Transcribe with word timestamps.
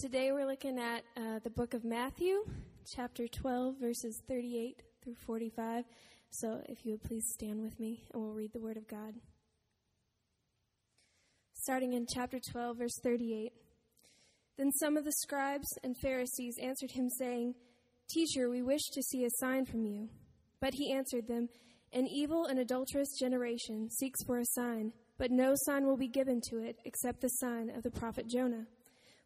today 0.00 0.32
we're 0.32 0.46
looking 0.46 0.78
at 0.78 1.04
uh, 1.14 1.40
the 1.44 1.50
book 1.50 1.74
of 1.74 1.84
Matthew, 1.84 2.42
chapter 2.96 3.28
12, 3.28 3.74
verses 3.78 4.22
38 4.26 4.82
through 5.04 5.16
45. 5.26 5.84
So 6.30 6.62
if 6.70 6.86
you 6.86 6.92
would 6.92 7.02
please 7.02 7.26
stand 7.34 7.60
with 7.60 7.78
me 7.78 8.04
and 8.14 8.22
we'll 8.22 8.32
read 8.32 8.54
the 8.54 8.60
Word 8.60 8.78
of 8.78 8.88
God. 8.88 9.12
Starting 11.52 11.92
in 11.92 12.06
chapter 12.08 12.38
12, 12.50 12.78
verse 12.78 12.98
38. 13.02 13.52
Then 14.56 14.72
some 14.72 14.96
of 14.96 15.04
the 15.04 15.12
scribes 15.12 15.68
and 15.84 15.94
Pharisees 15.98 16.56
answered 16.62 16.92
him, 16.92 17.10
saying, 17.18 17.54
Teacher, 18.08 18.48
we 18.48 18.62
wish 18.62 18.88
to 18.94 19.02
see 19.02 19.24
a 19.24 19.30
sign 19.38 19.66
from 19.66 19.84
you. 19.84 20.08
But 20.62 20.72
he 20.72 20.94
answered 20.94 21.28
them, 21.28 21.50
An 21.92 22.06
evil 22.06 22.46
and 22.46 22.58
adulterous 22.58 23.18
generation 23.18 23.90
seeks 23.90 24.24
for 24.24 24.38
a 24.38 24.46
sign, 24.46 24.92
but 25.18 25.30
no 25.30 25.52
sign 25.66 25.84
will 25.84 25.98
be 25.98 26.08
given 26.08 26.40
to 26.48 26.60
it 26.60 26.76
except 26.86 27.20
the 27.20 27.28
sign 27.28 27.68
of 27.68 27.82
the 27.82 27.90
prophet 27.90 28.28
Jonah. 28.28 28.64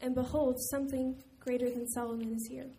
and 0.00 0.14
behold, 0.14 0.56
something 0.70 1.16
greater 1.38 1.70
than 1.70 1.86
Solomon 1.88 2.34
is 2.34 2.46
here. 2.50 2.70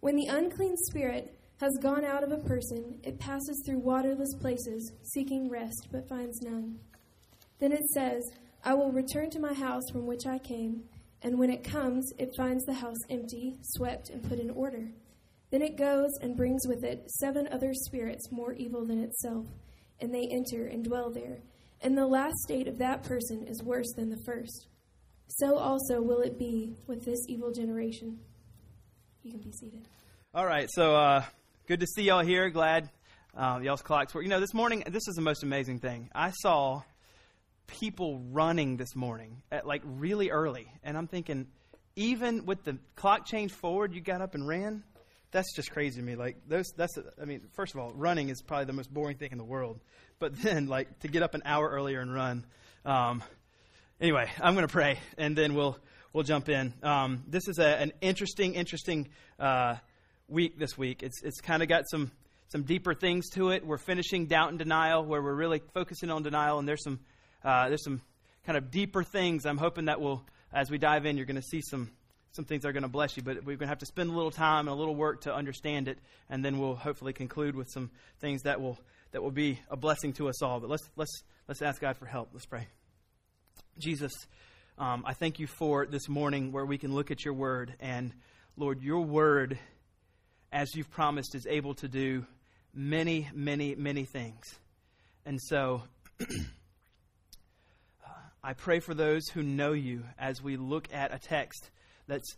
When 0.00 0.16
the 0.16 0.26
unclean 0.26 0.76
spirit 0.76 1.38
has 1.60 1.78
gone 1.80 2.04
out 2.04 2.22
of 2.22 2.32
a 2.32 2.38
person, 2.38 2.98
it 3.02 3.18
passes 3.18 3.62
through 3.64 3.78
waterless 3.78 4.34
places, 4.40 4.92
seeking 5.02 5.48
rest, 5.48 5.88
but 5.90 6.08
finds 6.08 6.42
none. 6.42 6.78
Then 7.58 7.72
it 7.72 7.86
says, 7.94 8.22
I 8.64 8.74
will 8.74 8.92
return 8.92 9.30
to 9.30 9.40
my 9.40 9.54
house 9.54 9.84
from 9.92 10.06
which 10.06 10.26
I 10.26 10.38
came, 10.38 10.84
and 11.22 11.38
when 11.38 11.50
it 11.50 11.64
comes, 11.64 12.12
it 12.18 12.36
finds 12.36 12.64
the 12.64 12.74
house 12.74 12.98
empty, 13.08 13.54
swept, 13.62 14.10
and 14.10 14.22
put 14.22 14.38
in 14.38 14.50
order. 14.50 14.88
Then 15.50 15.62
it 15.62 15.78
goes 15.78 16.10
and 16.20 16.36
brings 16.36 16.66
with 16.66 16.84
it 16.84 17.10
seven 17.10 17.48
other 17.50 17.72
spirits 17.72 18.32
more 18.32 18.52
evil 18.54 18.84
than 18.84 19.02
itself, 19.02 19.46
and 20.00 20.12
they 20.12 20.28
enter 20.30 20.66
and 20.66 20.84
dwell 20.84 21.10
there. 21.10 21.38
And 21.80 21.96
the 21.96 22.06
last 22.06 22.36
state 22.38 22.66
of 22.66 22.78
that 22.78 23.04
person 23.04 23.46
is 23.46 23.62
worse 23.62 23.92
than 23.94 24.10
the 24.10 24.22
first. 24.26 24.66
So 25.28 25.56
also 25.56 26.00
will 26.00 26.20
it 26.20 26.38
be 26.38 26.76
with 26.86 27.04
this 27.04 27.18
evil 27.28 27.52
generation. 27.52 28.18
You 29.22 29.32
can 29.32 29.40
be 29.40 29.52
seated. 29.52 29.88
All 30.34 30.46
right, 30.46 30.68
so 30.70 30.94
uh, 30.94 31.24
good 31.66 31.80
to 31.80 31.86
see 31.86 32.02
y'all 32.02 32.24
here. 32.24 32.50
Glad 32.50 32.90
uh, 33.36 33.60
y'all's 33.62 33.82
clocks 33.82 34.14
work. 34.14 34.24
You 34.24 34.30
know, 34.30 34.40
this 34.40 34.54
morning, 34.54 34.84
this 34.86 35.08
is 35.08 35.14
the 35.14 35.22
most 35.22 35.42
amazing 35.42 35.78
thing. 35.78 36.10
I 36.14 36.30
saw 36.30 36.82
people 37.66 38.20
running 38.30 38.76
this 38.76 38.94
morning 38.94 39.42
at 39.50 39.66
like 39.66 39.82
really 39.84 40.30
early, 40.30 40.66
and 40.82 40.96
I'm 40.96 41.06
thinking, 41.06 41.46
even 41.96 42.46
with 42.46 42.64
the 42.64 42.78
clock 42.96 43.26
change 43.26 43.52
forward, 43.52 43.94
you 43.94 44.00
got 44.00 44.20
up 44.20 44.34
and 44.34 44.46
ran. 44.46 44.82
That's 45.30 45.54
just 45.56 45.70
crazy 45.70 46.00
to 46.00 46.06
me. 46.06 46.14
Like 46.16 46.36
those, 46.46 46.66
that's. 46.76 46.96
I 47.20 47.24
mean, 47.24 47.40
first 47.54 47.74
of 47.74 47.80
all, 47.80 47.92
running 47.94 48.28
is 48.28 48.42
probably 48.42 48.66
the 48.66 48.72
most 48.72 48.92
boring 48.92 49.16
thing 49.16 49.32
in 49.32 49.38
the 49.38 49.44
world. 49.44 49.80
But 50.18 50.40
then, 50.42 50.66
like 50.66 51.00
to 51.00 51.08
get 51.08 51.22
up 51.22 51.34
an 51.34 51.42
hour 51.44 51.68
earlier 51.68 52.00
and 52.00 52.14
run. 52.14 52.44
Um, 52.84 53.22
anyway, 54.00 54.30
I'm 54.40 54.54
going 54.54 54.66
to 54.66 54.72
pray, 54.72 54.98
and 55.18 55.36
then 55.36 55.54
we'll 55.54 55.78
we'll 56.12 56.24
jump 56.24 56.48
in. 56.48 56.72
Um, 56.82 57.24
this 57.28 57.48
is 57.48 57.58
a, 57.58 57.66
an 57.66 57.92
interesting, 58.00 58.54
interesting 58.54 59.08
uh, 59.38 59.76
week 60.28 60.58
this 60.58 60.76
week. 60.76 61.02
It's 61.02 61.22
it's 61.22 61.40
kind 61.40 61.62
of 61.62 61.68
got 61.68 61.84
some 61.88 62.10
some 62.48 62.62
deeper 62.62 62.94
things 62.94 63.30
to 63.30 63.50
it. 63.50 63.66
We're 63.66 63.78
finishing 63.78 64.26
doubt 64.26 64.50
and 64.50 64.58
denial, 64.58 65.04
where 65.04 65.22
we're 65.22 65.34
really 65.34 65.62
focusing 65.72 66.10
on 66.10 66.22
denial, 66.22 66.58
and 66.58 66.68
there's 66.68 66.84
some 66.84 67.00
uh, 67.44 67.68
there's 67.68 67.84
some 67.84 68.00
kind 68.46 68.56
of 68.56 68.70
deeper 68.70 69.02
things. 69.02 69.46
I'm 69.46 69.58
hoping 69.58 69.86
that 69.86 70.00
will, 70.00 70.22
as 70.52 70.70
we 70.70 70.78
dive 70.78 71.06
in, 71.06 71.16
you're 71.16 71.26
going 71.26 71.36
to 71.36 71.42
see 71.42 71.60
some 71.62 71.90
some 72.32 72.44
things 72.44 72.62
that 72.62 72.68
are 72.68 72.72
going 72.72 72.82
to 72.82 72.88
bless 72.88 73.16
you. 73.16 73.22
But 73.22 73.44
we're 73.44 73.56
going 73.56 73.60
to 73.60 73.66
have 73.68 73.78
to 73.78 73.86
spend 73.86 74.10
a 74.10 74.12
little 74.12 74.30
time 74.30 74.68
and 74.68 74.70
a 74.70 74.78
little 74.78 74.94
work 74.94 75.22
to 75.22 75.34
understand 75.34 75.88
it, 75.88 75.98
and 76.28 76.44
then 76.44 76.58
we'll 76.58 76.76
hopefully 76.76 77.12
conclude 77.12 77.54
with 77.54 77.68
some 77.70 77.90
things 78.20 78.42
that 78.42 78.60
will 78.60 78.78
that 79.12 79.22
will 79.22 79.30
be 79.30 79.60
a 79.70 79.76
blessing 79.76 80.12
to 80.14 80.28
us 80.28 80.42
all. 80.42 80.60
But 80.60 80.70
let's 80.70 80.88
let's 80.96 81.22
let's 81.48 81.62
ask 81.62 81.80
God 81.80 81.96
for 81.96 82.06
help. 82.06 82.30
Let's 82.32 82.46
pray. 82.46 82.66
Jesus, 83.78 84.12
um, 84.78 85.02
I 85.04 85.14
thank 85.14 85.40
you 85.40 85.48
for 85.48 85.84
this 85.84 86.08
morning 86.08 86.52
where 86.52 86.64
we 86.64 86.78
can 86.78 86.94
look 86.94 87.10
at 87.10 87.24
your 87.24 87.34
word. 87.34 87.74
And 87.80 88.12
Lord, 88.56 88.80
your 88.82 89.00
word, 89.00 89.58
as 90.52 90.74
you've 90.76 90.90
promised, 90.90 91.34
is 91.34 91.44
able 91.48 91.74
to 91.74 91.88
do 91.88 92.24
many, 92.72 93.28
many, 93.34 93.74
many 93.74 94.04
things. 94.04 94.44
And 95.26 95.40
so 95.40 95.82
I 98.44 98.52
pray 98.52 98.78
for 98.78 98.94
those 98.94 99.26
who 99.28 99.42
know 99.42 99.72
you 99.72 100.04
as 100.18 100.40
we 100.40 100.56
look 100.56 100.86
at 100.92 101.12
a 101.12 101.18
text 101.18 101.70
that's 102.06 102.36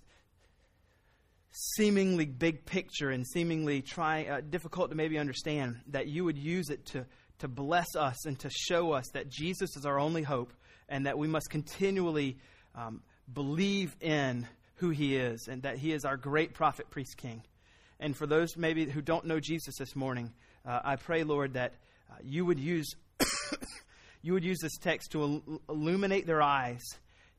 seemingly 1.51 2.25
big 2.25 2.65
picture 2.65 3.11
and 3.11 3.27
seemingly 3.27 3.83
try, 3.83 4.25
uh, 4.25 4.41
difficult 4.41 4.89
to 4.91 4.97
maybe 4.97 5.19
understand, 5.19 5.81
that 5.89 6.07
you 6.07 6.25
would 6.25 6.39
use 6.39 6.71
it 6.71 6.87
to, 6.87 7.05
to 7.39 7.49
bless 7.49 7.95
us 7.97 8.27
and 8.27 8.39
to 8.41 8.51
show 8.51 8.93
us 8.93 9.07
that 9.13 9.29
Jesus 9.29 9.77
is 9.77 9.85
our 9.85 9.99
only 9.99 10.23
hope 10.23 10.53
and 10.89 11.07
that 11.07 11.19
we 11.19 11.29
must 11.29 11.51
continually 11.51 12.39
um, 12.75 13.03
believe 13.33 13.97
in 14.01 14.47
who 14.77 14.91
he 14.91 15.17
is 15.17 15.49
and 15.49 15.63
that 15.63 15.79
he 15.79 15.93
is 15.93 16.05
our 16.05 16.17
great 16.17 16.55
prophet, 16.55 16.91
priest, 16.91 17.17
king. 17.17 17.43
And 17.99 18.17
for 18.17 18.27
those 18.27 18.57
maybe 18.57 18.85
who 18.85 19.01
don't 19.01 19.27
know 19.27 19.41
Jesus 19.41 19.77
this 19.79 19.97
morning, 19.97 20.33
uh, 20.67 20.81
I 20.85 20.97
pray, 20.97 21.25
Lord, 21.25 21.55
that 21.55 21.75
uh, 22.11 22.17
you 22.23 22.45
would 22.45 22.59
use 22.59 22.95
you 24.23 24.35
would 24.35 24.45
use 24.45 24.59
this 24.61 24.77
text 24.79 25.13
to 25.13 25.23
il- 25.23 25.63
illuminate 25.69 26.27
their 26.27 26.43
eyes 26.43 26.83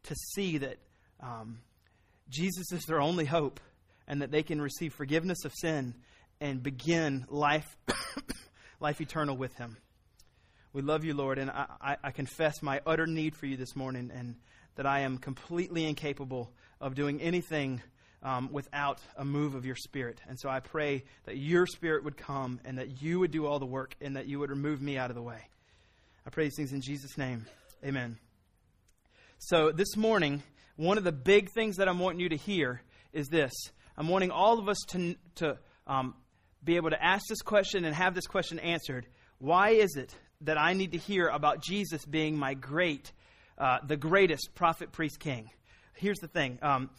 to 0.03 0.15
see 0.33 0.57
that 0.57 0.77
um, 1.21 1.59
Jesus 2.29 2.71
is 2.71 2.83
their 2.85 3.01
only 3.01 3.25
hope 3.25 3.59
and 4.07 4.21
that 4.21 4.31
they 4.31 4.43
can 4.43 4.61
receive 4.61 4.93
forgiveness 4.93 5.45
of 5.45 5.53
sin 5.53 5.93
and 6.39 6.63
begin 6.63 7.25
life 7.29 7.75
life 8.79 9.01
eternal 9.01 9.35
with 9.35 9.53
him. 9.55 9.77
We 10.77 10.83
love 10.83 11.03
you, 11.03 11.15
Lord, 11.15 11.39
and 11.39 11.49
I, 11.49 11.97
I, 12.03 12.11
confess 12.11 12.61
my 12.61 12.81
utter 12.85 13.07
need 13.07 13.35
for 13.35 13.47
you 13.47 13.57
this 13.57 13.75
morning 13.75 14.11
and 14.13 14.35
that 14.75 14.85
I 14.85 14.99
am 14.99 15.17
completely 15.17 15.85
incapable 15.85 16.51
of 16.79 16.93
doing 16.93 17.19
anything 17.19 17.81
um, 18.21 18.49
without 18.51 18.99
a 19.15 19.25
move 19.25 19.55
of 19.55 19.65
your 19.65 19.75
Spirit. 19.75 20.21
And 20.29 20.39
so 20.39 20.49
I 20.49 20.59
pray 20.59 21.03
that 21.25 21.35
your 21.35 21.65
Spirit 21.65 22.03
would 22.03 22.15
come 22.15 22.59
and 22.63 22.77
that 22.77 23.01
you 23.01 23.19
would 23.19 23.31
do 23.31 23.47
all 23.47 23.57
the 23.57 23.65
work 23.65 23.95
and 24.01 24.17
that 24.17 24.27
you 24.27 24.37
would 24.37 24.51
remove 24.51 24.79
me 24.79 24.99
out 24.99 25.09
of 25.09 25.15
the 25.15 25.21
way. 25.23 25.39
I 26.27 26.29
pray 26.29 26.43
these 26.43 26.57
things 26.57 26.73
in 26.73 26.81
Jesus' 26.81 27.17
name. 27.17 27.47
Amen. 27.83 28.19
So 29.39 29.71
this 29.71 29.97
morning, 29.97 30.43
one 30.75 30.99
of 30.99 31.03
the 31.03 31.11
big 31.11 31.49
things 31.55 31.77
that 31.77 31.89
I'm 31.89 31.97
wanting 31.97 32.19
you 32.19 32.29
to 32.29 32.37
hear 32.37 32.83
is 33.13 33.29
this. 33.29 33.53
I'm 33.97 34.09
wanting 34.09 34.29
all 34.29 34.59
of 34.59 34.69
us 34.69 34.77
to, 34.89 35.15
to 35.37 35.57
um, 35.87 36.13
be 36.63 36.75
able 36.75 36.91
to 36.91 37.03
ask 37.03 37.25
this 37.27 37.41
question 37.41 37.83
and 37.83 37.95
have 37.95 38.13
this 38.13 38.27
question 38.27 38.59
answered. 38.59 39.07
Why 39.39 39.71
is 39.71 39.95
it 39.95 40.13
that 40.41 40.57
I 40.57 40.73
need 40.73 40.91
to 40.91 40.97
hear 40.97 41.27
about 41.27 41.61
Jesus 41.61 42.05
being 42.05 42.37
my 42.37 42.53
great, 42.53 43.11
uh, 43.57 43.77
the 43.85 43.97
greatest 43.97 44.53
prophet, 44.55 44.91
priest, 44.91 45.19
king? 45.19 45.49
Here's 45.93 46.19
the 46.19 46.27
thing. 46.27 46.59
Um, 46.61 46.89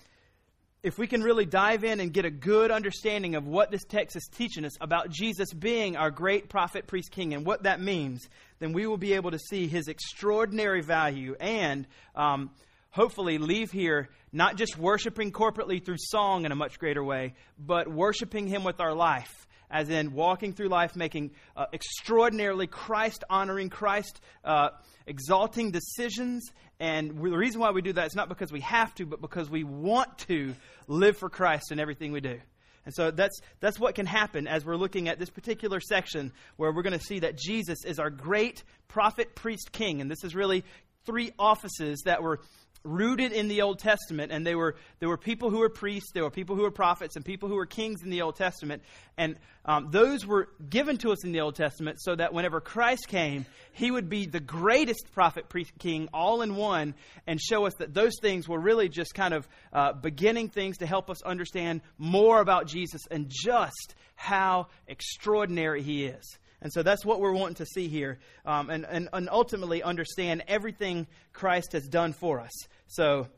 if 0.82 0.96
we 0.96 1.06
can 1.06 1.22
really 1.22 1.44
dive 1.44 1.82
in 1.82 2.00
and 2.00 2.12
get 2.12 2.24
a 2.24 2.30
good 2.30 2.70
understanding 2.70 3.34
of 3.34 3.46
what 3.46 3.70
this 3.70 3.84
text 3.84 4.16
is 4.16 4.28
teaching 4.32 4.64
us 4.64 4.72
about 4.80 5.10
Jesus 5.10 5.52
being 5.52 5.96
our 5.96 6.10
great 6.10 6.48
prophet, 6.48 6.86
priest, 6.86 7.10
king, 7.10 7.34
and 7.34 7.44
what 7.44 7.64
that 7.64 7.80
means, 7.80 8.28
then 8.60 8.72
we 8.72 8.86
will 8.86 8.96
be 8.96 9.14
able 9.14 9.32
to 9.32 9.38
see 9.38 9.66
his 9.66 9.88
extraordinary 9.88 10.80
value 10.80 11.34
and 11.40 11.86
um, 12.14 12.50
hopefully 12.90 13.38
leave 13.38 13.72
here 13.72 14.08
not 14.32 14.56
just 14.56 14.78
worshiping 14.78 15.32
corporately 15.32 15.84
through 15.84 15.96
song 15.98 16.44
in 16.44 16.52
a 16.52 16.56
much 16.56 16.78
greater 16.78 17.02
way, 17.02 17.34
but 17.58 17.88
worshiping 17.88 18.46
him 18.46 18.62
with 18.62 18.80
our 18.80 18.94
life. 18.94 19.47
As 19.70 19.90
in 19.90 20.14
walking 20.14 20.54
through 20.54 20.68
life, 20.68 20.96
making 20.96 21.32
uh, 21.56 21.66
extraordinarily 21.72 22.66
Christ 22.66 23.24
honoring, 23.28 23.68
Christ 23.68 24.20
uh, 24.44 24.70
exalting 25.06 25.70
decisions 25.72 26.50
and 26.80 27.10
the 27.10 27.36
reason 27.36 27.60
why 27.60 27.72
we 27.72 27.82
do 27.82 27.92
that 27.94 28.06
is 28.06 28.14
not 28.14 28.28
because 28.28 28.52
we 28.52 28.60
have 28.60 28.94
to, 28.96 29.06
but 29.06 29.20
because 29.20 29.50
we 29.50 29.64
want 29.64 30.18
to 30.28 30.54
live 30.86 31.16
for 31.16 31.28
Christ 31.28 31.72
in 31.72 31.80
everything 31.80 32.12
we 32.12 32.20
do. 32.20 32.38
And 32.84 32.94
so 32.94 33.10
that's, 33.10 33.40
that's 33.60 33.78
what 33.78 33.96
can 33.96 34.06
happen 34.06 34.46
as 34.46 34.64
we're 34.64 34.76
looking 34.76 35.08
at 35.08 35.18
this 35.18 35.28
particular 35.28 35.80
section 35.80 36.32
where 36.56 36.72
we're 36.72 36.82
going 36.82 36.98
to 36.98 37.04
see 37.04 37.18
that 37.18 37.36
Jesus 37.36 37.84
is 37.84 37.98
our 37.98 38.10
great 38.10 38.62
prophet, 38.86 39.34
priest, 39.34 39.72
king. 39.72 40.00
And 40.00 40.10
this 40.10 40.22
is 40.22 40.34
really 40.34 40.64
three 41.04 41.32
offices 41.38 42.02
that 42.04 42.22
were 42.22 42.40
rooted 42.84 43.32
in 43.32 43.48
the 43.48 43.62
Old 43.62 43.78
Testament, 43.78 44.32
and 44.32 44.46
they 44.46 44.54
were 44.54 44.76
there 45.00 45.08
were 45.08 45.16
people 45.16 45.50
who 45.50 45.58
were 45.58 45.68
priests, 45.68 46.10
there 46.12 46.22
were 46.22 46.30
people 46.30 46.56
who 46.56 46.62
were 46.62 46.70
prophets, 46.70 47.16
and 47.16 47.24
people 47.24 47.48
who 47.48 47.56
were 47.56 47.66
kings 47.66 48.02
in 48.02 48.10
the 48.10 48.22
Old 48.22 48.36
Testament, 48.36 48.82
and 49.16 49.36
um, 49.64 49.88
those 49.90 50.26
were 50.26 50.48
given 50.70 50.96
to 50.98 51.12
us 51.12 51.24
in 51.24 51.32
the 51.32 51.40
Old 51.40 51.54
Testament, 51.54 51.98
so 52.00 52.14
that 52.14 52.32
whenever 52.32 52.60
Christ 52.60 53.08
came, 53.08 53.46
He 53.72 53.90
would 53.90 54.08
be 54.08 54.26
the 54.26 54.40
greatest 54.40 55.12
prophet, 55.12 55.48
priest, 55.48 55.72
king, 55.78 56.08
all 56.12 56.42
in 56.42 56.56
one, 56.56 56.94
and 57.26 57.40
show 57.40 57.66
us 57.66 57.74
that 57.78 57.94
those 57.94 58.14
things 58.20 58.48
were 58.48 58.60
really 58.60 58.88
just 58.88 59.14
kind 59.14 59.34
of 59.34 59.48
uh, 59.72 59.92
beginning 59.92 60.48
things 60.48 60.78
to 60.78 60.86
help 60.86 61.10
us 61.10 61.22
understand 61.22 61.82
more 61.98 62.40
about 62.40 62.66
Jesus 62.66 63.02
and 63.10 63.28
just 63.28 63.94
how 64.14 64.68
extraordinary 64.86 65.82
He 65.82 66.06
is. 66.06 66.38
And 66.60 66.72
so 66.72 66.82
that's 66.82 67.04
what 67.04 67.20
we're 67.20 67.32
wanting 67.32 67.56
to 67.56 67.66
see 67.66 67.88
here 67.88 68.18
um, 68.44 68.68
and, 68.70 68.84
and, 68.84 69.08
and 69.12 69.28
ultimately 69.30 69.82
understand 69.82 70.42
everything 70.48 71.06
Christ 71.32 71.72
has 71.72 71.86
done 71.86 72.12
for 72.12 72.40
us. 72.40 72.52
So, 72.88 73.28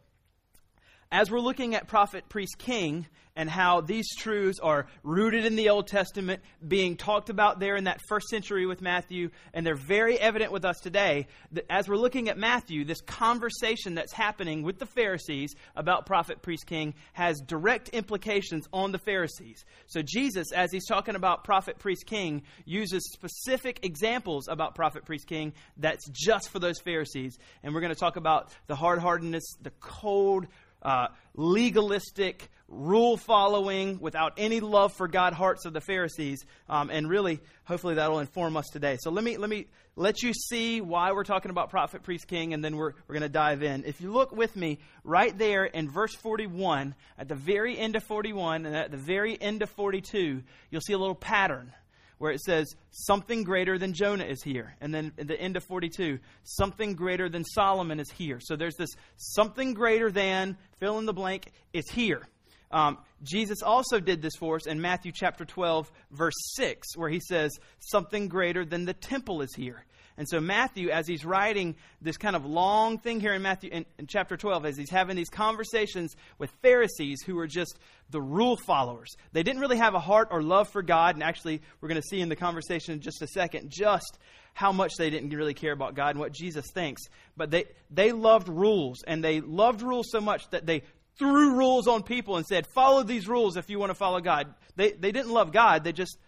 as 1.13 1.31
we're 1.31 1.41
looking 1.41 1.75
at 1.75 1.89
prophet, 1.89 2.29
priest, 2.29 2.57
king, 2.59 3.07
and 3.37 3.49
how 3.49 3.81
these 3.81 4.15
truths 4.17 4.59
are 4.59 4.87
rooted 5.03 5.45
in 5.45 5.57
the 5.57 5.71
Old 5.71 5.87
Testament, 5.87 6.43
being 6.67 6.97
talked 6.97 7.31
about 7.31 7.59
there 7.59 7.77
in 7.77 7.85
that 7.85 8.01
first 8.09 8.29
century 8.29 8.67
with 8.67 8.83
Matthew, 8.83 9.31
and 9.55 9.65
they're 9.65 9.77
very 9.77 10.19
evident 10.19 10.53
with 10.53 10.65
us 10.65 10.79
today. 10.81 11.27
That 11.53 11.65
as 11.71 11.89
we're 11.89 11.97
looking 11.97 12.29
at 12.29 12.37
Matthew, 12.37 12.85
this 12.85 13.01
conversation 13.01 13.95
that's 13.95 14.13
happening 14.13 14.63
with 14.63 14.79
the 14.79 14.87
Pharisees 14.87 15.55
about 15.77 16.07
prophet, 16.07 16.43
priest, 16.43 16.67
king 16.67 16.95
has 17.13 17.41
direct 17.41 17.89
implications 17.91 18.69
on 18.73 18.93
the 18.93 18.99
Pharisees. 18.99 19.65
So 19.87 20.03
Jesus, 20.03 20.53
as 20.53 20.71
he's 20.73 20.87
talking 20.87 21.15
about 21.15 21.45
prophet, 21.45 21.79
priest, 21.79 22.07
king, 22.07 22.43
uses 22.65 23.11
specific 23.13 23.85
examples 23.85 24.49
about 24.49 24.75
prophet, 24.75 25.05
priest, 25.05 25.27
king 25.27 25.53
that's 25.77 26.09
just 26.11 26.51
for 26.51 26.59
those 26.59 26.79
Pharisees. 26.81 27.39
And 27.63 27.75
we're 27.75 27.81
going 27.81 27.95
to 27.95 27.99
talk 27.99 28.17
about 28.17 28.53
the 28.67 28.77
hard 28.77 28.99
heartedness, 28.99 29.55
the 29.63 29.73
cold, 29.81 30.47
uh, 30.83 31.09
legalistic, 31.35 32.51
rule 32.69 33.17
following, 33.17 33.99
without 34.01 34.35
any 34.37 34.61
love 34.61 34.93
for 34.93 35.09
God 35.09 35.33
hearts 35.33 35.65
of 35.65 35.73
the 35.73 35.81
Pharisees. 35.81 36.45
Um, 36.69 36.91
and 36.91 37.09
really, 37.09 37.41
hopefully, 37.65 37.95
that'll 37.95 38.21
inform 38.21 38.57
us 38.57 38.67
today. 38.73 38.97
So 39.01 39.11
let 39.11 39.25
me, 39.25 39.37
let 39.37 39.51
me 39.51 39.67
let 39.97 40.23
you 40.23 40.33
see 40.33 40.81
why 40.81 41.13
we're 41.13 41.25
talking 41.25 41.51
about 41.51 41.71
prophet, 41.71 42.03
priest, 42.03 42.27
king, 42.27 42.55
and 42.55 42.65
then 42.65 42.77
we're, 42.77 42.93
we're 43.07 43.15
going 43.15 43.23
to 43.23 43.29
dive 43.29 43.63
in. 43.63 43.85
If 43.85 44.01
you 44.01 44.13
look 44.13 44.33
with 44.33 44.57
me 44.57 44.79
right 45.05 45.37
there 45.37 45.65
in 45.65 45.91
verse 45.91 46.15
41, 46.15 46.95
at 47.19 47.29
the 47.29 47.35
very 47.35 47.77
end 47.79 47.97
of 47.97 48.05
41 48.05 48.67
and 48.67 48.75
at 48.75 48.91
the 48.91 48.97
very 48.97 49.41
end 49.41 49.63
of 49.63 49.71
42, 49.71 50.43
you'll 50.71 50.81
see 50.81 50.93
a 50.93 50.99
little 50.99 51.15
pattern 51.15 51.73
where 52.21 52.33
it 52.33 52.41
says, 52.43 52.77
Something 52.91 53.45
greater 53.45 53.79
than 53.79 53.95
Jonah 53.95 54.25
is 54.25 54.43
here. 54.43 54.75
And 54.83 54.95
then 54.95 55.11
at 55.19 55.27
the 55.27 55.41
end 55.41 55.57
of 55.57 55.65
42, 55.65 56.19
something 56.45 56.95
greater 56.95 57.31
than 57.31 57.45
Solomon 57.45 57.99
is 57.99 58.11
here. 58.11 58.41
So 58.41 58.57
there's 58.57 58.77
this 58.77 58.91
something 59.17 59.73
greater 59.73 60.11
than, 60.11 60.59
fill 60.79 60.99
in 60.99 61.07
the 61.07 61.15
blank, 61.15 61.51
is 61.73 61.89
here. 61.91 62.29
Um, 62.71 62.99
Jesus 63.23 63.63
also 63.63 64.01
did 64.01 64.21
this 64.21 64.37
for 64.39 64.57
us 64.57 64.67
in 64.67 64.83
Matthew 64.83 65.13
chapter 65.15 65.47
12, 65.47 65.91
verse 66.11 66.37
6, 66.57 66.95
where 66.95 67.09
he 67.09 67.21
says, 67.27 67.59
Something 67.79 68.29
greater 68.29 68.67
than 68.67 68.85
the 68.85 68.93
temple 68.93 69.41
is 69.41 69.55
here. 69.57 69.87
And 70.21 70.29
so, 70.29 70.39
Matthew, 70.39 70.91
as 70.91 71.09
he's 71.09 71.25
writing 71.25 71.77
this 72.03 72.19
kind 72.19 72.37
of 72.37 72.45
long 72.45 72.99
thing 72.99 73.21
here 73.21 73.33
in 73.33 73.41
Matthew 73.41 73.71
in, 73.73 73.87
in, 73.99 74.07
chapter 74.07 74.37
12, 74.37 74.67
as 74.67 74.77
he's 74.77 74.91
having 74.91 75.17
these 75.17 75.31
conversations 75.31 76.15
with 76.37 76.51
Pharisees 76.61 77.23
who 77.23 77.39
are 77.39 77.47
just 77.47 77.79
the 78.11 78.21
rule 78.21 78.59
followers, 78.67 79.17
they 79.33 79.43
didn't 79.43 79.63
really 79.63 79.79
have 79.79 79.95
a 79.95 79.99
heart 79.99 80.29
or 80.31 80.43
love 80.43 80.69
for 80.69 80.83
God. 80.83 81.15
And 81.15 81.25
actually, 81.25 81.63
we're 81.81 81.89
going 81.89 82.03
to 82.03 82.07
see 82.07 82.21
in 82.21 82.29
the 82.29 82.37
conversation 82.37 82.93
in 82.93 83.01
just 83.01 83.23
a 83.23 83.27
second 83.29 83.71
just 83.71 84.19
how 84.53 84.73
much 84.73 84.93
they 84.99 85.09
didn't 85.09 85.31
really 85.31 85.55
care 85.55 85.73
about 85.73 85.95
God 85.95 86.11
and 86.11 86.19
what 86.19 86.33
Jesus 86.33 86.71
thinks. 86.71 87.01
But 87.35 87.51
they, 87.51 87.65
they 87.91 88.13
loved 88.13 88.51
rules, 88.51 89.03
and 89.07 89.25
they 89.25 89.41
loved 89.41 89.81
rules 89.81 90.11
so 90.11 90.21
much 90.21 90.51
that 90.51 90.67
they 90.67 90.83
threw 91.19 91.57
rules 91.57 91.89
on 91.89 92.03
people 92.03 92.37
and 92.37 92.45
said, 92.45 92.67
Follow 92.67 93.05
these 93.05 93.27
rules 93.27 93.57
if 93.57 93.71
you 93.71 93.79
want 93.79 93.89
to 93.89 93.95
follow 93.95 94.21
God. 94.21 94.53
They, 94.77 94.93
they 94.93 95.13
didn't 95.13 95.33
love 95.33 95.51
God, 95.51 95.83
they 95.83 95.93
just 95.93 96.19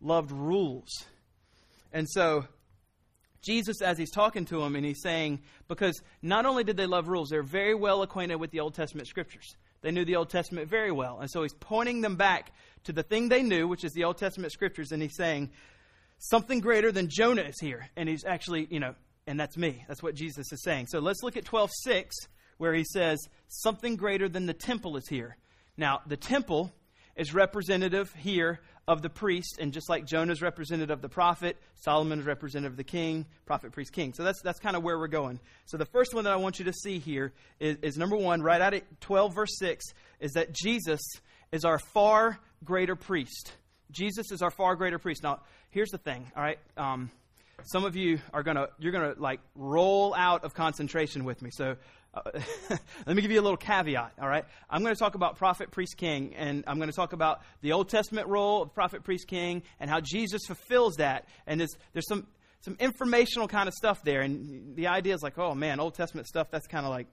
loved 0.00 0.32
rules. 0.32 0.88
And 1.92 2.08
so 2.08 2.46
Jesus, 3.42 3.82
as 3.82 3.98
he's 3.98 4.10
talking 4.10 4.44
to 4.46 4.60
them, 4.60 4.76
and 4.76 4.84
he's 4.84 5.02
saying, 5.02 5.40
because 5.68 6.00
not 6.22 6.46
only 6.46 6.64
did 6.64 6.76
they 6.76 6.86
love 6.86 7.08
rules, 7.08 7.28
they're 7.28 7.42
very 7.42 7.74
well 7.74 8.02
acquainted 8.02 8.36
with 8.36 8.52
the 8.52 8.60
Old 8.60 8.74
Testament 8.74 9.08
scriptures. 9.08 9.56
They 9.82 9.90
knew 9.90 10.04
the 10.04 10.16
Old 10.16 10.30
Testament 10.30 10.68
very 10.68 10.92
well. 10.92 11.18
And 11.20 11.28
so 11.28 11.42
he's 11.42 11.54
pointing 11.54 12.00
them 12.00 12.14
back 12.16 12.52
to 12.84 12.92
the 12.92 13.02
thing 13.02 13.28
they 13.28 13.42
knew, 13.42 13.66
which 13.66 13.84
is 13.84 13.92
the 13.92 14.04
Old 14.04 14.16
Testament 14.16 14.52
scriptures, 14.52 14.92
and 14.92 15.02
he's 15.02 15.16
saying, 15.16 15.50
something 16.18 16.60
greater 16.60 16.92
than 16.92 17.08
Jonah 17.08 17.42
is 17.42 17.58
here. 17.60 17.88
And 17.96 18.08
he's 18.08 18.24
actually, 18.24 18.68
you 18.70 18.78
know, 18.78 18.94
and 19.26 19.38
that's 19.38 19.56
me. 19.56 19.84
That's 19.88 20.02
what 20.02 20.14
Jesus 20.14 20.52
is 20.52 20.62
saying. 20.62 20.86
So 20.88 21.00
let's 21.00 21.22
look 21.22 21.36
at 21.36 21.44
12:6 21.44 22.10
where 22.58 22.74
he 22.74 22.84
says 22.84 23.18
something 23.48 23.96
greater 23.96 24.28
than 24.28 24.46
the 24.46 24.54
temple 24.54 24.96
is 24.96 25.08
here. 25.08 25.36
Now, 25.76 26.00
the 26.06 26.16
temple 26.16 26.72
is 27.16 27.34
representative 27.34 28.12
here 28.14 28.60
of 28.88 29.02
the 29.02 29.08
priest, 29.08 29.58
and 29.60 29.72
just 29.72 29.88
like 29.88 30.06
Jonah 30.06 30.32
is 30.32 30.42
representative 30.42 30.90
of 30.90 31.02
the 31.02 31.08
prophet, 31.08 31.56
Solomon 31.76 32.18
is 32.18 32.26
representative 32.26 32.72
of 32.72 32.76
the 32.76 32.84
king, 32.84 33.26
prophet, 33.46 33.72
priest, 33.72 33.92
king. 33.92 34.12
So 34.12 34.24
that's, 34.24 34.40
that's 34.42 34.58
kind 34.58 34.76
of 34.76 34.82
where 34.82 34.98
we're 34.98 35.06
going. 35.06 35.38
So 35.66 35.76
the 35.76 35.86
first 35.86 36.14
one 36.14 36.24
that 36.24 36.32
I 36.32 36.36
want 36.36 36.58
you 36.58 36.64
to 36.64 36.72
see 36.72 36.98
here 36.98 37.32
is, 37.60 37.76
is 37.82 37.96
number 37.96 38.16
one, 38.16 38.42
right 38.42 38.60
out 38.60 38.74
at 38.74 39.00
12, 39.00 39.34
verse 39.34 39.56
6, 39.58 39.84
is 40.20 40.32
that 40.32 40.52
Jesus 40.52 41.00
is 41.52 41.64
our 41.64 41.78
far 41.78 42.38
greater 42.64 42.96
priest. 42.96 43.52
Jesus 43.90 44.32
is 44.32 44.42
our 44.42 44.50
far 44.50 44.74
greater 44.74 44.98
priest. 44.98 45.22
Now, 45.22 45.40
here's 45.70 45.90
the 45.90 45.98
thing, 45.98 46.30
all 46.36 46.42
right? 46.42 46.58
Um, 46.76 47.10
some 47.64 47.84
of 47.84 47.94
you 47.94 48.18
are 48.32 48.42
gonna 48.42 48.68
you're 48.78 48.92
gonna 48.92 49.14
like 49.18 49.40
roll 49.54 50.14
out 50.14 50.44
of 50.44 50.54
concentration 50.54 51.24
with 51.24 51.42
me. 51.42 51.50
So 51.52 51.76
uh, 52.14 52.20
let 53.06 53.16
me 53.16 53.22
give 53.22 53.30
you 53.30 53.40
a 53.40 53.42
little 53.42 53.56
caveat, 53.56 54.12
all 54.20 54.28
right? 54.28 54.44
I'm 54.68 54.82
going 54.82 54.94
to 54.94 54.98
talk 54.98 55.14
about 55.14 55.36
prophet, 55.36 55.70
priest, 55.70 55.96
king, 55.96 56.34
and 56.36 56.64
I'm 56.66 56.76
going 56.76 56.90
to 56.90 56.96
talk 56.96 57.12
about 57.12 57.40
the 57.62 57.72
Old 57.72 57.88
Testament 57.88 58.28
role 58.28 58.62
of 58.62 58.74
prophet, 58.74 59.02
priest, 59.02 59.26
king, 59.26 59.62
and 59.80 59.88
how 59.88 60.00
Jesus 60.00 60.42
fulfills 60.46 60.96
that. 60.96 61.26
And 61.46 61.60
there's, 61.60 61.76
there's 61.92 62.06
some, 62.06 62.26
some 62.60 62.76
informational 62.80 63.48
kind 63.48 63.66
of 63.66 63.74
stuff 63.74 64.02
there. 64.04 64.20
And 64.20 64.76
the 64.76 64.88
idea 64.88 65.14
is 65.14 65.22
like, 65.22 65.38
oh 65.38 65.54
man, 65.54 65.80
Old 65.80 65.94
Testament 65.94 66.26
stuff, 66.26 66.50
that's 66.50 66.66
kind 66.66 66.84
of 66.84 66.90
like, 66.90 67.06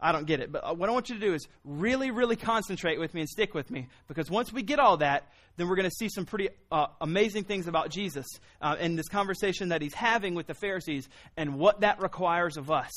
I 0.00 0.12
don't 0.12 0.26
get 0.26 0.40
it. 0.40 0.52
But 0.52 0.64
uh, 0.64 0.74
what 0.74 0.88
I 0.88 0.92
want 0.92 1.08
you 1.08 1.16
to 1.16 1.20
do 1.20 1.34
is 1.34 1.46
really, 1.64 2.10
really 2.10 2.36
concentrate 2.36 3.00
with 3.00 3.14
me 3.14 3.22
and 3.22 3.28
stick 3.28 3.52
with 3.52 3.70
me. 3.70 3.88
Because 4.06 4.30
once 4.30 4.52
we 4.52 4.62
get 4.62 4.78
all 4.78 4.96
that, 4.98 5.30
then 5.56 5.68
we're 5.68 5.76
going 5.76 5.90
to 5.90 5.94
see 5.94 6.08
some 6.08 6.24
pretty 6.24 6.50
uh, 6.70 6.86
amazing 7.00 7.44
things 7.44 7.66
about 7.66 7.90
Jesus 7.90 8.26
uh, 8.62 8.76
in 8.78 8.94
this 8.94 9.08
conversation 9.08 9.70
that 9.70 9.82
he's 9.82 9.94
having 9.94 10.34
with 10.34 10.46
the 10.46 10.54
Pharisees 10.54 11.08
and 11.36 11.56
what 11.56 11.80
that 11.80 12.00
requires 12.00 12.56
of 12.56 12.70
us. 12.70 12.92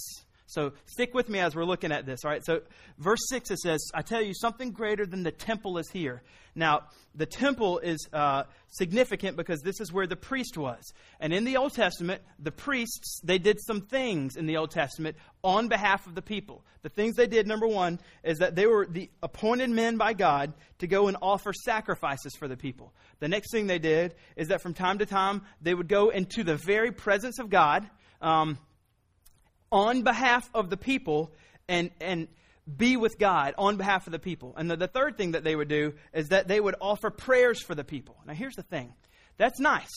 So 0.51 0.73
stick 0.85 1.13
with 1.13 1.29
me 1.29 1.39
as 1.39 1.55
we're 1.55 1.65
looking 1.65 1.91
at 1.91 2.05
this. 2.05 2.25
All 2.25 2.31
right. 2.31 2.43
So 2.45 2.61
verse 2.97 3.21
six 3.29 3.49
it 3.51 3.59
says, 3.59 3.79
"I 3.93 4.01
tell 4.01 4.21
you, 4.21 4.33
something 4.33 4.71
greater 4.71 5.05
than 5.05 5.23
the 5.23 5.31
temple 5.31 5.77
is 5.77 5.89
here." 5.89 6.21
Now 6.53 6.81
the 7.15 7.25
temple 7.25 7.79
is 7.79 8.09
uh, 8.11 8.43
significant 8.67 9.37
because 9.37 9.61
this 9.61 9.79
is 9.79 9.93
where 9.93 10.07
the 10.07 10.17
priest 10.17 10.57
was, 10.57 10.83
and 11.21 11.33
in 11.33 11.45
the 11.45 11.55
Old 11.55 11.73
Testament, 11.73 12.21
the 12.39 12.51
priests 12.51 13.21
they 13.23 13.37
did 13.37 13.57
some 13.61 13.81
things 13.81 14.35
in 14.35 14.45
the 14.45 14.57
Old 14.57 14.71
Testament 14.71 15.15
on 15.41 15.69
behalf 15.69 16.05
of 16.07 16.15
the 16.15 16.21
people. 16.21 16.65
The 16.81 16.89
things 16.89 17.15
they 17.15 17.27
did, 17.27 17.47
number 17.47 17.67
one, 17.67 17.99
is 18.23 18.39
that 18.39 18.55
they 18.55 18.67
were 18.67 18.85
the 18.85 19.09
appointed 19.23 19.69
men 19.69 19.95
by 19.95 20.13
God 20.13 20.53
to 20.79 20.87
go 20.87 21.07
and 21.07 21.15
offer 21.21 21.53
sacrifices 21.53 22.35
for 22.35 22.49
the 22.49 22.57
people. 22.57 22.93
The 23.19 23.29
next 23.29 23.51
thing 23.51 23.67
they 23.67 23.79
did 23.79 24.15
is 24.35 24.49
that 24.49 24.61
from 24.61 24.73
time 24.73 24.97
to 24.97 25.05
time 25.05 25.43
they 25.61 25.73
would 25.73 25.87
go 25.87 26.09
into 26.09 26.43
the 26.43 26.55
very 26.55 26.91
presence 26.91 27.39
of 27.39 27.49
God. 27.49 27.89
Um, 28.21 28.57
on 29.71 30.03
behalf 30.03 30.49
of 30.53 30.69
the 30.69 30.77
people 30.77 31.31
and, 31.67 31.91
and 31.99 32.27
be 32.77 32.97
with 32.97 33.17
God 33.17 33.53
on 33.57 33.77
behalf 33.77 34.07
of 34.07 34.11
the 34.11 34.19
people. 34.19 34.53
And 34.57 34.69
the, 34.69 34.75
the 34.75 34.87
third 34.87 35.17
thing 35.17 35.31
that 35.31 35.43
they 35.43 35.55
would 35.55 35.67
do 35.69 35.93
is 36.13 36.29
that 36.29 36.47
they 36.47 36.59
would 36.59 36.75
offer 36.81 37.09
prayers 37.09 37.61
for 37.61 37.75
the 37.75 37.83
people. 37.83 38.15
Now, 38.25 38.33
here's 38.33 38.55
the 38.55 38.63
thing 38.63 38.93
that's 39.37 39.59
nice. 39.59 39.89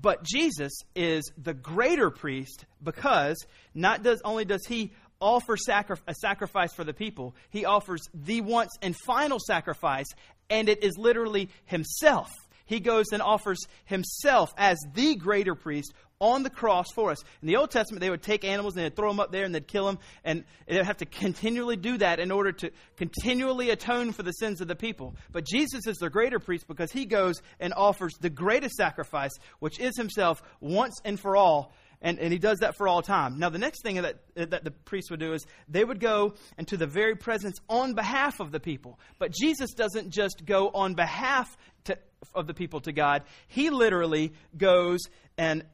But 0.00 0.24
Jesus 0.24 0.72
is 0.96 1.30
the 1.38 1.54
greater 1.54 2.10
priest 2.10 2.64
because 2.82 3.36
not 3.74 4.02
does 4.02 4.20
only 4.24 4.44
does 4.44 4.66
he 4.66 4.92
offer 5.20 5.56
sacri- 5.56 5.96
a 6.06 6.14
sacrifice 6.14 6.72
for 6.74 6.84
the 6.84 6.92
people, 6.92 7.34
he 7.50 7.64
offers 7.64 8.08
the 8.12 8.40
once 8.40 8.70
and 8.82 8.96
final 9.06 9.38
sacrifice, 9.38 10.06
and 10.50 10.68
it 10.68 10.82
is 10.82 10.98
literally 10.98 11.48
himself. 11.64 12.30
He 12.66 12.80
goes 12.80 13.06
and 13.12 13.22
offers 13.22 13.58
himself 13.84 14.52
as 14.56 14.78
the 14.94 15.16
greater 15.16 15.54
priest 15.54 15.92
on 16.20 16.42
the 16.42 16.50
cross 16.50 16.86
for 16.94 17.10
us. 17.10 17.22
In 17.42 17.48
the 17.48 17.56
Old 17.56 17.70
Testament, 17.70 18.00
they 18.00 18.10
would 18.10 18.22
take 18.22 18.44
animals 18.44 18.76
and 18.76 18.84
they'd 18.84 18.96
throw 18.96 19.08
them 19.08 19.20
up 19.20 19.32
there 19.32 19.44
and 19.44 19.54
they'd 19.54 19.66
kill 19.66 19.86
them, 19.86 19.98
and 20.24 20.44
they'd 20.66 20.84
have 20.84 20.98
to 20.98 21.06
continually 21.06 21.76
do 21.76 21.98
that 21.98 22.20
in 22.20 22.30
order 22.30 22.52
to 22.52 22.70
continually 22.96 23.70
atone 23.70 24.12
for 24.12 24.22
the 24.22 24.32
sins 24.32 24.60
of 24.60 24.68
the 24.68 24.76
people. 24.76 25.14
But 25.32 25.44
Jesus 25.44 25.86
is 25.86 25.96
the 25.98 26.10
greater 26.10 26.38
priest 26.38 26.66
because 26.68 26.92
he 26.92 27.04
goes 27.04 27.42
and 27.60 27.74
offers 27.74 28.14
the 28.20 28.30
greatest 28.30 28.76
sacrifice, 28.76 29.32
which 29.58 29.78
is 29.80 29.96
himself 29.96 30.42
once 30.60 31.00
and 31.04 31.18
for 31.18 31.36
all. 31.36 31.72
And, 32.00 32.18
and 32.18 32.32
he 32.32 32.38
does 32.38 32.58
that 32.58 32.76
for 32.76 32.86
all 32.86 33.00
time. 33.00 33.38
Now, 33.38 33.48
the 33.48 33.58
next 33.58 33.82
thing 33.82 34.02
that, 34.02 34.16
that 34.34 34.62
the 34.62 34.70
priest 34.70 35.10
would 35.10 35.20
do 35.20 35.32
is 35.32 35.46
they 35.68 35.82
would 35.82 36.00
go 36.00 36.34
into 36.58 36.76
the 36.76 36.86
very 36.86 37.16
presence 37.16 37.58
on 37.66 37.94
behalf 37.94 38.40
of 38.40 38.52
the 38.52 38.60
people. 38.60 38.98
But 39.18 39.32
Jesus 39.32 39.72
doesn't 39.72 40.10
just 40.10 40.44
go 40.44 40.68
on 40.68 40.94
behalf 40.94 41.56
to, 41.84 41.98
of 42.34 42.46
the 42.46 42.52
people 42.54 42.80
to 42.82 42.92
God, 42.92 43.22
he 43.48 43.70
literally 43.70 44.34
goes 44.56 45.00
and 45.36 45.64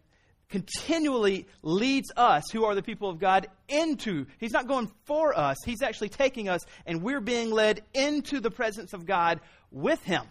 continually 0.50 1.46
leads 1.62 2.12
us, 2.16 2.50
who 2.52 2.64
are 2.64 2.74
the 2.74 2.82
people 2.82 3.08
of 3.08 3.18
God, 3.18 3.46
into. 3.68 4.26
He's 4.38 4.52
not 4.52 4.66
going 4.66 4.90
for 5.04 5.36
us, 5.36 5.56
He's 5.64 5.82
actually 5.82 6.10
taking 6.10 6.48
us, 6.48 6.60
and 6.86 7.02
we're 7.02 7.20
being 7.20 7.50
led 7.50 7.82
into 7.94 8.40
the 8.40 8.50
presence 8.50 8.92
of 8.92 9.06
God 9.06 9.40
with 9.70 10.02
Him. 10.02 10.24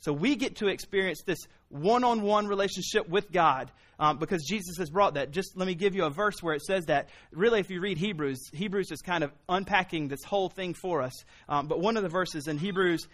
So 0.00 0.12
we 0.12 0.36
get 0.36 0.56
to 0.56 0.68
experience 0.68 1.22
this 1.26 1.38
one 1.68 2.04
on 2.04 2.22
one 2.22 2.46
relationship 2.46 3.08
with 3.08 3.30
God 3.32 3.70
um, 3.98 4.18
because 4.18 4.44
Jesus 4.44 4.76
has 4.78 4.90
brought 4.90 5.14
that. 5.14 5.32
Just 5.32 5.56
let 5.56 5.66
me 5.66 5.74
give 5.74 5.94
you 5.94 6.04
a 6.04 6.10
verse 6.10 6.40
where 6.40 6.54
it 6.54 6.62
says 6.62 6.86
that. 6.86 7.08
Really, 7.32 7.60
if 7.60 7.70
you 7.70 7.80
read 7.80 7.98
Hebrews, 7.98 8.50
Hebrews 8.52 8.92
is 8.92 9.02
kind 9.02 9.24
of 9.24 9.32
unpacking 9.48 10.08
this 10.08 10.22
whole 10.22 10.48
thing 10.48 10.74
for 10.74 11.02
us. 11.02 11.24
Um, 11.48 11.66
but 11.66 11.80
one 11.80 11.96
of 11.96 12.04
the 12.04 12.08
verses 12.08 12.46
in 12.46 12.58
Hebrews 12.58 13.08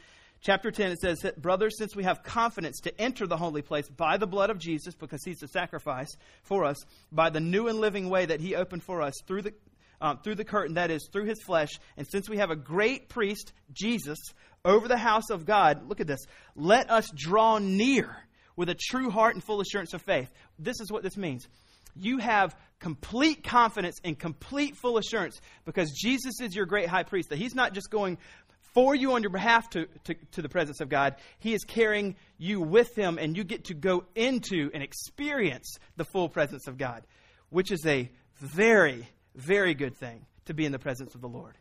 chapter 0.44 0.70
10, 0.70 0.92
it 0.92 1.00
says, 1.00 1.24
Brothers, 1.38 1.76
since 1.78 1.96
we 1.96 2.04
have 2.04 2.22
confidence 2.22 2.80
to 2.80 3.00
enter 3.00 3.26
the 3.26 3.36
holy 3.36 3.62
place 3.62 3.88
by 3.88 4.18
the 4.18 4.26
blood 4.26 4.50
of 4.50 4.58
Jesus, 4.58 4.94
because 4.94 5.24
he's 5.24 5.38
the 5.38 5.48
sacrifice 5.48 6.14
for 6.42 6.64
us, 6.64 6.76
by 7.10 7.30
the 7.30 7.40
new 7.40 7.66
and 7.66 7.80
living 7.80 8.08
way 8.08 8.26
that 8.26 8.40
he 8.40 8.54
opened 8.54 8.84
for 8.84 9.02
us 9.02 9.14
through 9.26 9.42
the, 9.42 9.54
um, 10.00 10.18
through 10.22 10.36
the 10.36 10.44
curtain, 10.44 10.74
that 10.74 10.90
is, 10.90 11.08
through 11.10 11.24
his 11.24 11.42
flesh, 11.42 11.70
and 11.96 12.06
since 12.06 12.28
we 12.28 12.36
have 12.36 12.50
a 12.50 12.56
great 12.56 13.08
priest, 13.08 13.52
Jesus, 13.72 14.18
over 14.64 14.86
the 14.86 14.98
house 14.98 15.30
of 15.30 15.46
God, 15.46 15.88
look 15.88 16.00
at 16.00 16.06
this, 16.06 16.24
let 16.54 16.90
us 16.90 17.10
draw 17.16 17.58
near 17.58 18.14
with 18.54 18.68
a 18.68 18.74
true 18.74 19.10
heart 19.10 19.34
and 19.34 19.42
full 19.42 19.60
assurance 19.60 19.94
of 19.94 20.02
faith. 20.02 20.30
This 20.58 20.80
is 20.80 20.92
what 20.92 21.02
this 21.02 21.16
means. 21.16 21.48
You 21.96 22.18
have 22.18 22.54
complete 22.80 23.44
confidence 23.44 23.98
and 24.04 24.18
complete 24.18 24.76
full 24.76 24.98
assurance 24.98 25.40
because 25.64 25.90
Jesus 25.92 26.40
is 26.40 26.54
your 26.54 26.66
great 26.66 26.88
high 26.88 27.04
priest, 27.04 27.30
that 27.30 27.38
he's 27.38 27.54
not 27.54 27.72
just 27.72 27.90
going 27.90 28.18
for 28.74 28.94
you 28.94 29.12
on 29.12 29.22
your 29.22 29.30
behalf 29.30 29.70
to, 29.70 29.86
to, 30.04 30.14
to, 30.32 30.42
the 30.42 30.48
presence 30.48 30.80
of 30.80 30.88
God. 30.88 31.14
He 31.38 31.54
is 31.54 31.64
carrying 31.64 32.16
you 32.36 32.60
with 32.60 32.94
Him, 32.96 33.18
and 33.18 33.36
you 33.36 33.44
get 33.44 33.64
to 33.66 33.74
go 33.74 34.04
into 34.14 34.70
and 34.74 34.82
experience 34.82 35.78
the 35.96 36.04
full 36.04 36.28
presence 36.28 36.66
of 36.66 36.76
God, 36.76 37.06
which 37.50 37.70
is 37.70 37.86
a 37.86 38.10
very, 38.40 39.08
very 39.36 39.74
good 39.74 39.96
thing 39.96 40.26
to 40.46 40.54
be 40.54 40.66
in 40.66 40.72
the 40.72 40.78
presence 40.78 41.14
of 41.14 41.20
the 41.20 41.28
Lord. 41.28 41.56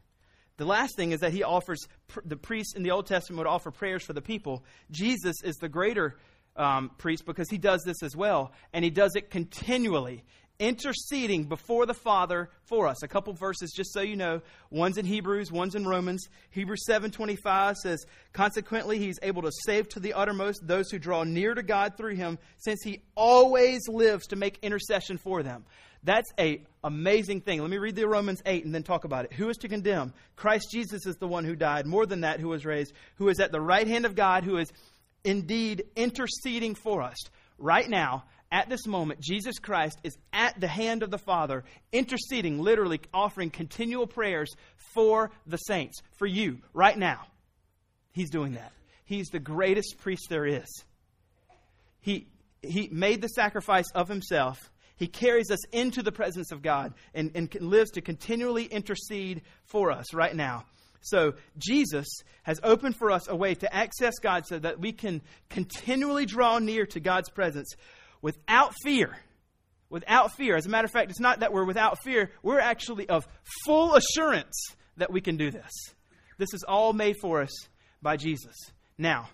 The 0.58 0.66
last 0.66 0.96
thing 0.96 1.12
is 1.12 1.22
that 1.22 1.32
He 1.32 1.44
offers, 1.44 1.88
the 2.26 2.36
priests 2.36 2.76
in 2.76 2.84
the 2.84 2.92
Old 2.92 3.06
Testament 3.06 3.38
would 3.38 3.48
offer 3.48 3.72
prayers 3.72 4.04
for 4.04 4.14
the 4.14 4.22
people. 4.22 4.66
Jesus 4.92 5.36
is 5.44 5.56
the 5.58 5.70
greater 5.70 6.18
um, 6.56 6.92
priest 6.98 7.26
because 7.26 7.50
He 7.50 7.58
does 7.60 7.84
this 7.84 8.02
as 8.04 8.16
well, 8.16 8.52
and 8.74 8.84
He 8.84 8.92
does 8.92 9.16
it 9.16 9.30
continually 9.30 10.24
interceding 10.60 11.46
before 11.46 11.86
the 11.86 11.94
Father 11.94 12.50
for 12.66 12.88
us. 12.88 13.04
A 13.04 13.08
couple 13.08 13.34
verses 13.34 13.72
just 13.72 13.94
so 13.94 14.02
you 14.02 14.16
know. 14.16 14.42
One's 14.70 14.98
in 14.98 15.06
Hebrews, 15.06 15.52
one's 15.52 15.76
in 15.76 15.86
Romans. 15.86 16.28
Hebrews 16.52 16.86
7:25 16.86 17.78
says, 17.78 18.06
"Consequently, 18.34 19.00
he's 19.00 19.20
able 19.22 19.42
to 19.42 19.52
save 19.66 19.90
to 19.90 20.00
the 20.00 20.14
uttermost 20.14 20.66
those 20.66 20.90
who 20.90 21.00
draw 21.00 21.24
near 21.24 21.54
to 21.54 21.64
God 21.64 21.98
through 21.98 22.16
him, 22.16 22.38
since 22.58 22.82
he 22.84 23.02
always 23.16 23.88
lives 23.88 24.28
to 24.28 24.36
make 24.36 24.60
intercession 24.62 25.18
for 25.18 25.44
them." 25.44 25.66
That's 26.04 26.32
a 26.38 26.66
amazing 26.84 27.42
thing. 27.42 27.62
Let 27.62 27.70
me 27.70 27.78
read 27.78 27.96
the 27.96 28.08
Romans 28.08 28.42
8 28.46 28.66
and 28.66 28.76
then 28.76 28.84
talk 28.84 29.06
about 29.06 29.26
it. 29.26 29.34
Who 29.34 29.50
is 29.50 29.58
to 29.58 29.70
condemn? 29.70 30.14
Christ 30.36 30.68
Jesus 30.72 31.06
is 31.06 31.16
the 31.16 31.28
one 31.28 31.46
who 31.46 31.56
died, 31.56 31.86
more 31.86 32.06
than 32.06 32.22
that 32.22 32.42
who 32.42 32.50
was 32.50 32.66
raised, 32.66 32.94
who 33.16 33.30
is 33.30 33.40
at 33.40 33.52
the 33.52 33.62
right 33.62 33.88
hand 33.88 34.06
of 34.06 34.16
God, 34.16 34.44
who 34.44 34.58
is 34.58 34.72
indeed 35.24 35.84
interceding 35.96 36.76
for 36.76 37.02
us. 37.02 37.18
Right 37.58 37.90
now, 37.90 38.26
at 38.54 38.70
this 38.70 38.86
moment, 38.86 39.20
Jesus 39.20 39.58
Christ 39.58 39.98
is 40.04 40.16
at 40.32 40.58
the 40.60 40.68
hand 40.68 41.02
of 41.02 41.10
the 41.10 41.18
Father, 41.18 41.64
interceding, 41.92 42.62
literally 42.62 43.02
offering 43.12 43.50
continual 43.50 44.06
prayers 44.06 44.54
for 44.94 45.32
the 45.48 45.58
saints, 45.58 46.04
for 46.18 46.28
you, 46.28 46.60
right 46.72 46.98
now. 46.98 47.22
He's 48.12 48.30
doing 48.30 48.54
that. 48.54 48.72
He's 49.06 49.30
the 49.30 49.40
greatest 49.40 49.98
priest 49.98 50.28
there 50.30 50.46
is. 50.46 50.86
He, 52.00 52.28
he 52.62 52.90
made 52.92 53.22
the 53.22 53.28
sacrifice 53.28 53.90
of 53.96 54.08
himself. 54.08 54.70
He 54.98 55.08
carries 55.08 55.50
us 55.50 55.66
into 55.72 56.04
the 56.04 56.12
presence 56.12 56.52
of 56.52 56.62
God 56.62 56.94
and, 57.16 57.32
and 57.34 57.52
lives 57.60 57.90
to 57.92 58.02
continually 58.02 58.66
intercede 58.66 59.42
for 59.66 59.92
us 59.92 60.14
right 60.14 60.36
now. 60.36 60.66
So, 61.02 61.34
Jesus 61.58 62.06
has 62.44 62.62
opened 62.64 62.96
for 62.96 63.12
us 63.12 63.28
a 63.28 63.36
way 63.36 63.56
to 63.56 63.76
access 63.76 64.14
God 64.22 64.46
so 64.46 64.58
that 64.60 64.80
we 64.80 64.94
can 64.94 65.22
continually 65.50 66.26
draw 66.26 66.60
near 66.60 66.86
to 66.86 67.02
God's 67.02 67.30
presence 67.30 67.76
without 68.24 68.74
fear. 68.84 69.16
Without 69.92 70.32
fear. 70.36 70.56
As 70.56 70.66
a 70.66 70.70
matter 70.70 70.86
of 70.86 70.92
fact, 70.92 71.12
it's 71.12 71.20
not 71.20 71.42
that 71.42 71.54
we're 71.54 71.66
without 71.66 72.02
fear, 72.04 72.32
we're 72.42 72.60
actually 72.60 73.08
of 73.08 73.28
full 73.64 73.94
assurance 73.94 74.56
that 74.98 75.12
we 75.12 75.22
can 75.22 75.38
do 75.38 75.52
this. 75.52 75.72
This 76.40 76.56
is 76.56 76.64
all 76.68 76.94
made 76.94 77.18
for 77.22 77.42
us 77.42 77.52
by 78.02 78.18
Jesus. 78.18 78.56
Now, 78.98 79.30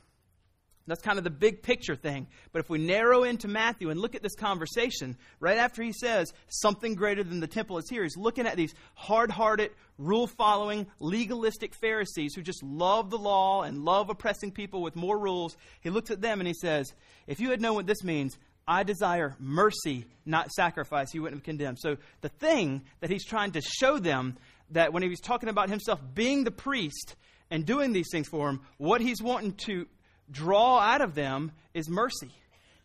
that's 0.89 1.01
kind 1.01 1.19
of 1.19 1.23
the 1.23 1.29
big 1.29 1.61
picture 1.61 1.95
thing. 1.95 2.27
But 2.51 2.59
if 2.59 2.69
we 2.69 2.79
narrow 2.79 3.23
into 3.23 3.47
Matthew 3.47 3.91
and 3.91 3.99
look 3.99 4.15
at 4.15 4.23
this 4.23 4.35
conversation, 4.35 5.17
right 5.39 5.57
after 5.57 5.83
he 5.83 5.93
says 5.93 6.33
something 6.47 6.95
greater 6.95 7.23
than 7.23 7.39
the 7.39 7.47
temple 7.47 7.77
is 7.77 7.87
here, 7.89 8.01
he's 8.03 8.17
looking 8.17 8.47
at 8.47 8.57
these 8.57 8.73
hard 8.95 9.29
hearted, 9.29 9.71
rule 9.99 10.25
following, 10.25 10.87
legalistic 10.99 11.75
Pharisees 11.75 12.33
who 12.33 12.41
just 12.41 12.63
love 12.63 13.11
the 13.11 13.19
law 13.19 13.61
and 13.61 13.85
love 13.85 14.09
oppressing 14.09 14.51
people 14.51 14.81
with 14.81 14.95
more 14.95 15.17
rules. 15.17 15.55
He 15.81 15.91
looks 15.91 16.09
at 16.09 16.21
them 16.21 16.39
and 16.41 16.47
he 16.47 16.55
says, 16.55 16.91
If 17.27 17.39
you 17.39 17.51
had 17.51 17.61
known 17.61 17.75
what 17.75 17.85
this 17.85 18.03
means, 18.03 18.37
I 18.69 18.83
desire 18.83 19.35
mercy, 19.39 20.05
not 20.27 20.51
sacrifice, 20.51 21.11
he 21.11 21.19
wouldn't 21.19 21.39
have 21.41 21.43
condemned. 21.43 21.79
So 21.79 21.97
the 22.21 22.29
thing 22.29 22.83
that 22.99 23.09
he's 23.09 23.25
trying 23.25 23.53
to 23.53 23.61
show 23.61 23.97
them 23.97 24.37
that 24.69 24.93
when 24.93 25.01
he 25.01 25.09
was 25.09 25.19
talking 25.19 25.49
about 25.49 25.69
himself 25.69 25.99
being 26.13 26.43
the 26.43 26.51
priest 26.51 27.15
and 27.49 27.65
doing 27.65 27.93
these 27.93 28.09
things 28.11 28.27
for 28.27 28.47
him, 28.47 28.61
what 28.77 29.01
he's 29.01 29.23
wanting 29.23 29.53
to 29.65 29.87
draw 30.29 30.77
out 30.77 31.01
of 31.01 31.15
them 31.15 31.51
is 31.73 31.89
mercy. 31.89 32.29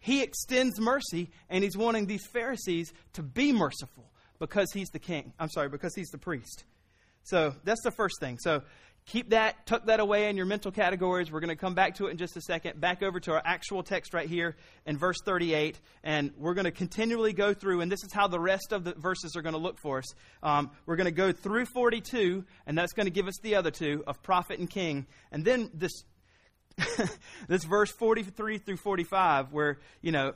He 0.00 0.22
extends 0.22 0.80
mercy, 0.80 1.30
and 1.50 1.62
he's 1.62 1.76
wanting 1.76 2.06
these 2.06 2.26
Pharisees 2.26 2.92
to 3.12 3.22
be 3.22 3.52
merciful 3.52 4.10
because 4.38 4.72
he's 4.72 4.88
the 4.88 4.98
king. 4.98 5.34
I'm 5.38 5.50
sorry, 5.50 5.68
because 5.68 5.94
he's 5.94 6.08
the 6.08 6.18
priest. 6.18 6.64
So 7.24 7.54
that's 7.64 7.82
the 7.82 7.90
first 7.90 8.20
thing. 8.20 8.38
So 8.38 8.62
keep 9.06 9.30
that, 9.30 9.66
tuck 9.66 9.86
that 9.86 10.00
away 10.00 10.28
in 10.28 10.36
your 10.36 10.46
mental 10.46 10.70
categories. 10.70 11.30
We're 11.30 11.40
going 11.40 11.50
to 11.50 11.56
come 11.56 11.74
back 11.74 11.96
to 11.96 12.06
it 12.06 12.12
in 12.12 12.16
just 12.16 12.36
a 12.36 12.40
second. 12.40 12.80
Back 12.80 13.02
over 13.02 13.20
to 13.20 13.32
our 13.32 13.42
actual 13.44 13.82
text 13.82 14.14
right 14.14 14.28
here 14.28 14.56
in 14.86 14.96
verse 14.96 15.18
38. 15.24 15.78
And 16.02 16.32
we're 16.36 16.54
going 16.54 16.64
to 16.64 16.70
continually 16.70 17.32
go 17.32 17.52
through, 17.52 17.80
and 17.80 17.90
this 17.90 18.02
is 18.04 18.12
how 18.12 18.28
the 18.28 18.40
rest 18.40 18.72
of 18.72 18.84
the 18.84 18.94
verses 18.94 19.36
are 19.36 19.42
going 19.42 19.54
to 19.54 19.60
look 19.60 19.78
for 19.78 19.98
us. 19.98 20.14
Um, 20.42 20.70
we're 20.86 20.96
going 20.96 21.06
to 21.06 21.10
go 21.10 21.32
through 21.32 21.66
42, 21.66 22.44
and 22.66 22.78
that's 22.78 22.92
going 22.92 23.06
to 23.06 23.12
give 23.12 23.28
us 23.28 23.38
the 23.42 23.56
other 23.56 23.70
two 23.70 24.04
of 24.06 24.22
prophet 24.22 24.58
and 24.58 24.68
king. 24.68 25.06
And 25.30 25.44
then 25.44 25.70
this. 25.74 26.04
this 27.46 27.62
verse 27.62 27.92
43 27.92 28.58
through 28.58 28.78
45 28.78 29.52
where 29.52 29.78
you 30.02 30.10
know 30.10 30.32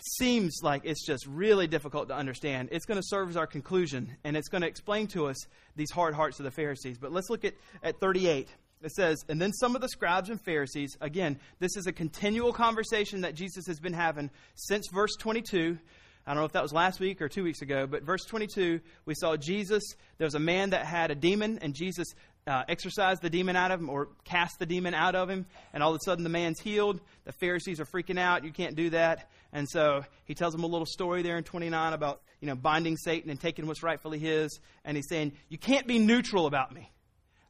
seems 0.00 0.60
like 0.62 0.82
it's 0.84 1.04
just 1.06 1.26
really 1.26 1.66
difficult 1.66 2.08
to 2.08 2.14
understand, 2.14 2.68
it's 2.72 2.86
going 2.86 3.00
to 3.00 3.06
serve 3.06 3.30
as 3.30 3.36
our 3.36 3.46
conclusion, 3.46 4.16
and 4.24 4.36
it's 4.36 4.48
going 4.48 4.62
to 4.62 4.68
explain 4.68 5.06
to 5.08 5.26
us 5.26 5.36
these 5.76 5.90
hard 5.90 6.14
hearts 6.14 6.38
of 6.38 6.44
the 6.44 6.50
Pharisees. 6.50 6.98
But 6.98 7.12
let's 7.12 7.30
look 7.30 7.44
at, 7.44 7.54
at 7.82 8.00
38. 8.00 8.48
It 8.82 8.90
says, 8.92 9.24
And 9.28 9.40
then 9.40 9.52
some 9.52 9.74
of 9.74 9.80
the 9.80 9.88
scribes 9.88 10.28
and 10.28 10.40
Pharisees, 10.40 10.96
again, 11.00 11.38
this 11.58 11.76
is 11.76 11.86
a 11.86 11.92
continual 11.92 12.52
conversation 12.52 13.22
that 13.22 13.34
Jesus 13.34 13.66
has 13.66 13.80
been 13.80 13.94
having 13.94 14.30
since 14.54 14.88
verse 14.92 15.16
22. 15.18 15.78
I 16.26 16.32
don't 16.32 16.40
know 16.40 16.46
if 16.46 16.52
that 16.52 16.62
was 16.62 16.72
last 16.72 17.00
week 17.00 17.20
or 17.20 17.28
two 17.28 17.44
weeks 17.44 17.60
ago, 17.60 17.86
but 17.86 18.02
verse 18.02 18.24
22, 18.24 18.80
we 19.04 19.14
saw 19.14 19.36
Jesus. 19.36 19.82
There 20.16 20.26
was 20.26 20.34
a 20.34 20.40
man 20.40 20.70
that 20.70 20.86
had 20.86 21.10
a 21.10 21.14
demon, 21.14 21.58
and 21.60 21.74
Jesus 21.74 22.08
uh, 22.46 22.62
exorcise 22.68 23.20
the 23.20 23.30
demon 23.30 23.56
out 23.56 23.70
of 23.70 23.80
him 23.80 23.88
or 23.88 24.08
cast 24.24 24.58
the 24.58 24.66
demon 24.66 24.94
out 24.94 25.14
of 25.14 25.30
him, 25.30 25.46
and 25.72 25.82
all 25.82 25.90
of 25.90 25.96
a 25.96 26.04
sudden 26.04 26.24
the 26.24 26.30
man's 26.30 26.60
healed. 26.60 27.00
The 27.24 27.32
Pharisees 27.32 27.80
are 27.80 27.86
freaking 27.86 28.18
out. 28.18 28.44
You 28.44 28.52
can't 28.52 28.76
do 28.76 28.90
that. 28.90 29.30
And 29.52 29.68
so 29.68 30.04
he 30.24 30.34
tells 30.34 30.52
them 30.52 30.64
a 30.64 30.66
little 30.66 30.86
story 30.86 31.22
there 31.22 31.38
in 31.38 31.44
29 31.44 31.92
about, 31.92 32.20
you 32.40 32.46
know, 32.46 32.54
binding 32.54 32.96
Satan 32.96 33.30
and 33.30 33.40
taking 33.40 33.66
what's 33.66 33.82
rightfully 33.82 34.18
his. 34.18 34.60
And 34.84 34.96
he's 34.96 35.08
saying, 35.08 35.32
You 35.48 35.58
can't 35.58 35.86
be 35.86 35.98
neutral 35.98 36.46
about 36.46 36.74
me. 36.74 36.90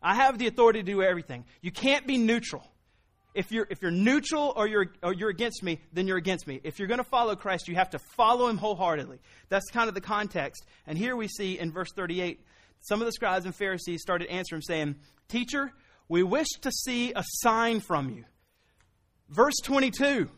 I 0.02 0.14
have 0.14 0.38
the 0.38 0.46
authority 0.46 0.80
to 0.80 0.84
do 0.84 1.02
everything. 1.02 1.44
You 1.62 1.72
can't 1.72 2.06
be 2.06 2.18
neutral. 2.18 2.62
If 3.32 3.50
you're, 3.50 3.66
if 3.68 3.82
you're 3.82 3.90
neutral 3.90 4.52
or 4.54 4.68
you're, 4.68 4.92
or 5.02 5.12
you're 5.12 5.30
against 5.30 5.64
me, 5.64 5.80
then 5.92 6.06
you're 6.06 6.18
against 6.18 6.46
me. 6.46 6.60
If 6.62 6.78
you're 6.78 6.86
going 6.86 6.98
to 6.98 7.04
follow 7.04 7.34
Christ, 7.34 7.66
you 7.66 7.74
have 7.74 7.90
to 7.90 7.98
follow 7.98 8.46
him 8.46 8.58
wholeheartedly. 8.58 9.18
That's 9.48 9.68
kind 9.72 9.88
of 9.88 9.94
the 9.94 10.00
context. 10.00 10.64
And 10.86 10.96
here 10.96 11.16
we 11.16 11.26
see 11.26 11.58
in 11.58 11.72
verse 11.72 11.90
38 11.96 12.40
some 12.84 13.00
of 13.00 13.06
the 13.06 13.12
scribes 13.12 13.46
and 13.46 13.54
Pharisees 13.54 14.02
started 14.02 14.28
answering, 14.28 14.60
saying, 14.60 14.96
Teacher, 15.28 15.72
we 16.06 16.22
wish 16.22 16.48
to 16.60 16.70
see 16.70 17.12
a 17.14 17.24
sign 17.26 17.80
from 17.80 18.10
you. 18.10 18.24
Verse 19.30 19.54
22. 19.64 20.28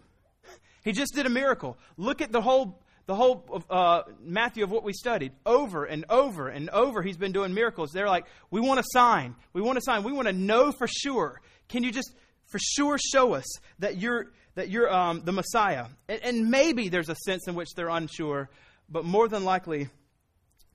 He 0.84 0.92
just 0.92 1.12
did 1.12 1.26
a 1.26 1.28
miracle. 1.28 1.76
Look 1.96 2.20
at 2.20 2.30
the 2.30 2.40
whole 2.40 2.80
the 3.06 3.14
whole 3.16 3.64
uh, 3.68 4.02
Matthew 4.20 4.62
of 4.62 4.70
what 4.70 4.84
we 4.84 4.92
studied 4.92 5.32
over 5.44 5.84
and 5.84 6.04
over 6.08 6.48
and 6.48 6.70
over. 6.70 7.02
He's 7.02 7.16
been 7.16 7.32
doing 7.32 7.54
miracles. 7.54 7.90
They're 7.92 8.08
like, 8.08 8.26
we 8.50 8.60
want 8.60 8.80
a 8.80 8.84
sign. 8.92 9.34
We 9.52 9.62
want 9.62 9.78
a 9.78 9.80
sign. 9.80 10.04
We 10.04 10.12
want 10.12 10.28
to 10.28 10.32
know 10.32 10.72
for 10.72 10.86
sure. 10.88 11.40
Can 11.68 11.82
you 11.82 11.90
just 11.90 12.14
for 12.46 12.58
sure 12.60 12.98
show 12.98 13.34
us 13.34 13.44
that 13.80 13.96
you're 13.96 14.32
that 14.54 14.70
you're 14.70 14.92
um, 14.92 15.22
the 15.24 15.32
Messiah? 15.32 15.86
And, 16.08 16.22
and 16.22 16.50
maybe 16.50 16.88
there's 16.88 17.08
a 17.08 17.16
sense 17.16 17.48
in 17.48 17.56
which 17.56 17.70
they're 17.74 17.88
unsure, 17.88 18.50
but 18.88 19.04
more 19.04 19.26
than 19.26 19.44
likely, 19.44 19.88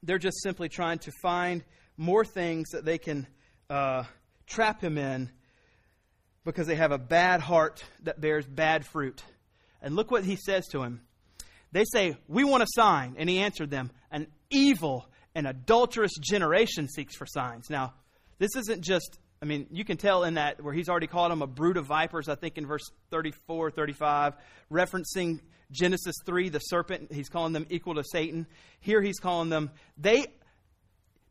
they're 0.03 0.17
just 0.17 0.41
simply 0.41 0.69
trying 0.69 0.99
to 0.99 1.11
find 1.21 1.63
more 1.97 2.25
things 2.25 2.69
that 2.69 2.85
they 2.85 2.97
can 2.97 3.27
uh, 3.69 4.03
trap 4.47 4.81
him 4.81 4.97
in 4.97 5.29
because 6.43 6.67
they 6.67 6.75
have 6.75 6.91
a 6.91 6.97
bad 6.97 7.41
heart 7.41 7.83
that 8.03 8.19
bears 8.19 8.45
bad 8.45 8.85
fruit. 8.85 9.23
And 9.81 9.95
look 9.95 10.11
what 10.11 10.23
he 10.23 10.35
says 10.35 10.67
to 10.69 10.81
him. 10.81 11.01
They 11.71 11.85
say, 11.85 12.17
We 12.27 12.43
want 12.43 12.63
a 12.63 12.67
sign. 12.69 13.15
And 13.17 13.29
he 13.29 13.39
answered 13.39 13.69
them, 13.69 13.91
An 14.11 14.27
evil 14.49 15.07
and 15.35 15.47
adulterous 15.47 16.11
generation 16.19 16.87
seeks 16.87 17.15
for 17.15 17.25
signs. 17.25 17.69
Now, 17.69 17.93
this 18.39 18.55
isn't 18.55 18.83
just, 18.83 19.19
I 19.41 19.45
mean, 19.45 19.67
you 19.71 19.85
can 19.85 19.97
tell 19.97 20.23
in 20.23 20.33
that 20.33 20.61
where 20.61 20.73
he's 20.73 20.89
already 20.89 21.07
called 21.07 21.31
them 21.31 21.41
a 21.41 21.47
brood 21.47 21.77
of 21.77 21.85
vipers, 21.85 22.27
I 22.27 22.35
think 22.35 22.57
in 22.57 22.65
verse 22.65 22.83
34, 23.11 23.71
35, 23.71 24.33
referencing 24.71 25.39
Genesis 25.71 26.15
3, 26.25 26.49
the 26.49 26.59
serpent. 26.59 27.11
He's 27.11 27.29
calling 27.29 27.53
them 27.53 27.65
equal 27.69 27.95
to 27.95 28.03
Satan. 28.03 28.47
Here 28.79 29.01
he's 29.01 29.19
calling 29.19 29.49
them, 29.49 29.71
they 29.97 30.27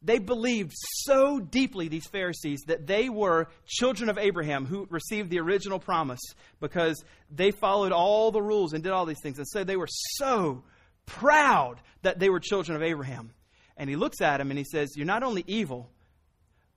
they 0.02 0.18
believed 0.18 0.72
so 1.04 1.40
deeply, 1.40 1.88
these 1.88 2.06
Pharisees, 2.06 2.62
that 2.68 2.86
they 2.86 3.10
were 3.10 3.48
children 3.66 4.08
of 4.08 4.16
Abraham 4.16 4.64
who 4.64 4.86
received 4.88 5.28
the 5.28 5.40
original 5.40 5.78
promise 5.78 6.20
because 6.58 7.04
they 7.30 7.50
followed 7.50 7.92
all 7.92 8.30
the 8.30 8.40
rules 8.40 8.72
and 8.72 8.82
did 8.82 8.92
all 8.92 9.04
these 9.04 9.20
things. 9.22 9.36
And 9.36 9.46
so 9.46 9.62
they 9.62 9.76
were 9.76 9.88
so 9.90 10.62
proud 11.04 11.80
that 12.00 12.18
they 12.18 12.30
were 12.30 12.40
children 12.40 12.76
of 12.76 12.82
Abraham. 12.82 13.32
And 13.76 13.90
he 13.90 13.96
looks 13.96 14.22
at 14.22 14.38
them 14.38 14.50
and 14.50 14.58
he 14.58 14.64
says, 14.64 14.96
You're 14.96 15.06
not 15.06 15.22
only 15.22 15.44
evil, 15.46 15.90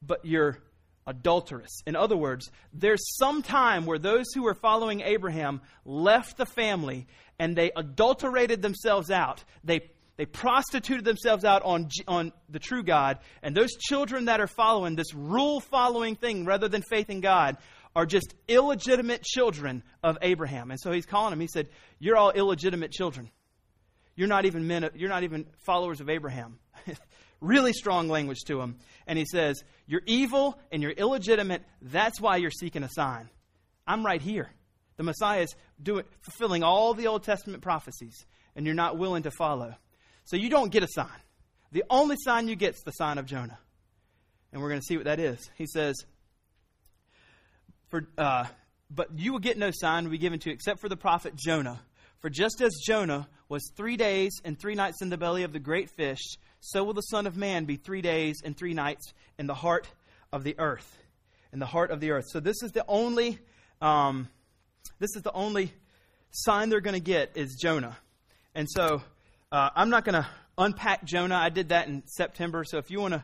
but 0.01 0.25
you're 0.25 0.57
adulterous. 1.07 1.81
In 1.85 1.95
other 1.95 2.17
words, 2.17 2.49
there's 2.73 3.03
some 3.17 3.41
time 3.41 3.85
where 3.85 3.99
those 3.99 4.25
who 4.33 4.43
were 4.43 4.53
following 4.53 5.01
Abraham 5.01 5.61
left 5.85 6.37
the 6.37 6.45
family 6.45 7.07
and 7.39 7.55
they 7.55 7.71
adulterated 7.75 8.61
themselves 8.61 9.11
out. 9.11 9.43
They 9.63 9.91
they 10.15 10.25
prostituted 10.25 11.05
themselves 11.05 11.43
out 11.43 11.63
on, 11.63 11.89
on 12.07 12.33
the 12.47 12.59
true 12.59 12.83
God. 12.83 13.17
And 13.41 13.55
those 13.55 13.71
children 13.71 14.25
that 14.25 14.39
are 14.39 14.47
following 14.47 14.95
this 14.95 15.13
rule 15.13 15.59
following 15.59 16.15
thing 16.15 16.45
rather 16.45 16.67
than 16.67 16.83
faith 16.83 17.09
in 17.09 17.19
God 17.19 17.57
are 17.95 18.05
just 18.05 18.33
illegitimate 18.47 19.23
children 19.23 19.83
of 20.03 20.17
Abraham. 20.21 20.71
And 20.71 20.79
so 20.79 20.91
he's 20.91 21.05
calling 21.05 21.31
them. 21.31 21.39
He 21.39 21.47
said, 21.47 21.69
You're 21.99 22.17
all 22.17 22.31
illegitimate 22.31 22.91
children. 22.91 23.31
You're 24.15 24.27
not 24.27 24.45
even 24.45 24.67
men, 24.67 24.87
you're 24.95 25.09
not 25.09 25.23
even 25.23 25.47
followers 25.65 25.99
of 25.99 26.09
Abraham. 26.09 26.59
really 27.41 27.73
strong 27.73 28.07
language 28.07 28.41
to 28.45 28.61
him. 28.61 28.77
And 29.07 29.17
he 29.17 29.25
says, 29.25 29.63
You're 29.87 30.03
evil 30.05 30.59
and 30.71 30.81
you're 30.83 30.91
illegitimate. 30.91 31.63
That's 31.81 32.21
why 32.21 32.37
you're 32.37 32.51
seeking 32.51 32.83
a 32.83 32.89
sign. 32.89 33.29
I'm 33.87 34.05
right 34.05 34.21
here. 34.21 34.51
The 34.97 35.03
Messiah 35.03 35.41
is 35.41 35.55
doing, 35.81 36.05
fulfilling 36.21 36.63
all 36.63 36.93
the 36.93 37.07
Old 37.07 37.23
Testament 37.23 37.61
prophecies, 37.63 38.25
and 38.55 38.65
you're 38.65 38.75
not 38.75 38.97
willing 38.97 39.23
to 39.23 39.31
follow. 39.31 39.75
So 40.25 40.37
you 40.37 40.49
don't 40.49 40.71
get 40.71 40.83
a 40.83 40.87
sign. 40.87 41.07
The 41.71 41.83
only 41.89 42.15
sign 42.19 42.47
you 42.47 42.55
get 42.55 42.75
is 42.75 42.81
the 42.81 42.91
sign 42.91 43.17
of 43.17 43.25
Jonah. 43.25 43.57
And 44.51 44.61
we're 44.61 44.69
going 44.69 44.81
to 44.81 44.85
see 44.85 44.95
what 44.95 45.05
that 45.05 45.19
is. 45.19 45.49
He 45.55 45.65
says, 45.65 45.95
for, 47.89 48.07
uh, 48.17 48.45
But 48.89 49.17
you 49.17 49.31
will 49.31 49.39
get 49.39 49.57
no 49.57 49.71
sign 49.73 50.03
to 50.03 50.09
be 50.09 50.19
given 50.19 50.39
to 50.39 50.51
except 50.51 50.79
for 50.79 50.89
the 50.89 50.95
prophet 50.95 51.35
Jonah. 51.35 51.81
For 52.19 52.29
just 52.29 52.61
as 52.61 52.71
Jonah 52.85 53.27
was 53.49 53.71
three 53.75 53.97
days 53.97 54.39
and 54.45 54.57
three 54.57 54.75
nights 54.75 55.01
in 55.01 55.09
the 55.09 55.17
belly 55.17 55.43
of 55.43 55.51
the 55.51 55.59
great 55.59 55.89
fish, 55.89 56.37
so 56.59 56.83
will 56.83 56.93
the 56.93 57.01
Son 57.01 57.27
of 57.27 57.35
Man 57.35 57.65
be 57.65 57.75
three 57.75 58.01
days 58.01 58.37
and 58.45 58.55
three 58.55 58.73
nights 58.73 59.13
in 59.37 59.47
the 59.47 59.53
heart 59.53 59.89
of 60.31 60.43
the 60.43 60.55
earth. 60.57 60.97
In 61.51 61.59
the 61.59 61.65
heart 61.65 61.91
of 61.91 61.99
the 61.99 62.11
earth. 62.11 62.25
So 62.29 62.39
this 62.39 62.63
is 62.63 62.71
the 62.71 62.85
only, 62.87 63.39
um, 63.81 64.29
this 64.99 65.15
is 65.15 65.21
the 65.21 65.33
only 65.33 65.73
sign 66.31 66.69
they're 66.69 66.81
going 66.81 66.95
to 66.95 66.99
get 66.99 67.31
is 67.35 67.57
Jonah. 67.61 67.97
And 68.55 68.69
so 68.69 69.01
uh, 69.51 69.69
I'm 69.75 69.89
not 69.89 70.05
going 70.05 70.15
to 70.15 70.27
unpack 70.57 71.03
Jonah. 71.03 71.35
I 71.35 71.49
did 71.49 71.69
that 71.69 71.87
in 71.87 72.03
September. 72.05 72.63
So 72.63 72.77
if 72.77 72.89
you 72.91 72.99
want 72.99 73.13
to 73.13 73.23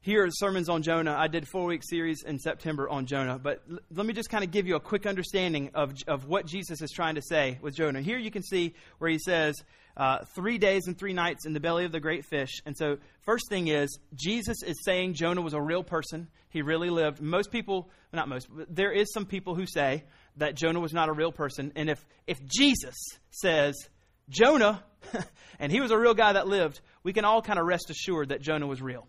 hear 0.00 0.28
sermons 0.30 0.68
on 0.68 0.82
Jonah, 0.82 1.14
I 1.18 1.28
did 1.28 1.42
a 1.42 1.46
four 1.46 1.66
week 1.66 1.82
series 1.84 2.22
in 2.22 2.38
September 2.38 2.88
on 2.88 3.06
Jonah. 3.06 3.38
But 3.38 3.62
l- 3.70 3.78
let 3.94 4.06
me 4.06 4.12
just 4.12 4.30
kind 4.30 4.44
of 4.44 4.50
give 4.50 4.66
you 4.66 4.76
a 4.76 4.80
quick 4.80 5.06
understanding 5.06 5.70
of, 5.74 5.94
of 6.06 6.26
what 6.26 6.46
Jesus 6.46 6.80
is 6.80 6.90
trying 6.90 7.16
to 7.16 7.22
say 7.22 7.58
with 7.60 7.74
Jonah. 7.74 8.00
Here 8.00 8.18
you 8.18 8.30
can 8.30 8.42
see 8.42 8.74
where 8.98 9.10
he 9.10 9.18
says, 9.18 9.56
uh, 9.96 10.18
three 10.34 10.58
days 10.58 10.86
and 10.86 10.96
three 10.96 11.14
nights 11.14 11.46
in 11.46 11.54
the 11.54 11.60
belly 11.60 11.84
of 11.86 11.92
the 11.92 12.00
great 12.00 12.24
fish. 12.24 12.60
And 12.66 12.76
so, 12.76 12.98
first 13.22 13.48
thing 13.48 13.68
is, 13.68 13.98
Jesus 14.14 14.62
is 14.62 14.76
saying 14.84 15.14
Jonah 15.14 15.40
was 15.40 15.54
a 15.54 15.60
real 15.60 15.82
person. 15.82 16.28
He 16.50 16.62
really 16.62 16.90
lived. 16.90 17.20
Most 17.20 17.50
people, 17.50 17.88
not 18.12 18.28
most, 18.28 18.46
there 18.68 18.92
is 18.92 19.12
some 19.12 19.24
people 19.24 19.54
who 19.54 19.66
say 19.66 20.04
that 20.36 20.54
Jonah 20.54 20.80
was 20.80 20.92
not 20.92 21.08
a 21.08 21.12
real 21.12 21.32
person. 21.32 21.72
And 21.76 21.88
if, 21.88 22.04
if 22.26 22.44
Jesus 22.44 22.94
says 23.30 23.74
Jonah, 24.28 24.82
and 25.58 25.72
he 25.72 25.80
was 25.80 25.90
a 25.90 25.98
real 25.98 26.14
guy 26.14 26.32
that 26.32 26.46
lived, 26.46 26.80
we 27.02 27.12
can 27.12 27.24
all 27.24 27.42
kind 27.42 27.58
of 27.58 27.66
rest 27.66 27.90
assured 27.90 28.30
that 28.30 28.40
Jonah 28.40 28.66
was 28.66 28.82
real. 28.82 29.06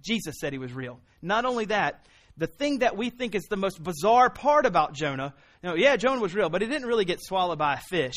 Jesus 0.00 0.36
said 0.40 0.52
he 0.52 0.58
was 0.58 0.72
real. 0.72 1.00
Not 1.22 1.44
only 1.44 1.66
that, 1.66 2.06
the 2.36 2.46
thing 2.46 2.80
that 2.80 2.96
we 2.96 3.10
think 3.10 3.34
is 3.34 3.44
the 3.44 3.56
most 3.56 3.82
bizarre 3.82 4.28
part 4.28 4.66
about 4.66 4.92
Jonah, 4.92 5.34
you 5.62 5.68
know, 5.68 5.76
yeah, 5.76 5.96
Jonah 5.96 6.20
was 6.20 6.34
real, 6.34 6.48
but 6.48 6.62
he 6.62 6.68
didn't 6.68 6.88
really 6.88 7.04
get 7.04 7.22
swallowed 7.22 7.58
by 7.58 7.74
a 7.74 7.80
fish. 7.80 8.16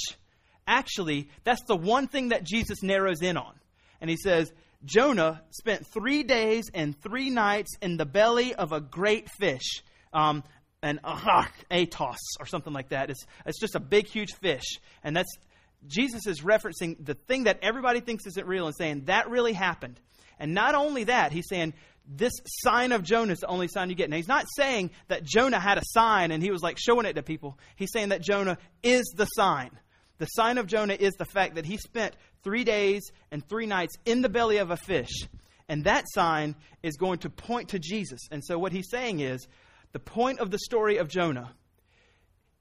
Actually, 0.66 1.30
that's 1.44 1.64
the 1.68 1.76
one 1.76 2.08
thing 2.08 2.30
that 2.30 2.44
Jesus 2.44 2.84
narrows 2.84 3.22
in 3.22 3.38
on. 3.38 3.54
And 4.02 4.10
he 4.10 4.18
says, 4.18 4.52
Jonah 4.84 5.42
spent 5.52 5.88
three 5.88 6.24
days 6.24 6.66
and 6.74 7.00
three 7.02 7.30
nights 7.30 7.72
in 7.82 7.98
the 7.98 8.06
belly 8.06 8.54
of 8.54 8.72
a 8.72 8.82
great 8.82 9.30
fish. 9.30 9.84
Um, 10.14 10.44
an 10.88 11.00
atos 11.06 12.18
or 12.40 12.46
something 12.46 12.74
like 12.74 12.90
that. 12.90 13.10
It's, 13.10 13.26
it's 13.46 13.60
just 13.60 13.76
a 13.76 13.80
big, 13.80 14.08
huge 14.08 14.34
fish. 14.34 14.80
And 15.04 15.16
that's 15.16 15.38
Jesus 15.86 16.26
is 16.26 16.42
referencing 16.42 16.96
the 17.04 17.14
thing 17.14 17.44
that 17.44 17.60
everybody 17.62 18.00
thinks 18.00 18.26
isn't 18.26 18.48
real 18.48 18.66
and 18.66 18.76
saying 18.76 19.06
that 19.06 19.30
really 19.30 19.54
happened. 19.54 20.00
And 20.40 20.54
not 20.54 20.76
only 20.76 21.06
that, 21.06 21.32
he's 21.32 21.48
saying 21.48 21.74
this 22.08 22.34
sign 22.64 22.92
of 22.92 23.04
Jonah 23.04 23.34
is 23.34 23.40
the 23.40 23.48
only 23.48 23.68
sign 23.68 23.90
you 23.90 23.96
get. 23.96 24.10
Now, 24.10 24.18
he's 24.18 24.28
not 24.28 24.46
saying 24.56 24.92
that 25.08 25.24
Jonah 25.24 25.60
had 25.60 25.78
a 25.78 25.84
sign 25.86 26.32
and 26.32 26.42
he 26.42 26.52
was 26.52 26.62
like 26.62 26.78
showing 26.80 27.06
it 27.06 27.14
to 27.14 27.24
people. 27.24 27.60
He's 27.76 27.92
saying 27.92 28.10
that 28.10 28.22
Jonah 28.22 28.58
is 28.82 29.04
the 29.16 29.26
sign. 29.26 29.72
The 30.18 30.26
sign 30.26 30.58
of 30.58 30.68
Jonah 30.68 30.96
is 31.00 31.14
the 31.14 31.26
fact 31.26 31.56
that 31.56 31.66
he 31.66 31.78
spent 31.78 32.16
three 32.44 32.64
days 32.64 33.04
and 33.32 33.48
three 33.48 33.66
nights 33.66 33.96
in 34.06 34.22
the 34.22 34.30
belly 34.30 34.58
of 34.58 34.72
a 34.72 34.78
fish. 34.78 35.28
And 35.70 35.84
that 35.84 36.06
sign 36.10 36.56
is 36.82 36.96
going 36.96 37.20
to 37.20 37.30
point 37.30 37.70
to 37.70 37.80
Jesus. 37.80 38.22
And 38.32 38.44
so, 38.44 38.58
what 38.58 38.72
he's 38.72 38.90
saying 38.90 39.20
is 39.20 39.48
the 39.92 40.00
point 40.00 40.40
of 40.40 40.52
the 40.52 40.60
story 40.60 40.98
of 40.98 41.08
Jonah 41.08 41.52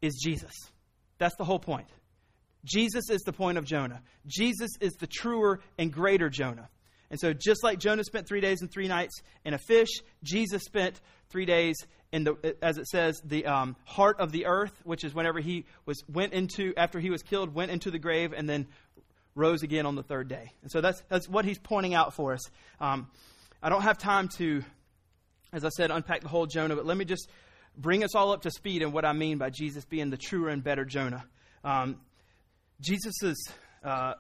is 0.00 0.20
Jesus. 0.22 0.52
That's 1.18 1.36
the 1.36 1.44
whole 1.44 1.58
point. 1.58 1.88
Jesus 2.64 3.10
is 3.10 3.22
the 3.22 3.32
point 3.32 3.58
of 3.58 3.64
Jonah. 3.64 4.02
Jesus 4.26 4.70
is 4.80 4.92
the 4.94 5.06
truer 5.06 5.60
and 5.78 5.92
greater 5.92 6.28
Jonah. 6.28 6.68
And 7.10 7.20
so, 7.20 7.32
just 7.32 7.62
like 7.62 7.78
Jonah 7.78 8.02
spent 8.02 8.26
three 8.26 8.40
days 8.40 8.60
and 8.60 8.70
three 8.70 8.88
nights 8.88 9.20
in 9.44 9.54
a 9.54 9.58
fish, 9.58 9.88
Jesus 10.24 10.64
spent 10.64 11.00
three 11.30 11.44
days 11.44 11.76
in 12.12 12.24
the, 12.24 12.56
as 12.62 12.78
it 12.78 12.86
says, 12.88 13.20
the 13.24 13.46
um, 13.46 13.76
heart 13.84 14.18
of 14.18 14.32
the 14.32 14.46
earth, 14.46 14.72
which 14.84 15.04
is 15.04 15.14
whenever 15.14 15.38
he 15.38 15.66
was 15.84 16.02
went 16.08 16.32
into 16.32 16.74
after 16.76 16.98
he 16.98 17.10
was 17.10 17.22
killed, 17.22 17.54
went 17.54 17.70
into 17.70 17.92
the 17.92 17.98
grave, 17.98 18.32
and 18.32 18.48
then 18.48 18.66
rose 19.36 19.62
again 19.62 19.86
on 19.86 19.94
the 19.94 20.02
third 20.02 20.28
day. 20.28 20.50
And 20.62 20.70
so 20.70 20.80
that's 20.80 21.00
that's 21.08 21.28
what 21.28 21.44
he's 21.44 21.58
pointing 21.58 21.94
out 21.94 22.14
for 22.14 22.32
us. 22.32 22.50
Um, 22.80 23.08
I 23.62 23.68
don't 23.68 23.82
have 23.82 23.98
time 23.98 24.28
to, 24.36 24.62
as 25.56 25.64
I 25.64 25.70
said, 25.70 25.90
unpack 25.90 26.20
the 26.20 26.28
whole 26.28 26.44
Jonah, 26.44 26.76
but 26.76 26.84
let 26.84 26.98
me 26.98 27.06
just 27.06 27.30
bring 27.78 28.04
us 28.04 28.14
all 28.14 28.30
up 28.30 28.42
to 28.42 28.50
speed 28.50 28.82
in 28.82 28.92
what 28.92 29.06
I 29.06 29.14
mean 29.14 29.38
by 29.38 29.48
Jesus 29.48 29.86
being 29.86 30.10
the 30.10 30.18
truer 30.18 30.50
and 30.50 30.62
better 30.62 30.84
Jonah. 30.84 31.24
Um, 31.64 31.96
Jesus' 32.78 33.34
uh, 33.82 34.12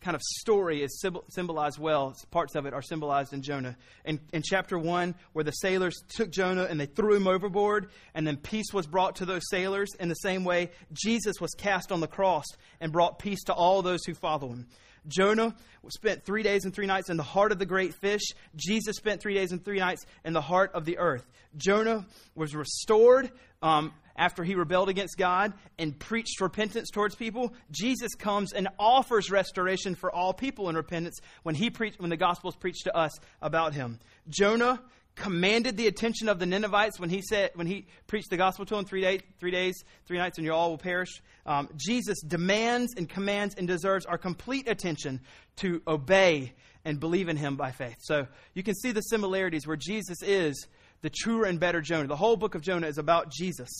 kind 0.00 0.14
of 0.14 0.22
story 0.22 0.84
is 0.84 1.04
symbolized 1.30 1.80
well. 1.80 2.14
Parts 2.30 2.54
of 2.54 2.64
it 2.64 2.72
are 2.72 2.80
symbolized 2.80 3.32
in 3.32 3.42
Jonah. 3.42 3.76
In, 4.04 4.20
in 4.32 4.42
chapter 4.44 4.78
1, 4.78 5.16
where 5.32 5.42
the 5.44 5.50
sailors 5.50 5.96
took 6.10 6.30
Jonah 6.30 6.68
and 6.70 6.78
they 6.78 6.86
threw 6.86 7.16
him 7.16 7.26
overboard, 7.26 7.90
and 8.14 8.24
then 8.24 8.36
peace 8.36 8.72
was 8.72 8.86
brought 8.86 9.16
to 9.16 9.24
those 9.24 9.42
sailors, 9.50 9.90
in 9.98 10.08
the 10.08 10.14
same 10.14 10.44
way, 10.44 10.70
Jesus 10.92 11.40
was 11.40 11.50
cast 11.58 11.90
on 11.90 11.98
the 11.98 12.06
cross 12.06 12.46
and 12.80 12.92
brought 12.92 13.18
peace 13.18 13.42
to 13.44 13.52
all 13.52 13.82
those 13.82 14.04
who 14.04 14.14
follow 14.14 14.48
him. 14.48 14.68
Jonah 15.08 15.54
spent 15.88 16.24
three 16.24 16.42
days 16.42 16.64
and 16.64 16.74
three 16.74 16.86
nights 16.86 17.10
in 17.10 17.16
the 17.16 17.22
heart 17.22 17.52
of 17.52 17.58
the 17.58 17.66
great 17.66 17.94
fish. 17.94 18.22
Jesus 18.56 18.96
spent 18.96 19.20
three 19.20 19.34
days 19.34 19.52
and 19.52 19.64
three 19.64 19.78
nights 19.78 20.04
in 20.24 20.32
the 20.32 20.40
heart 20.40 20.72
of 20.74 20.84
the 20.84 20.98
earth. 20.98 21.26
Jonah 21.56 22.06
was 22.34 22.54
restored 22.54 23.30
um, 23.62 23.92
after 24.16 24.42
he 24.44 24.54
rebelled 24.54 24.88
against 24.88 25.18
God 25.18 25.52
and 25.78 25.98
preached 25.98 26.40
repentance 26.40 26.90
towards 26.90 27.14
people, 27.14 27.52
Jesus 27.70 28.14
comes 28.14 28.52
and 28.52 28.68
offers 28.78 29.30
restoration 29.30 29.94
for 29.94 30.10
all 30.10 30.32
people 30.32 30.68
in 30.68 30.76
repentance 30.76 31.20
when 31.42 31.54
he 31.54 31.70
preached 31.70 32.00
when 32.00 32.10
the 32.10 32.16
gospel 32.16 32.50
is 32.50 32.56
preached 32.56 32.84
to 32.84 32.96
us 32.96 33.12
about 33.42 33.74
him. 33.74 33.98
Jonah 34.28 34.80
commanded 35.16 35.76
the 35.76 35.86
attention 35.86 36.28
of 36.28 36.38
the 36.38 36.46
Ninevites 36.46 37.00
when 37.00 37.10
he 37.10 37.22
said 37.22 37.50
when 37.54 37.66
he 37.66 37.86
preached 38.06 38.30
the 38.30 38.36
gospel 38.36 38.64
to 38.66 38.76
them 38.76 38.84
three 38.84 39.00
days, 39.00 39.22
three 39.40 39.50
days, 39.50 39.82
three 40.06 40.18
nights, 40.18 40.38
and 40.38 40.44
you 40.44 40.52
all 40.52 40.70
will 40.70 40.78
perish. 40.78 41.22
Um, 41.46 41.68
Jesus 41.76 42.20
demands 42.20 42.94
and 42.96 43.08
commands 43.08 43.54
and 43.56 43.66
deserves 43.66 44.06
our 44.06 44.18
complete 44.18 44.68
attention 44.68 45.20
to 45.56 45.82
obey 45.88 46.52
and 46.84 47.00
believe 47.00 47.28
in 47.28 47.36
Him 47.36 47.56
by 47.56 47.72
faith. 47.72 47.96
So 48.00 48.26
you 48.54 48.62
can 48.62 48.74
see 48.74 48.92
the 48.92 49.00
similarities 49.00 49.66
where 49.66 49.76
Jesus 49.76 50.22
is 50.22 50.66
the 51.00 51.10
truer 51.10 51.44
and 51.44 51.58
better 51.58 51.80
Jonah. 51.80 52.08
The 52.08 52.16
whole 52.16 52.36
book 52.36 52.54
of 52.54 52.62
Jonah 52.62 52.86
is 52.86 52.98
about 52.98 53.30
Jesus. 53.30 53.70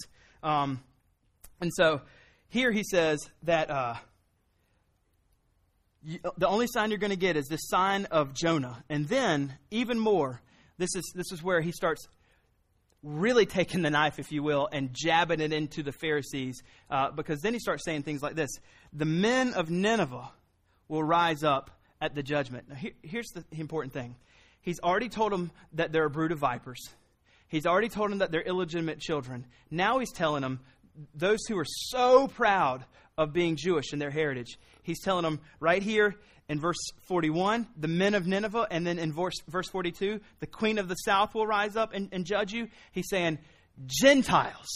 Um, 0.43 0.83
and 1.61 1.71
so 1.75 2.01
here 2.49 2.73
he 2.73 2.83
says 2.83 3.21
that 3.43 3.71
uh, 3.71 3.95
you, 6.03 6.19
the 6.39 6.49
only 6.49 6.67
sign 6.67 6.91
you're 6.91 6.99
going 6.99 7.11
to 7.11 7.17
get 7.17 7.37
is 7.37 7.47
this 7.47 7.69
sign 7.69 8.07
of 8.07 8.33
Jonah. 8.33 8.85
And 8.89 9.09
then, 9.09 9.55
even 9.71 9.99
more, 9.99 10.41
this 10.79 10.95
is, 10.95 11.13
this 11.15 11.33
is 11.33 11.43
where 11.43 11.61
he 11.61 11.73
starts 11.73 12.07
really 13.03 13.47
taking 13.47 13.83
the 13.83 13.91
knife, 13.91 14.19
if 14.19 14.33
you 14.33 14.43
will, 14.43 14.69
and 14.73 14.91
jabbing 14.93 15.41
it 15.41 15.53
into 15.53 15.83
the 15.83 15.93
Pharisees, 15.93 16.63
uh, 16.91 17.11
because 17.11 17.41
then 17.41 17.53
he 17.53 17.59
starts 17.59 17.85
saying 17.85 18.03
things 18.03 18.23
like 18.23 18.35
this 18.35 18.51
The 18.93 19.05
men 19.05 19.55
of 19.55 19.71
Nineveh 19.71 20.31
will 20.89 21.03
rise 21.03 21.45
up 21.45 21.71
at 22.01 22.15
the 22.15 22.23
judgment. 22.23 22.69
Now, 22.69 22.75
here, 22.75 22.93
here's 23.03 23.29
the 23.29 23.45
important 23.53 23.93
thing 23.93 24.17
He's 24.61 24.81
already 24.81 25.09
told 25.09 25.31
them 25.31 25.53
that 25.75 25.93
they're 25.93 26.07
a 26.07 26.11
brood 26.11 26.33
of 26.33 26.39
vipers, 26.39 26.81
he's 27.49 27.67
already 27.67 27.89
told 27.89 28.11
them 28.11 28.19
that 28.19 28.33
they're 28.33 28.43
illegitimate 28.43 28.99
children. 28.99 29.47
Now 29.71 30.01
he's 30.01 30.13
telling 30.13 30.43
them, 30.43 30.61
those 31.15 31.39
who 31.49 31.59
are 31.59 31.67
so 31.67 32.27
proud 32.27 32.85
of 33.17 33.33
being 33.33 33.57
Jewish 33.57 33.93
and 33.93 34.03
their 34.03 34.11
heritage, 34.11 34.59
he's 34.83 35.01
telling 35.01 35.23
them 35.23 35.41
right 35.61 35.83
here 35.83 36.17
in 36.49 36.61
verse 36.61 36.91
41, 37.03 37.67
the 37.77 37.89
men 37.89 38.15
of 38.15 38.27
Nineveh, 38.27 38.69
and 38.71 38.87
then 38.87 38.99
in 38.99 39.13
verse, 39.13 39.35
verse 39.49 39.69
42, 39.69 40.21
the 40.41 40.47
queen 40.47 40.79
of 40.79 40.89
the 40.89 40.95
south 40.95 41.35
will 41.35 41.47
rise 41.47 41.77
up 41.77 41.93
and, 41.93 42.09
and 42.13 42.25
judge 42.25 42.53
you. 42.53 42.69
He's 42.93 43.09
saying, 43.09 43.39
Gentiles, 43.87 44.69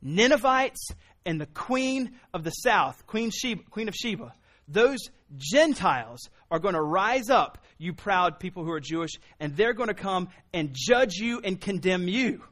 Ninevites, 0.00 0.90
and 1.26 1.40
the 1.40 1.46
queen 1.46 2.12
of 2.32 2.44
the 2.44 2.50
south, 2.50 3.06
Queen, 3.06 3.30
Sheba, 3.30 3.62
queen 3.70 3.88
of 3.88 3.94
Sheba, 3.94 4.32
those 4.68 4.98
Gentiles 5.36 6.20
are 6.50 6.58
going 6.58 6.74
to 6.74 6.80
rise 6.80 7.28
up, 7.28 7.58
you 7.76 7.92
proud 7.92 8.38
people 8.38 8.64
who 8.64 8.70
are 8.70 8.80
Jewish, 8.80 9.12
and 9.40 9.56
they're 9.56 9.74
going 9.74 9.88
to 9.88 9.94
come 9.94 10.28
and 10.52 10.70
judge 10.72 11.14
you 11.14 11.40
and 11.42 11.60
condemn 11.60 12.08
you. 12.08 12.42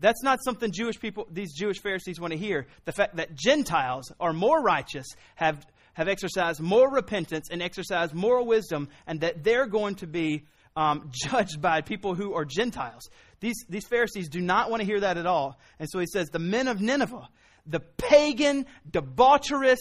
That's 0.00 0.22
not 0.22 0.38
something 0.44 0.70
Jewish 0.70 1.00
people, 1.00 1.26
these 1.30 1.54
Jewish 1.54 1.80
Pharisees 1.80 2.20
want 2.20 2.32
to 2.32 2.38
hear. 2.38 2.68
The 2.84 2.92
fact 2.92 3.16
that 3.16 3.34
Gentiles 3.34 4.12
are 4.20 4.32
more 4.32 4.62
righteous, 4.62 5.06
have 5.34 5.66
have 5.98 6.06
exercised 6.06 6.60
more 6.60 6.88
repentance 6.88 7.48
and 7.50 7.60
exercised 7.60 8.14
moral 8.14 8.46
wisdom, 8.46 8.88
and 9.08 9.20
that 9.22 9.42
they're 9.42 9.66
going 9.66 9.96
to 9.96 10.06
be 10.06 10.46
um, 10.76 11.10
judged 11.28 11.60
by 11.60 11.80
people 11.80 12.14
who 12.14 12.34
are 12.34 12.44
Gentiles. 12.44 13.10
These, 13.40 13.66
these 13.68 13.84
Pharisees 13.88 14.28
do 14.28 14.40
not 14.40 14.70
want 14.70 14.80
to 14.80 14.86
hear 14.86 15.00
that 15.00 15.16
at 15.16 15.26
all. 15.26 15.58
And 15.80 15.88
so 15.90 15.98
he 15.98 16.06
says, 16.06 16.28
The 16.28 16.38
men 16.38 16.68
of 16.68 16.80
Nineveh, 16.80 17.28
the 17.66 17.80
pagan, 17.80 18.66
debaucherous, 18.88 19.80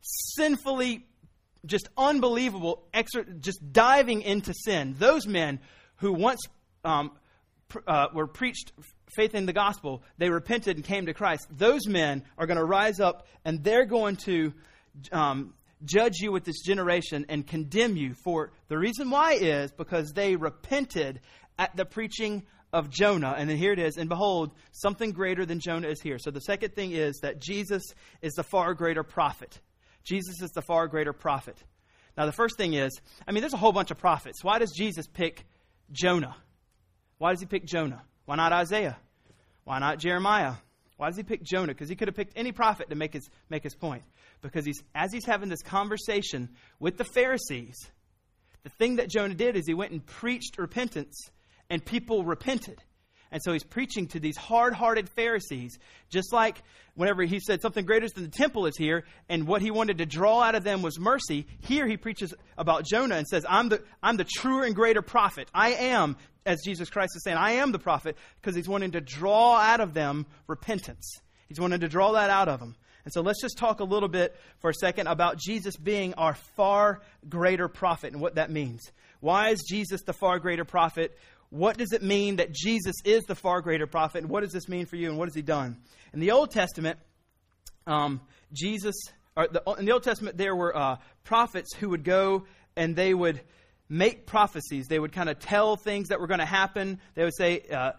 sinfully, 0.00 1.04
just 1.66 1.90
unbelievable, 1.94 2.88
just 3.40 3.60
diving 3.70 4.22
into 4.22 4.54
sin, 4.54 4.96
those 4.98 5.26
men 5.26 5.60
who 5.96 6.14
once 6.14 6.40
um, 6.84 7.12
pr- 7.68 7.80
uh, 7.86 8.06
were 8.14 8.26
preached 8.26 8.72
faith 9.14 9.34
in 9.34 9.44
the 9.44 9.52
gospel, 9.52 10.02
they 10.16 10.30
repented 10.30 10.76
and 10.76 10.86
came 10.86 11.04
to 11.04 11.12
Christ. 11.12 11.48
Those 11.50 11.86
men 11.86 12.24
are 12.38 12.46
going 12.46 12.56
to 12.56 12.64
rise 12.64 12.98
up 12.98 13.26
and 13.44 13.62
they're 13.62 13.84
going 13.84 14.16
to 14.24 14.54
um, 15.12 15.54
judge 15.84 16.18
you 16.18 16.32
with 16.32 16.44
this 16.44 16.60
generation 16.62 17.26
and 17.28 17.46
condemn 17.46 17.96
you 17.96 18.14
for 18.14 18.52
the 18.68 18.78
reason 18.78 19.10
why 19.10 19.34
is 19.34 19.72
because 19.72 20.12
they 20.12 20.36
repented 20.36 21.20
at 21.58 21.76
the 21.76 21.84
preaching 21.84 22.44
of 22.72 22.90
Jonah. 22.90 23.34
And 23.36 23.50
then 23.50 23.56
here 23.56 23.72
it 23.72 23.78
is, 23.78 23.96
and 23.96 24.08
behold, 24.08 24.52
something 24.72 25.12
greater 25.12 25.44
than 25.44 25.60
Jonah 25.60 25.88
is 25.88 26.00
here. 26.00 26.18
So 26.18 26.30
the 26.30 26.40
second 26.40 26.74
thing 26.74 26.92
is 26.92 27.18
that 27.22 27.40
Jesus 27.40 27.82
is 28.22 28.34
the 28.34 28.44
far 28.44 28.74
greater 28.74 29.02
prophet. 29.02 29.58
Jesus 30.04 30.40
is 30.42 30.50
the 30.50 30.62
far 30.62 30.86
greater 30.86 31.12
prophet. 31.12 31.62
Now, 32.16 32.26
the 32.26 32.32
first 32.32 32.56
thing 32.56 32.74
is, 32.74 33.00
I 33.26 33.32
mean, 33.32 33.40
there's 33.40 33.54
a 33.54 33.58
whole 33.58 33.72
bunch 33.72 33.90
of 33.90 33.98
prophets. 33.98 34.42
Why 34.44 34.58
does 34.58 34.72
Jesus 34.72 35.06
pick 35.06 35.46
Jonah? 35.92 36.36
Why 37.18 37.30
does 37.30 37.40
he 37.40 37.46
pick 37.46 37.64
Jonah? 37.64 38.02
Why 38.24 38.36
not 38.36 38.52
Isaiah? 38.52 38.98
Why 39.64 39.78
not 39.78 39.98
Jeremiah? 39.98 40.54
Why 40.96 41.08
does 41.08 41.16
he 41.16 41.22
pick 41.22 41.42
Jonah? 41.42 41.72
Because 41.72 41.88
he 41.88 41.96
could 41.96 42.08
have 42.08 42.14
picked 42.14 42.36
any 42.36 42.52
prophet 42.52 42.90
to 42.90 42.96
make 42.96 43.12
his, 43.12 43.28
make 43.48 43.62
his 43.62 43.74
point. 43.74 44.02
Because 44.42 44.64
he's, 44.64 44.82
as 44.94 45.12
he's 45.12 45.26
having 45.26 45.48
this 45.48 45.62
conversation 45.62 46.48
with 46.78 46.96
the 46.96 47.04
Pharisees, 47.04 47.76
the 48.62 48.70
thing 48.70 48.96
that 48.96 49.10
Jonah 49.10 49.34
did 49.34 49.56
is 49.56 49.66
he 49.66 49.74
went 49.74 49.92
and 49.92 50.04
preached 50.04 50.58
repentance, 50.58 51.30
and 51.68 51.84
people 51.84 52.24
repented. 52.24 52.78
And 53.32 53.40
so 53.42 53.52
he's 53.52 53.62
preaching 53.62 54.08
to 54.08 54.20
these 54.20 54.36
hard 54.36 54.74
hearted 54.74 55.08
Pharisees, 55.08 55.78
just 56.08 56.32
like 56.32 56.62
whenever 56.94 57.22
he 57.22 57.38
said 57.38 57.62
something 57.62 57.84
greater 57.84 58.08
than 58.08 58.24
the 58.24 58.30
temple 58.30 58.66
is 58.66 58.76
here, 58.76 59.04
and 59.28 59.46
what 59.46 59.62
he 59.62 59.70
wanted 59.70 59.98
to 59.98 60.06
draw 60.06 60.42
out 60.42 60.56
of 60.56 60.64
them 60.64 60.82
was 60.82 60.98
mercy. 60.98 61.46
Here 61.60 61.86
he 61.86 61.96
preaches 61.96 62.34
about 62.58 62.84
Jonah 62.84 63.14
and 63.16 63.28
says, 63.28 63.46
I'm 63.48 63.68
the, 63.68 63.82
I'm 64.02 64.16
the 64.16 64.24
truer 64.24 64.64
and 64.64 64.74
greater 64.74 65.02
prophet. 65.02 65.48
I 65.54 65.70
am, 65.74 66.16
as 66.44 66.60
Jesus 66.64 66.90
Christ 66.90 67.12
is 67.14 67.22
saying, 67.22 67.36
I 67.36 67.52
am 67.52 67.70
the 67.70 67.78
prophet, 67.78 68.16
because 68.40 68.56
he's 68.56 68.68
wanting 68.68 68.92
to 68.92 69.00
draw 69.00 69.56
out 69.56 69.80
of 69.80 69.94
them 69.94 70.26
repentance. 70.48 71.20
He's 71.48 71.60
wanting 71.60 71.80
to 71.80 71.88
draw 71.88 72.12
that 72.12 72.30
out 72.30 72.48
of 72.48 72.58
them. 72.58 72.74
And 73.04 73.12
so 73.12 73.20
let's 73.22 73.40
just 73.40 73.56
talk 73.56 73.80
a 73.80 73.84
little 73.84 74.08
bit 74.08 74.36
for 74.58 74.70
a 74.70 74.74
second 74.74 75.06
about 75.06 75.38
Jesus 75.38 75.76
being 75.76 76.14
our 76.14 76.34
far 76.56 77.00
greater 77.28 77.68
prophet 77.68 78.12
and 78.12 78.20
what 78.20 78.34
that 78.34 78.50
means. 78.50 78.80
Why 79.20 79.50
is 79.50 79.62
Jesus 79.68 80.02
the 80.02 80.12
far 80.12 80.38
greater 80.38 80.64
prophet? 80.64 81.16
What 81.50 81.76
does 81.76 81.92
it 81.92 82.02
mean 82.02 82.36
that 82.36 82.52
Jesus 82.52 82.96
is 83.04 83.24
the 83.24 83.34
far 83.34 83.60
greater 83.60 83.86
prophet? 83.86 84.22
And 84.22 84.30
what 84.30 84.42
does 84.42 84.52
this 84.52 84.68
mean 84.68 84.86
for 84.86 84.96
you? 84.96 85.08
And 85.08 85.18
what 85.18 85.28
has 85.28 85.34
he 85.34 85.42
done? 85.42 85.78
In 86.12 86.20
the 86.20 86.30
Old 86.30 86.50
Testament, 86.50 86.98
um, 87.86 88.20
Jesus, 88.52 88.94
or 89.36 89.48
the, 89.48 89.62
in 89.78 89.84
the 89.84 89.92
Old 89.92 90.02
Testament, 90.02 90.36
there 90.36 90.54
were 90.54 90.76
uh, 90.76 90.96
prophets 91.24 91.74
who 91.74 91.90
would 91.90 92.04
go 92.04 92.44
and 92.76 92.94
they 92.94 93.14
would 93.14 93.40
make 93.88 94.26
prophecies. 94.26 94.86
They 94.86 94.98
would 94.98 95.12
kind 95.12 95.28
of 95.28 95.38
tell 95.38 95.76
things 95.76 96.08
that 96.08 96.20
were 96.20 96.28
going 96.28 96.40
to 96.40 96.46
happen. 96.46 97.00
They 97.14 97.24
would 97.24 97.36
say, 97.36 97.62
uh, 97.72 97.92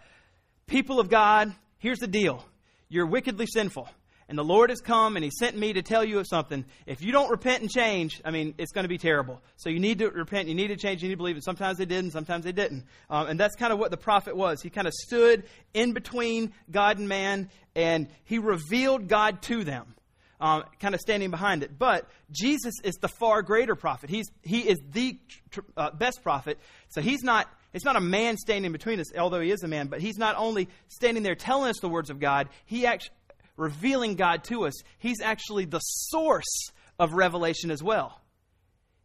People 0.68 1.02
of 1.02 1.10
God, 1.10 1.54
here's 1.80 2.00
the 2.00 2.08
deal. 2.08 2.46
You're 2.88 3.08
wickedly 3.08 3.46
sinful 3.46 3.90
and 4.32 4.38
the 4.38 4.46
Lord 4.46 4.70
has 4.70 4.80
come 4.80 5.17
and 5.17 5.26
He 5.26 5.30
sent 5.30 5.58
me 5.58 5.74
to 5.74 5.82
tell 5.82 6.06
you 6.06 6.17
of 6.17 6.26
something. 6.26 6.63
If 6.86 7.02
you 7.02 7.12
don't 7.12 7.30
repent 7.30 7.63
and 7.63 7.70
change, 7.70 8.22
I 8.24 8.32
mean, 8.32 8.56
it's 8.58 8.72
going 8.72 8.86
to 8.86 8.89
be 8.89 8.98
terrible. 8.98 9.41
So 9.58 9.70
you 9.70 9.78
need 9.78 10.00
to 10.00 10.10
repent, 10.10 10.48
you 10.48 10.56
need 10.56 10.70
to 10.70 10.78
change, 10.78 11.04
you 11.04 11.10
need 11.10 11.15
to 11.15 11.17
believe. 11.17 11.36
And 11.36 11.44
sometimes 11.44 11.78
they 11.78 11.86
did, 11.86 12.00
and 12.00 12.13
sometimes 12.13 12.46
they 12.46 12.54
didn't. 12.54 12.86
Um, 13.10 13.28
and 13.28 13.38
that's 13.38 13.58
kind 13.58 13.74
of 13.74 13.80
what 13.80 13.91
the 13.91 13.98
prophet 13.98 14.38
was. 14.38 14.62
He 14.62 14.70
kind 14.70 14.88
of 14.88 14.94
stood 14.94 15.44
in 15.74 15.91
between 15.91 16.54
God 16.72 16.98
and 16.98 17.10
man, 17.10 17.50
and 17.76 18.08
he 18.24 18.39
revealed 18.39 19.10
God 19.10 19.41
to 19.44 19.65
them. 19.65 19.96
Um, 20.39 20.63
kind 20.80 20.96
of 20.96 21.02
standing 21.02 21.30
behind 21.30 21.62
it. 21.62 21.78
But 21.78 22.10
Jesus 22.32 22.74
is 22.86 22.96
the 22.96 23.10
far 23.10 23.41
greater 23.44 23.76
prophet. 23.76 24.10
He's, 24.10 24.32
he 24.41 24.62
is 24.62 24.80
the 24.89 25.20
tr- 25.52 25.60
uh, 25.78 25.91
best 25.91 26.24
prophet. 26.24 26.58
So 26.89 27.02
he's 27.02 27.22
not, 27.22 27.48
it's 27.74 27.86
not 27.86 27.96
a 27.96 28.02
man 28.02 28.38
standing 28.38 28.72
between 28.72 29.00
us, 29.00 29.15
although 29.15 29.39
he 29.39 29.52
is 29.52 29.62
a 29.62 29.67
man, 29.67 29.86
but 29.88 30.02
he's 30.02 30.17
not 30.17 30.36
only 30.38 30.67
standing 30.88 31.22
there 31.22 31.36
telling 31.36 31.70
us 31.70 31.80
the 31.80 31.89
words 31.89 32.10
of 32.10 32.20
God, 32.20 32.50
he 32.65 32.88
actually, 32.88 33.13
revealing 33.62 34.15
God 34.15 34.43
to 34.45 34.65
us, 34.65 34.74
He's 34.97 35.21
actually 35.21 35.65
the 35.65 35.80
source 35.80 36.71
of 37.00 37.13
revelation 37.13 37.71
as 37.71 37.82
well. 37.82 38.19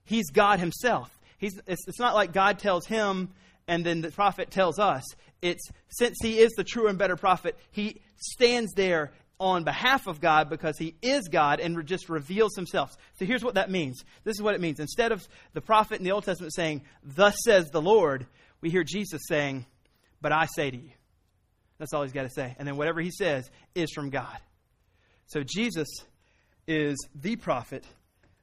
He's 0.04 0.30
God 0.30 0.58
Himself. 0.58 1.10
He's, 1.38 1.60
it's, 1.66 1.86
it's 1.86 2.00
not 2.00 2.14
like 2.14 2.32
God 2.32 2.58
tells 2.58 2.86
him 2.86 3.28
and 3.68 3.84
then 3.84 4.00
the 4.00 4.10
prophet 4.10 4.50
tells 4.50 4.78
us. 4.78 5.04
It's 5.42 5.68
since 5.88 6.16
He 6.22 6.38
is 6.38 6.52
the 6.52 6.64
true 6.64 6.88
and 6.88 6.98
better 6.98 7.16
prophet, 7.16 7.56
He 7.70 8.00
stands 8.16 8.72
there 8.74 9.12
on 9.38 9.64
behalf 9.64 10.06
of 10.06 10.20
God 10.20 10.48
because 10.48 10.78
He 10.78 10.94
is 11.02 11.28
God 11.28 11.60
and 11.60 11.84
just 11.86 12.08
reveals 12.08 12.54
Himself. 12.56 12.96
So 13.18 13.26
here's 13.26 13.44
what 13.44 13.54
that 13.54 13.70
means. 13.70 14.02
This 14.24 14.36
is 14.36 14.42
what 14.42 14.54
it 14.54 14.60
means. 14.60 14.80
Instead 14.80 15.12
of 15.12 15.26
the 15.52 15.60
prophet 15.60 15.98
in 15.98 16.04
the 16.04 16.12
Old 16.12 16.24
Testament 16.24 16.54
saying, 16.54 16.82
Thus 17.02 17.36
says 17.44 17.70
the 17.70 17.82
Lord, 17.82 18.26
we 18.60 18.70
hear 18.70 18.84
Jesus 18.84 19.22
saying, 19.28 19.66
But 20.22 20.32
I 20.32 20.46
say 20.46 20.70
to 20.70 20.76
you. 20.76 20.90
That's 21.78 21.92
all 21.92 22.02
he's 22.02 22.12
got 22.12 22.22
to 22.22 22.30
say. 22.30 22.54
And 22.58 22.66
then 22.66 22.76
whatever 22.76 23.00
he 23.00 23.10
says 23.10 23.50
is 23.74 23.90
from 23.92 24.10
God. 24.10 24.38
So 25.26 25.42
Jesus 25.42 25.88
is 26.66 26.96
the 27.14 27.36
prophet, 27.36 27.84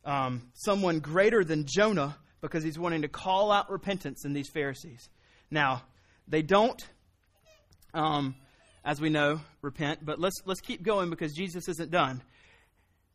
um, 0.05 0.43
someone 0.53 0.99
greater 0.99 1.43
than 1.43 1.65
Jonah 1.65 2.17
because 2.41 2.63
he's 2.63 2.77
wanting 2.77 3.03
to 3.03 3.07
call 3.07 3.51
out 3.51 3.71
repentance 3.71 4.25
in 4.25 4.33
these 4.33 4.49
Pharisees. 4.49 5.09
Now, 5.49 5.83
they 6.27 6.41
don't, 6.41 6.81
um, 7.93 8.35
as 8.83 8.99
we 8.99 9.09
know, 9.09 9.39
repent, 9.61 10.05
but 10.05 10.19
let's, 10.19 10.41
let's 10.45 10.61
keep 10.61 10.83
going 10.83 11.09
because 11.09 11.33
Jesus 11.33 11.67
isn't 11.69 11.91
done. 11.91 12.21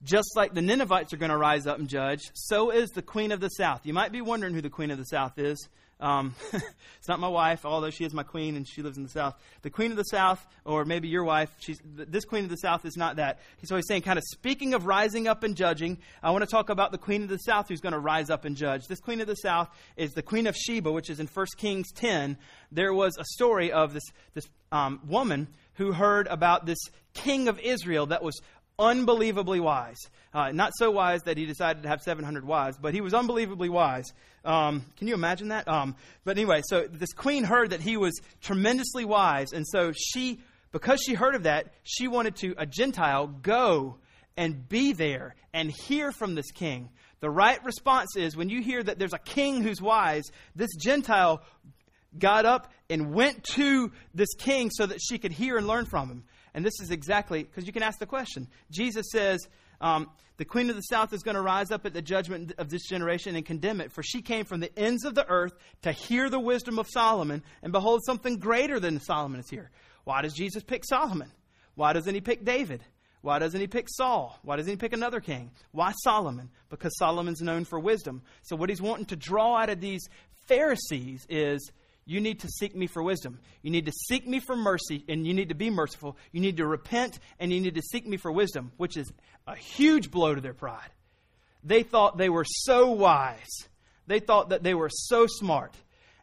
Just 0.03 0.37
like 0.37 0.55
the 0.55 0.63
Ninevites 0.63 1.13
are 1.13 1.17
going 1.17 1.31
to 1.31 1.37
rise 1.37 1.67
up 1.67 1.79
and 1.79 1.89
judge, 1.89 2.21
so 2.33 2.71
is 2.71 2.91
the 2.91 3.03
Queen 3.03 3.33
of 3.33 3.41
the 3.41 3.49
South. 3.49 3.85
You 3.85 3.93
might 3.93 4.13
be 4.13 4.21
wondering 4.21 4.55
who 4.55 4.63
the 4.63 4.71
Queen 4.71 4.91
of 4.91 4.99
the 4.99 5.05
South 5.05 5.39
is. 5.39 5.69
Um, 6.01 6.35
it's 6.53 7.09
not 7.09 7.19
my 7.19 7.29
wife, 7.29 7.65
although 7.65 7.91
she 7.91 8.05
is 8.05 8.15
my 8.15 8.23
queen 8.23 8.57
and 8.57 8.69
she 8.69 8.83
lives 8.83 8.97
in 8.97 9.03
the 9.03 9.09
South. 9.09 9.35
The 9.63 9.71
Queen 9.71 9.91
of 9.91 9.97
the 9.97 10.05
South, 10.05 10.45
or 10.65 10.85
maybe 10.85 11.09
your 11.09 11.25
wife, 11.25 11.51
she's, 11.59 11.81
this 11.85 12.25
Queen 12.25 12.45
of 12.45 12.51
the 12.51 12.57
South 12.57 12.85
is 12.85 12.97
not 12.97 13.17
that. 13.17 13.41
So 13.65 13.75
he's 13.77 13.87
saying, 13.89 14.03
kind 14.03 14.19
of 14.19 14.25
speaking 14.31 14.75
of 14.75 14.87
rising 14.87 15.27
up 15.27 15.43
and 15.43 15.57
judging, 15.57 15.99
I 16.23 16.31
want 16.31 16.45
to 16.45 16.51
talk 16.51 16.71
about 16.71 16.93
the 16.93 16.99
Queen 16.99 17.25
of 17.25 17.29
the 17.29 17.39
South 17.39 17.69
who's 17.69 17.81
going 17.81 17.95
to 17.95 17.99
rise 17.99 18.31
up 18.31 18.45
and 18.45 18.57
judge. 18.57 18.87
This 18.87 19.01
Queen 19.01 19.21
of 19.21 19.27
the 19.27 19.35
South 19.35 19.69
is 19.97 20.13
the 20.13 20.23
Queen 20.23 20.47
of 20.47 20.57
Sheba, 20.57 20.93
which 20.93 21.11
is 21.11 21.19
in 21.19 21.27
1 21.27 21.47
Kings 21.57 21.91
10. 21.93 22.37
There 22.71 22.95
was 22.95 23.17
a 23.19 23.25
story 23.25 23.73
of 23.73 23.93
this, 23.93 24.05
this 24.35 24.49
um, 24.71 25.01
woman 25.07 25.49
who 25.75 25.93
heard 25.93 26.27
about 26.27 26.67
this 26.67 26.79
king 27.15 27.49
of 27.49 27.59
Israel 27.61 28.07
that 28.07 28.23
was 28.23 28.41
unbelievably 28.79 29.61
wise. 29.61 29.99
Uh, 30.33 30.53
not 30.53 30.73
so 30.77 30.91
wise 30.91 31.23
that 31.23 31.37
he 31.37 31.47
decided 31.47 31.83
to 31.83 31.89
have 31.89 32.01
700 32.01 32.45
wives, 32.45 32.79
but 32.81 32.95
he 32.95 33.01
was 33.01 33.13
unbelievably 33.13 33.69
wise. 33.69 34.13
Um, 34.45 34.85
can 34.97 35.09
you 35.09 35.15
imagine 35.15 35.49
that? 35.49 35.67
Um, 35.67 35.97
but 36.25 36.37
anyway, 36.37 36.63
so 36.65 36.87
this 36.87 37.13
queen 37.13 37.45
heard 37.45 37.71
that 37.71 37.81
he 37.81 37.97
was 37.97 38.21
tremendously 38.41 39.05
wise, 39.05 39.53
and 39.53 39.67
so 39.67 39.93
she, 39.93 40.41
because 40.71 41.01
she 41.05 41.15
heard 41.15 41.35
of 41.35 41.43
that, 41.43 41.73
she 41.83 42.09
wanted 42.09 42.37
to, 42.37 42.55
a 42.57 42.67
Gentile, 42.67 43.27
go 43.27 43.97
and 44.37 44.69
be 44.69 44.93
there 44.93 45.35
and 45.53 45.71
hear 45.71 46.13
from 46.13 46.37
this 46.37 46.51
king. 46.53 46.91
The 47.21 47.31
right 47.31 47.63
response 47.65 48.17
is 48.17 48.37
when 48.37 48.49
you 48.49 48.63
hear 48.63 48.81
that 48.81 48.99
there's 48.99 49.13
a 49.13 49.19
king 49.19 49.63
who's 49.63 49.83
wise, 49.83 50.31
this 50.55 50.71
Gentile 50.81 51.43
got 52.17 52.47
up 52.47 52.73
and 52.89 53.13
went 53.13 53.43
to 53.45 53.91
this 54.15 54.33
king 54.39 54.71
so 54.71 54.87
that 54.87 54.99
she 55.03 55.19
could 55.19 55.33
hear 55.33 55.57
and 55.57 55.67
learn 55.67 55.85
from 55.85 56.09
him. 56.09 56.25
And 56.55 56.65
this 56.65 56.81
is 56.81 56.91
exactly, 56.91 57.43
because 57.43 57.67
you 57.67 57.73
can 57.73 57.83
ask 57.83 57.99
the 57.99 58.07
question. 58.07 58.49
Jesus 58.71 59.07
says, 59.11 59.47
um, 59.81 60.11
The 60.37 60.45
queen 60.45 60.71
of 60.71 60.77
the 60.77 60.83
south 60.83 61.13
is 61.13 61.23
going 61.23 61.35
to 61.35 61.43
rise 61.43 61.71
up 61.71 61.87
at 61.87 61.95
the 61.95 62.03
judgment 62.03 62.53
of 62.59 62.71
this 62.71 62.87
generation 62.87 63.37
and 63.37 63.45
condemn 63.45 63.81
it, 63.81 63.93
for 63.93 64.03
she 64.03 64.23
came 64.23 64.45
from 64.45 64.61
the 64.61 64.77
ends 64.79 65.05
of 65.05 65.15
the 65.15 65.29
earth 65.29 65.53
to 65.83 65.93
hear 65.93 66.31
the 66.31 66.41
wisdom 66.41 66.79
of 66.79 66.87
Solomon, 66.89 67.43
and 67.63 67.73
behold, 67.73 68.01
something 68.05 68.39
greater 68.39 68.81
than 68.81 69.01
Solomon 69.01 69.41
is 69.41 69.51
here. 69.51 69.71
Why 70.05 70.23
does 70.23 70.35
Jesus 70.35 70.63
pick 70.63 70.85
Solomon? 70.85 71.31
Why 71.75 71.93
doesn't 71.93 72.15
he 72.15 72.21
pick 72.21 72.45
David? 72.45 72.83
Why 73.21 73.39
doesn't 73.39 73.61
he 73.61 73.67
pick 73.67 73.89
Saul? 73.89 74.39
Why 74.43 74.57
doesn't 74.57 74.71
he 74.71 74.77
pick 74.77 74.93
another 74.93 75.21
king? 75.21 75.51
Why 75.73 75.93
Solomon? 76.03 76.51
Because 76.71 76.97
Solomon's 76.99 77.41
known 77.41 77.65
for 77.65 77.79
wisdom. 77.79 78.23
So, 78.43 78.57
what 78.57 78.69
he's 78.69 78.81
wanting 78.81 79.07
to 79.07 79.17
draw 79.17 79.57
out 79.57 79.71
of 79.71 79.81
these 79.81 80.03
Pharisees 80.47 81.27
is 81.29 81.71
you 82.09 82.23
need 82.23 82.41
to 82.41 82.49
seek 82.49 82.75
me 82.75 82.87
for 82.87 83.03
wisdom. 83.03 83.39
You 83.61 83.71
need 83.71 83.85
to 83.85 83.93
seek 83.93 84.27
me 84.27 84.41
for 84.41 84.57
mercy, 84.57 85.05
and 85.11 85.27
you 85.27 85.35
need 85.35 85.51
to 85.51 85.55
be 85.55 85.69
merciful. 85.69 86.17
You 86.33 86.41
need 86.41 86.57
to 86.57 86.67
repent, 86.67 87.19
and 87.39 87.53
you 87.53 87.61
need 87.61 87.75
to 87.75 87.83
seek 87.83 88.07
me 88.07 88.17
for 88.17 88.33
wisdom, 88.33 88.73
which 88.79 88.97
is 88.97 89.13
a 89.47 89.55
huge 89.55 90.11
blow 90.11 90.35
to 90.35 90.41
their 90.41 90.55
pride. 90.55 90.89
They 91.63 91.83
thought 91.83 92.17
they 92.17 92.31
were 92.31 92.47
so 92.47 92.93
wise, 92.93 93.69
they 94.07 94.21
thought 94.21 94.49
that 94.49 94.63
they 94.63 94.73
were 94.73 94.89
so 94.91 95.27
smart. 95.27 95.75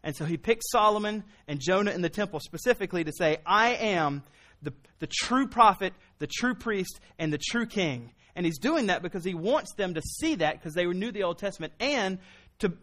And 0.02 0.16
so 0.16 0.26
he 0.26 0.38
picked 0.38 0.64
Solomon 0.72 1.24
and 1.48 1.60
Jonah 1.60 1.92
in 1.92 2.02
the 2.02 2.10
temple 2.10 2.40
specifically 2.40 3.04
to 3.04 3.12
say, 3.12 3.38
I 3.46 3.76
am 3.76 4.24
the, 4.64 4.74
the 5.00 5.08
true 5.08 5.48
prophet, 5.48 5.94
the 6.18 6.28
true 6.28 6.56
priest, 6.56 7.00
and 7.20 7.32
the 7.32 7.40
true 7.40 7.68
king. 7.68 8.12
And 8.36 8.46
he's 8.46 8.60
doing 8.60 8.88
that 8.88 9.04
because 9.04 9.24
he 9.24 9.36
wants 9.36 9.74
them 9.76 9.94
to 9.94 10.02
see 10.02 10.36
that 10.36 10.60
because 10.60 10.74
they 10.74 10.86
knew 10.86 11.12
the 11.12 11.24
Old 11.24 11.38
Testament 11.38 11.74
and 11.80 12.18
to 12.60 12.74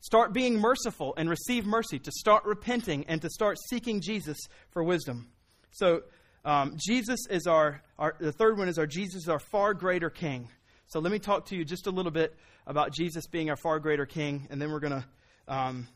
start 0.00 0.32
being 0.32 0.60
merciful 0.60 1.14
and 1.16 1.28
receive 1.28 1.66
mercy, 1.66 1.98
to 1.98 2.10
start 2.12 2.44
repenting 2.44 3.04
and 3.06 3.20
to 3.22 3.28
start 3.30 3.58
seeking 3.68 4.00
Jesus 4.00 4.38
for 4.70 4.82
wisdom. 4.82 5.28
So, 5.70 6.02
um, 6.44 6.76
Jesus 6.78 7.20
is 7.28 7.46
our, 7.46 7.82
our, 7.98 8.16
the 8.18 8.32
third 8.32 8.58
one 8.58 8.68
is 8.68 8.78
our 8.78 8.86
Jesus 8.86 9.22
is 9.22 9.28
our 9.28 9.38
far 9.38 9.74
greater 9.74 10.10
king. 10.10 10.48
So, 10.86 11.00
let 11.00 11.12
me 11.12 11.18
talk 11.18 11.46
to 11.46 11.56
you 11.56 11.64
just 11.64 11.86
a 11.86 11.90
little 11.90 12.12
bit 12.12 12.34
about 12.66 12.92
Jesus 12.92 13.26
being 13.26 13.50
our 13.50 13.56
far 13.56 13.78
greater 13.80 14.06
king, 14.06 14.46
and 14.50 14.60
then 14.60 14.70
we're 14.70 14.80
going 14.80 15.02
to 15.02 15.04
um, 15.48 15.88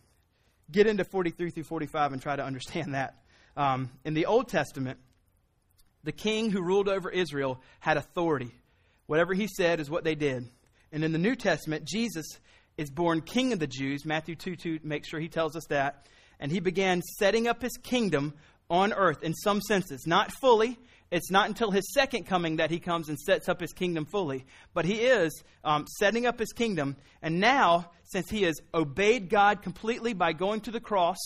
get 0.71 0.87
into 0.87 1.05
43 1.05 1.51
through 1.51 1.65
45 1.65 2.13
and 2.13 2.23
try 2.23 2.37
to 2.37 2.45
understand 2.45 2.95
that. 2.95 3.17
Um, 3.57 3.91
in 4.05 4.15
the 4.15 4.27
Old 4.27 4.49
Testament, 4.49 4.99
the 6.05 6.13
king 6.13 6.51
who 6.51 6.63
ruled 6.63 6.89
over 6.89 7.11
Israel 7.11 7.61
had 7.81 7.97
authority. 7.97 8.51
Whatever 9.07 9.35
he 9.35 9.47
said 9.47 9.79
is 9.79 9.91
what 9.91 10.05
they 10.05 10.15
did. 10.15 10.49
And 10.91 11.05
in 11.05 11.13
the 11.13 11.19
New 11.19 11.37
Testament, 11.37 11.85
Jesus 11.85 12.27
is 12.77 12.91
born 12.91 13.21
king 13.21 13.53
of 13.53 13.59
the 13.59 13.67
Jews. 13.67 14.05
Matthew 14.05 14.35
2 14.35 14.57
2 14.57 14.81
makes 14.83 15.09
sure 15.09 15.21
he 15.21 15.29
tells 15.29 15.57
us 15.57 15.65
that. 15.69 16.07
And 16.41 16.51
he 16.51 16.61
began 16.61 17.03
setting 17.19 17.47
up 17.47 17.63
his 17.63 17.77
kingdom 17.83 18.35
on 18.69 18.93
earth 18.93 19.23
in 19.23 19.35
some 19.35 19.61
senses. 19.61 20.07
Not 20.07 20.33
fully. 20.33 20.79
It's 21.11 21.31
not 21.31 21.49
until 21.49 21.71
his 21.71 21.93
second 21.93 22.25
coming 22.25 22.57
that 22.57 22.71
he 22.71 22.81
comes 22.81 23.11
and 23.11 23.19
sets 23.19 23.49
up 23.49 23.61
his 23.61 23.73
kingdom 23.73 24.07
fully. 24.07 24.47
But 24.73 24.87
he 24.87 24.95
is 24.95 25.43
um, 25.63 25.87
setting 25.99 26.27
up 26.27 26.39
his 26.39 26.53
kingdom. 26.53 26.97
And 27.21 27.39
now, 27.39 27.91
since 28.05 28.31
he 28.31 28.43
has 28.45 28.57
obeyed 28.73 29.29
God 29.29 29.63
completely 29.63 30.15
by 30.15 30.33
going 30.33 30.63
to 30.63 30.71
the 30.71 30.81
cross 30.81 31.19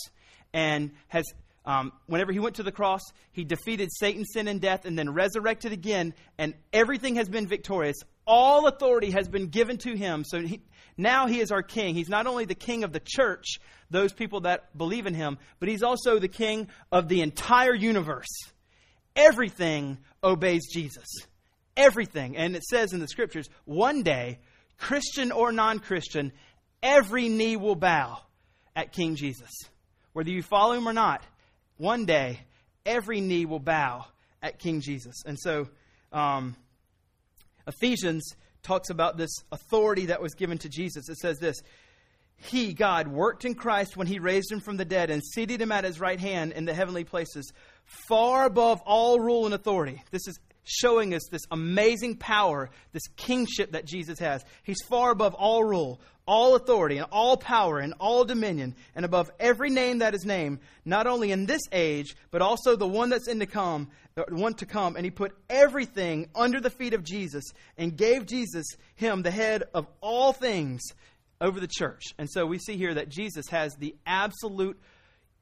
and 0.53 0.91
has 1.09 1.25
um, 1.67 1.93
whenever 2.07 2.33
he 2.33 2.39
went 2.39 2.57
to 2.57 2.63
the 2.63 2.73
cross, 2.73 3.03
he 3.33 3.45
defeated 3.45 3.91
Satan, 3.93 4.25
sin, 4.25 4.49
and 4.49 4.61
death, 4.61 4.85
and 4.85 4.97
then 4.97 5.13
resurrected 5.13 5.73
again, 5.73 6.15
and 6.39 6.55
everything 6.73 7.17
has 7.17 7.29
been 7.29 7.47
victorious. 7.47 7.97
All 8.27 8.67
authority 8.67 9.11
has 9.12 9.29
been 9.29 9.49
given 9.49 9.79
to 9.79 9.97
him. 9.97 10.25
So 10.25 10.41
he, 10.41 10.61
now 10.97 11.27
he 11.27 11.41
is 11.41 11.53
our 11.53 11.62
king. 11.62 11.95
He's 11.95 12.09
not 12.09 12.27
only 12.27 12.45
the 12.45 12.55
king 12.55 12.85
of 12.85 12.93
the 12.93 13.03
church, 13.05 13.61
those 13.91 14.12
people 14.12 14.41
that 14.41 14.77
believe 14.77 15.07
in 15.07 15.15
him, 15.15 15.39
but 15.61 15.69
he's 15.69 15.83
also 15.83 16.19
the 16.19 16.29
king 16.29 16.69
of 16.91 17.09
the 17.09 17.21
entire 17.21 17.75
universe. 17.75 18.27
Everything 19.15 19.99
obeys 20.23 20.67
Jesus. 20.73 21.07
Everything. 21.77 22.37
And 22.37 22.57
it 22.57 22.65
says 22.65 22.93
in 22.93 23.01
the 23.01 23.09
scriptures 23.09 23.49
one 23.65 24.03
day, 24.03 24.39
Christian 24.79 25.33
or 25.33 25.53
non 25.53 25.79
Christian, 25.79 26.33
every 26.83 27.29
knee 27.29 27.57
will 27.57 27.77
bow 27.77 28.19
at 28.75 28.93
King 28.93 29.17
Jesus. 29.17 29.51
Whether 30.12 30.31
you 30.31 30.43
follow 30.43 30.75
him 30.75 30.89
or 30.89 30.93
not, 30.93 31.23
one 31.77 32.05
day 32.07 32.41
every 32.85 33.21
knee 33.21 33.47
will 33.47 33.59
bow 33.59 34.07
at 34.43 34.59
King 34.59 34.81
Jesus. 34.81 35.23
And 35.25 35.39
so 35.39 35.69
um, 36.12 36.57
Ephesians 37.67 38.35
talks 38.63 38.91
about 38.91 39.17
this 39.17 39.31
authority 39.53 40.07
that 40.07 40.21
was 40.21 40.35
given 40.35 40.59
to 40.59 40.69
Jesus. 40.69 41.09
It 41.09 41.19
says 41.19 41.39
this 41.39 41.57
He, 42.37 42.75
God, 42.75 43.09
worked 43.09 43.45
in 43.45 43.55
Christ 43.55 43.97
when 43.97 44.07
he 44.07 44.19
raised 44.19 44.51
him 44.51 44.61
from 44.61 44.77
the 44.77 44.85
dead 44.85 45.11
and 45.11 45.23
seated 45.23 45.61
him 45.61 45.73
at 45.73 45.85
his 45.85 46.01
right 46.01 46.21
hand 46.21 46.53
in 46.53 46.65
the 46.65 46.75
heavenly 46.75 47.05
places 47.05 47.53
far 48.09 48.47
above 48.47 48.81
all 48.85 49.21
rule 49.21 49.47
and 49.47 49.55
authority. 49.55 50.03
This 50.11 50.27
is 50.27 50.39
showing 50.65 51.15
us 51.15 51.23
this 51.31 51.47
amazing 51.51 52.17
power, 52.17 52.71
this 52.93 53.07
kingship 53.17 53.73
that 53.73 53.87
Jesus 53.87 54.19
has. 54.19 54.45
He's 54.65 54.83
far 54.89 55.13
above 55.13 55.35
all 55.35 55.63
rule, 55.63 56.01
all 56.27 56.57
authority, 56.57 56.99
and 56.99 57.07
all 57.12 57.37
power, 57.37 57.79
and 57.79 57.95
all 58.01 58.25
dominion, 58.25 58.75
and 58.95 59.05
above 59.05 59.31
every 59.39 59.71
name 59.71 59.99
that 59.99 60.15
is 60.15 60.25
named, 60.25 60.59
not 60.85 61.07
only 61.07 61.31
in 61.31 61.47
this 61.47 61.62
age, 61.73 62.17
but 62.31 62.43
also 62.43 62.77
the 62.77 62.87
one 62.87 63.11
that's 63.11 63.29
in 63.29 63.39
to 63.41 63.47
come, 63.47 63.89
one 64.29 64.55
to 64.55 64.67
come. 64.67 64.97
And 64.97 65.05
he 65.05 65.11
put 65.11 65.37
everything 65.49 66.29
under 66.35 66.61
the 66.61 66.71
feet 66.71 66.95
of 66.95 67.05
Jesus 67.05 67.45
and 67.79 67.97
gave 67.97 68.27
Jesus 68.27 68.67
him 68.95 69.23
the 69.23 69.31
head 69.31 69.65
of 69.75 69.87
all 70.01 70.33
things 70.33 70.83
over 71.41 71.61
the 71.61 71.69
church. 71.69 72.03
And 72.19 72.29
so 72.31 72.47
we 72.47 72.59
see 72.59 72.77
here 72.77 72.95
that 72.95 73.09
Jesus 73.09 73.49
has 73.51 73.77
the 73.77 73.95
absolute 74.07 74.81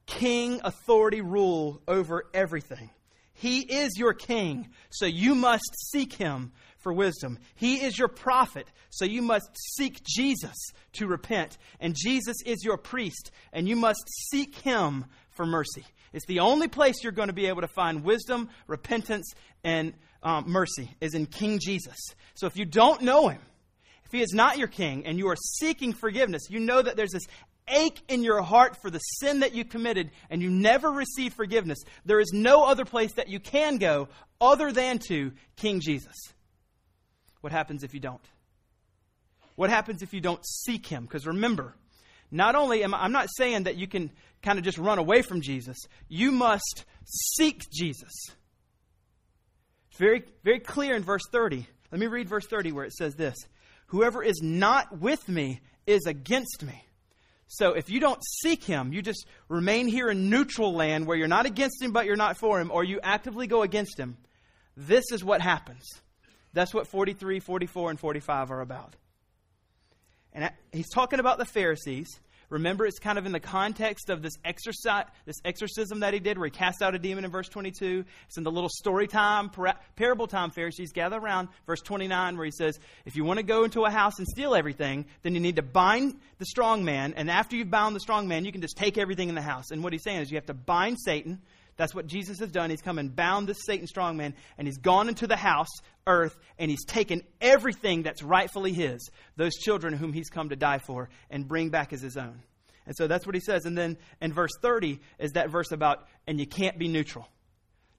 king 0.05 0.61
authority 0.63 1.21
rule 1.21 1.81
over 1.87 2.25
everything. 2.33 2.89
He 3.35 3.59
is 3.59 3.97
your 3.97 4.13
king, 4.13 4.69
so 4.89 5.05
you 5.05 5.35
must 5.35 5.75
seek 5.91 6.13
him 6.13 6.51
for 6.79 6.93
wisdom. 6.93 7.37
He 7.55 7.83
is 7.83 7.97
your 7.97 8.07
prophet, 8.07 8.67
so 8.89 9.05
you 9.05 9.21
must 9.21 9.49
seek 9.75 10.01
Jesus 10.03 10.55
to 10.93 11.07
repent. 11.07 11.57
And 11.79 11.95
Jesus 11.95 12.37
is 12.45 12.63
your 12.63 12.77
priest, 12.77 13.31
and 13.51 13.67
you 13.67 13.75
must 13.75 14.03
seek 14.31 14.55
him 14.59 15.05
for 15.31 15.45
mercy. 15.45 15.85
It's 16.13 16.25
the 16.27 16.39
only 16.39 16.69
place 16.69 17.03
you're 17.03 17.11
going 17.11 17.27
to 17.27 17.33
be 17.33 17.47
able 17.47 17.61
to 17.61 17.67
find 17.67 18.03
wisdom, 18.03 18.49
repentance, 18.67 19.33
and 19.63 19.93
um, 20.23 20.45
mercy 20.47 20.89
is 21.01 21.13
in 21.13 21.25
King 21.25 21.59
Jesus. 21.59 21.97
So 22.35 22.47
if 22.47 22.55
you 22.55 22.65
don't 22.65 23.01
know 23.01 23.27
him, 23.27 23.41
if 24.05 24.11
he 24.11 24.21
is 24.21 24.33
not 24.33 24.57
your 24.57 24.67
king 24.67 25.05
and 25.05 25.17
you 25.17 25.27
are 25.27 25.35
seeking 25.35 25.91
forgiveness, 25.91 26.43
you 26.49 26.59
know 26.59 26.81
that 26.81 26.95
there's 26.95 27.11
this 27.11 27.25
ache 27.67 28.01
in 28.07 28.23
your 28.23 28.41
heart 28.41 28.77
for 28.81 28.89
the 28.89 28.99
sin 28.99 29.39
that 29.39 29.53
you 29.53 29.65
committed 29.65 30.11
and 30.29 30.41
you 30.41 30.49
never 30.49 30.91
receive 30.91 31.33
forgiveness, 31.33 31.79
there 32.05 32.19
is 32.19 32.31
no 32.33 32.65
other 32.65 32.85
place 32.85 33.13
that 33.13 33.29
you 33.29 33.39
can 33.39 33.77
go 33.77 34.07
other 34.39 34.71
than 34.71 34.99
to 35.07 35.31
King 35.55 35.79
Jesus. 35.79 36.15
What 37.41 37.51
happens 37.51 37.83
if 37.83 37.93
you 37.93 37.99
don't? 37.99 38.21
What 39.55 39.69
happens 39.69 40.01
if 40.01 40.13
you 40.13 40.21
don't 40.21 40.45
seek 40.45 40.85
him? 40.85 41.03
Because 41.03 41.25
remember, 41.25 41.75
not 42.31 42.55
only 42.55 42.83
am 42.83 42.93
I, 42.93 43.03
I'm 43.03 43.11
not 43.11 43.29
saying 43.37 43.63
that 43.63 43.77
you 43.77 43.87
can 43.87 44.11
kind 44.41 44.59
of 44.59 44.65
just 44.65 44.77
run 44.77 44.99
away 44.99 45.21
from 45.21 45.41
Jesus, 45.41 45.77
you 46.07 46.31
must 46.31 46.85
seek 47.05 47.69
Jesus. 47.71 48.11
It's 49.89 49.99
very, 49.99 50.23
very 50.43 50.59
clear 50.59 50.95
in 50.95 51.03
verse 51.03 51.23
30. 51.31 51.65
Let 51.91 51.99
me 51.99 52.07
read 52.07 52.27
verse 52.27 52.45
30 52.47 52.73
where 52.73 52.83
it 52.83 52.93
says 52.93 53.15
this 53.15 53.35
Whoever 53.87 54.23
is 54.23 54.41
not 54.41 54.99
with 54.99 55.27
me 55.29 55.61
is 55.87 56.05
against 56.05 56.63
me. 56.63 56.83
So 57.47 57.73
if 57.73 57.89
you 57.89 57.99
don't 57.99 58.21
seek 58.41 58.63
him, 58.63 58.91
you 58.91 59.01
just 59.01 59.25
remain 59.49 59.87
here 59.87 60.09
in 60.09 60.29
neutral 60.29 60.73
land 60.73 61.05
where 61.05 61.15
you're 61.17 61.27
not 61.27 61.45
against 61.45 61.81
him 61.81 61.91
but 61.91 62.05
you're 62.05 62.15
not 62.15 62.37
for 62.37 62.59
him, 62.59 62.71
or 62.71 62.83
you 62.83 62.99
actively 63.03 63.47
go 63.47 63.61
against 63.61 63.99
him. 63.99 64.17
This 64.75 65.05
is 65.11 65.23
what 65.23 65.41
happens. 65.41 65.83
That's 66.53 66.73
what 66.73 66.87
43, 66.87 67.39
44, 67.39 67.89
and 67.91 67.99
45 67.99 68.51
are 68.51 68.61
about. 68.61 68.95
And 70.33 70.51
he's 70.71 70.89
talking 70.89 71.19
about 71.19 71.37
the 71.37 71.45
Pharisees. 71.45 72.19
Remember, 72.55 72.85
it's 72.85 72.99
kind 72.99 73.17
of 73.17 73.25
in 73.25 73.33
the 73.33 73.39
context 73.41 74.09
of 74.09 74.21
this, 74.21 74.37
exorci- 74.45 75.05
this 75.25 75.41
exorcism 75.43 75.99
that 75.99 76.13
he 76.13 76.21
did 76.21 76.37
where 76.37 76.45
he 76.45 76.51
cast 76.51 76.81
out 76.81 76.95
a 76.95 76.97
demon 76.97 77.25
in 77.25 77.31
verse 77.31 77.49
22. 77.49 78.05
It's 78.27 78.37
in 78.37 78.45
the 78.45 78.51
little 78.51 78.69
story 78.69 79.07
time, 79.07 79.49
para- 79.49 79.77
parable 79.97 80.25
time 80.25 80.51
Pharisees 80.51 80.93
gather 80.93 81.17
around, 81.17 81.49
verse 81.67 81.81
29, 81.81 82.37
where 82.37 82.45
he 82.45 82.51
says, 82.51 82.79
If 83.05 83.17
you 83.17 83.25
want 83.25 83.39
to 83.39 83.43
go 83.43 83.65
into 83.65 83.83
a 83.83 83.91
house 83.91 84.19
and 84.19 84.25
steal 84.25 84.55
everything, 84.55 85.05
then 85.21 85.33
you 85.33 85.41
need 85.41 85.57
to 85.57 85.63
bind 85.63 86.17
the 86.37 86.45
strong 86.45 86.85
man. 86.85 87.13
And 87.17 87.29
after 87.29 87.57
you've 87.57 87.69
bound 87.69 87.93
the 87.93 87.99
strong 87.99 88.29
man, 88.29 88.45
you 88.45 88.53
can 88.53 88.61
just 88.61 88.77
take 88.77 88.97
everything 88.97 89.27
in 89.27 89.35
the 89.35 89.41
house. 89.41 89.71
And 89.71 89.83
what 89.83 89.91
he's 89.91 90.03
saying 90.03 90.21
is 90.21 90.31
you 90.31 90.37
have 90.37 90.45
to 90.45 90.53
bind 90.53 90.95
Satan. 91.03 91.41
That's 91.77 91.93
what 91.93 92.07
Jesus 92.07 92.39
has 92.39 92.51
done. 92.51 92.69
He's 92.69 92.81
come 92.81 92.97
and 92.99 93.15
bound 93.15 93.47
this 93.47 93.65
Satan 93.65 93.87
strong 93.87 94.17
man, 94.17 94.33
and 94.57 94.67
he's 94.67 94.77
gone 94.77 95.09
into 95.09 95.27
the 95.27 95.35
house, 95.35 95.69
earth, 96.07 96.37
and 96.57 96.71
he's 96.71 96.85
taken 96.85 97.21
everything 97.41 98.03
that's 98.03 98.23
rightfully 98.23 98.71
his, 98.71 99.09
those 99.35 99.55
children 99.55 99.93
whom 99.93 100.13
he's 100.13 100.29
come 100.29 100.49
to 100.49 100.55
die 100.55 100.79
for, 100.79 101.09
and 101.29 101.47
bring 101.47 101.69
back 101.69 101.91
as 101.91 102.01
his 102.01 102.15
own. 102.17 102.41
And 102.85 102.95
so 102.95 103.07
that's 103.07 103.25
what 103.25 103.35
he 103.35 103.41
says. 103.41 103.65
And 103.65 103.77
then 103.77 103.97
in 104.21 104.31
verse 104.31 104.51
30 104.61 104.99
is 105.19 105.33
that 105.33 105.49
verse 105.49 105.71
about, 105.71 106.07
and 106.27 106.39
you 106.39 106.45
can't 106.45 106.77
be 106.77 106.87
neutral. 106.87 107.27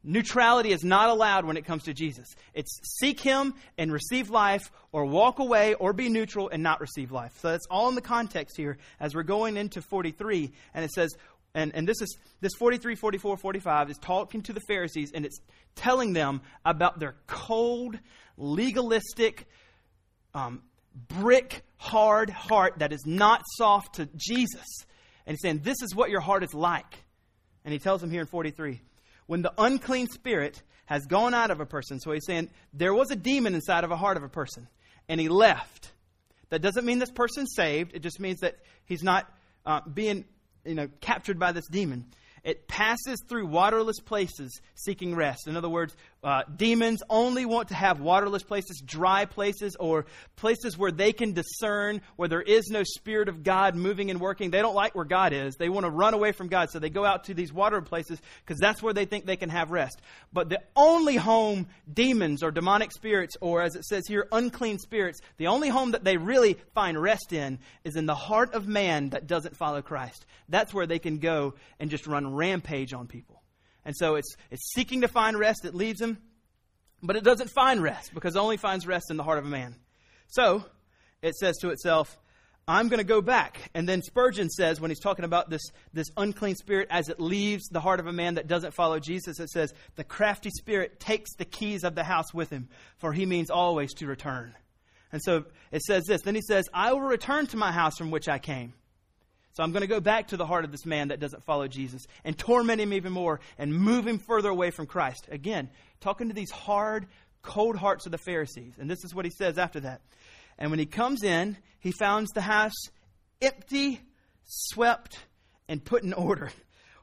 Neutrality 0.09 0.71
is 0.71 0.85
not 0.85 1.09
allowed 1.09 1.45
when 1.45 1.57
it 1.57 1.65
comes 1.65 1.83
to 1.85 1.93
Jesus. 1.93 2.29
It's 2.55 2.71
seek 3.01 3.19
him 3.19 3.55
and 3.77 3.93
receive 3.93 4.31
life, 4.31 4.71
or 4.93 5.05
walk 5.05 5.41
away, 5.41 5.75
or 5.75 5.93
be 5.93 6.09
neutral 6.09 6.49
and 6.49 6.63
not 6.63 6.81
receive 6.81 7.11
life. 7.11 7.37
So 7.41 7.51
that's 7.51 7.67
all 7.69 7.89
in 7.89 7.97
the 7.97 8.01
context 8.01 8.57
here 8.57 8.79
as 9.01 9.17
we're 9.17 9.25
going 9.25 9.57
into 9.57 9.83
43. 9.83 10.53
And 10.75 10.85
it 10.85 10.93
says, 10.93 11.17
And, 11.57 11.75
and 11.75 11.89
this 11.89 12.03
is 12.03 12.19
this 12.43 12.53
43, 12.59 12.97
44, 12.97 13.39
45 13.39 13.91
is 13.91 13.97
talking 13.97 14.43
to 14.43 14.53
the 14.53 14.61
Pharisees, 14.69 15.13
and 15.15 15.25
it's 15.25 15.41
telling 15.75 16.13
them 16.13 16.43
about 16.67 17.01
their 17.01 17.17
cold, 17.27 17.99
legalistic, 18.37 19.47
um, 20.35 20.63
brick 20.95 21.63
hard 21.79 22.29
heart 22.29 22.75
that 22.81 22.93
is 22.93 23.07
not 23.07 23.43
soft 23.57 23.95
to 23.95 24.09
Jesus. 24.17 24.67
And 25.25 25.33
he's 25.33 25.41
saying, 25.41 25.61
This 25.65 25.79
is 25.83 25.95
what 25.95 26.11
your 26.11 26.21
heart 26.21 26.45
is 26.45 26.53
like. 26.53 27.03
And 27.65 27.73
he 27.73 27.79
tells 27.79 28.03
them 28.03 28.11
here 28.11 28.21
in 28.21 28.27
43 28.27 28.83
when 29.27 29.41
the 29.41 29.53
unclean 29.57 30.09
spirit 30.09 30.63
has 30.85 31.07
gone 31.07 31.33
out 31.33 31.51
of 31.51 31.61
a 31.61 31.67
person, 31.67 31.99
so 31.99 32.13
he's 32.13 32.27
saying 32.27 32.51
there 32.75 32.95
was 32.95 33.11
a 33.11 33.17
demon 33.17 33.55
inside 33.55 33.83
of 33.83 33.91
a 33.91 33.97
heart 33.97 34.19
of 34.19 34.23
a 34.23 34.29
person, 34.29 34.69
and 35.09 35.19
he 35.19 35.31
left. 35.31 35.91
That 36.51 36.61
doesn't 36.61 36.85
mean 36.85 36.99
this 36.99 37.11
person's 37.11 37.55
saved, 37.57 37.95
it 37.95 38.03
just 38.03 38.21
means 38.21 38.41
that 38.41 38.59
he's 38.85 39.03
not 39.03 39.27
uh, 39.65 39.81
being 39.93 40.27
you 40.67 40.75
know, 40.75 40.89
captured 41.01 41.39
by 41.39 41.53
this 41.53 41.67
demon. 41.69 42.07
It 42.45 42.69
passes 42.69 43.21
through 43.29 43.47
waterless 43.47 43.99
places 43.99 44.61
seeking 44.77 45.17
rest. 45.17 45.49
In 45.49 45.57
other 45.57 45.69
words, 45.69 45.97
uh, 46.25 46.43
demons 46.57 47.03
only 47.09 47.45
want 47.45 47.69
to 47.69 47.75
have 47.75 48.01
waterless 48.01 48.43
places, 48.43 48.83
dry 48.85 49.27
places, 49.27 49.77
or 49.77 50.07
places 50.35 50.77
where 50.77 50.91
they 50.91 51.13
can 51.13 51.33
discern 51.33 52.01
where 52.17 52.29
there 52.29 52.43
is 52.43 52.69
no 52.69 52.83
Spirit 52.83 53.29
of 53.29 53.45
God 53.45 53.77
moving 53.77 54.11
and 54.11 54.21
working. 54.21 54.51
They 54.51 54.63
don't 54.63 54.75
like 54.75 54.95
where 54.95 55.05
God 55.05 55.33
is. 55.33 55.55
They 55.57 55.69
want 55.69 55.85
to 55.85 55.91
run 55.91 56.15
away 56.15 56.33
from 56.33 56.49
God, 56.49 56.71
so 56.71 56.79
they 56.79 56.91
go 56.91 57.05
out 57.05 57.25
to 57.25 57.35
these 57.35 57.53
water 57.53 57.81
places 57.81 58.21
because 58.45 58.59
that's 58.59 58.83
where 58.83 58.93
they 58.93 59.05
think 59.05 59.25
they 59.25 59.37
can 59.37 59.51
have 59.51 59.71
rest. 59.71 60.01
But 60.33 60.49
the 60.49 60.63
only 60.75 61.17
home 61.17 61.67
demons 61.93 62.43
or 62.43 62.51
demonic 62.51 62.93
spirits, 62.93 63.37
or 63.41 63.63
as 63.63 63.77
it 63.77 63.85
says 63.85 64.05
here, 64.09 64.27
unclean 64.33 64.79
spirits, 64.79 65.21
the 65.37 65.47
only 65.47 65.69
home 65.69 65.93
that 65.93 66.03
they 66.03 66.17
really 66.17 66.59
find 66.75 67.01
rest 67.01 67.33
in 67.33 67.59
is 67.85 67.95
in 67.95 68.07
the 68.07 68.15
heart 68.15 68.55
of 68.55 68.67
man 68.67 69.11
that 69.11 69.27
doesn't 69.27 69.57
follow 69.57 69.83
Christ. 69.83 70.27
That's 70.49 70.75
where 70.75 70.87
they 70.87 70.99
can 70.99 71.19
go 71.19 71.55
and 71.79 71.89
just 71.89 72.07
run 72.07 72.35
rampage 72.35 72.93
on 72.93 73.07
people. 73.07 73.43
And 73.87 73.97
so 73.97 74.17
it's, 74.17 74.37
it's 74.51 74.73
seeking 74.75 75.03
to 75.03 75.09
find 75.09 75.39
rest 75.39 75.63
that 75.63 75.75
leads 75.75 76.03
him, 76.03 76.19
but 77.03 77.15
it 77.15 77.23
doesn't 77.23 77.51
find 77.51 77.81
rest 77.81 78.13
because 78.13 78.35
it 78.35 78.39
only 78.39 78.57
finds 78.57 78.85
rest 78.85 79.11
in 79.11 79.17
the 79.17 79.23
heart 79.23 79.39
of 79.39 79.47
a 79.47 79.49
man. 79.49 79.77
So 80.27 80.65
it 81.23 81.37
says 81.37 81.57
to 81.59 81.71
itself, 81.71 82.19
I'm 82.67 82.89
going 82.89 82.99
to 82.99 83.05
go 83.05 83.23
back. 83.23 83.71
And 83.75 83.89
then 83.89 84.03
Spurgeon 84.03 84.51
says, 84.51 84.81
when 84.81 84.91
he's 84.91 84.99
talking 84.99 85.25
about 85.25 85.51
this, 85.51 85.63
this 85.93 86.09
unclean 86.17 86.57
spirit 86.57 86.89
as 86.91 87.09
it 87.09 87.21
leaves 87.21 87.69
the 87.69 87.79
heart 87.79 88.01
of 88.01 88.09
a 88.09 88.13
man 88.13 88.35
that 88.35 88.49
doesn't 88.49 88.75
follow 88.75 88.99
Jesus, 88.99 89.39
it 89.39 89.51
says, 89.51 89.73
The 89.95 90.03
crafty 90.03 90.51
spirit 90.51 90.99
takes 90.99 91.37
the 91.37 91.45
keys 91.45 91.85
of 91.85 91.95
the 91.95 92.03
house 92.03 92.35
with 92.35 92.51
him, 92.51 92.69
for 92.99 93.13
he 93.13 93.25
means 93.25 93.51
always 93.51 93.95
to 93.95 94.09
return. 94.09 94.53
And 95.13 95.23
so 95.23 95.45
it 95.71 95.83
says 95.83 96.07
this. 96.07 96.23
Then 96.23 96.35
he 96.35 96.43
says, 96.43 96.65
I 96.75 96.93
will 96.93 97.03
return 97.03 97.47
to 97.49 97.57
my 97.57 97.71
house 97.71 97.97
from 97.97 98.11
which 98.11 98.29
I 98.29 98.41
came. 98.41 98.75
So 99.57 99.63
I'm 99.63 99.73
going 99.73 99.81
to 99.81 99.87
go 99.87 100.01
back 100.01 100.29
to 100.29 100.37
the 100.37 100.45
heart 100.45 100.67
of 100.67 100.71
this 100.71 100.85
man 100.85 101.09
that 101.09 101.19
doesn't 101.19 101.43
follow 101.43 101.67
Jesus 101.67 102.07
and 102.25 102.37
torment 102.37 102.79
him 102.79 102.93
even 102.93 103.11
more 103.11 103.41
and 103.57 103.75
move 103.75 104.07
him 104.07 104.19
further 104.19 104.51
away 104.51 104.71
from 104.71 104.85
Christ. 104.85 105.29
Again, 105.31 105.71
talking 106.03 106.29
to 106.29 106.35
these 106.35 106.51
hard, 106.51 107.07
cold 107.41 107.75
hearts 107.75 108.05
of 108.05 108.13
the 108.13 108.19
Pharisees. 108.19 108.75
And 108.79 108.91
this 108.91 109.03
is 109.03 109.15
what 109.15 109.25
he 109.25 109.31
says 109.31 109.57
after 109.57 109.81
that. 109.81 110.03
And 110.59 110.71
when 110.71 110.79
he 110.79 110.85
comes 110.85 111.23
in, 111.23 111.57
he 111.79 111.91
finds 111.91 112.33
the 112.33 112.43
house 112.43 112.75
empty, 113.41 113.99
swept, 114.45 115.19
and 115.69 115.83
put 115.83 116.03
in 116.03 116.13
order. 116.13 116.51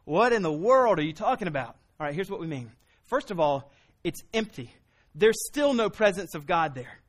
What 0.04 0.32
in 0.32 0.44
the 0.44 0.54
world 0.54 1.00
are 1.00 1.04
you 1.04 1.14
talking 1.14 1.48
about? 1.48 1.76
All 2.00 2.06
right, 2.06 2.14
here's 2.14 2.30
what 2.30 2.40
we 2.40 2.46
mean. 2.46 2.72
First 3.06 3.32
of 3.32 3.40
all, 3.40 3.72
it's 4.04 4.22
empty. 4.32 4.72
There's 5.16 5.44
still 5.48 5.74
no 5.74 5.90
presence 5.90 6.36
of 6.36 6.46
God 6.46 6.76
there. 6.76 7.00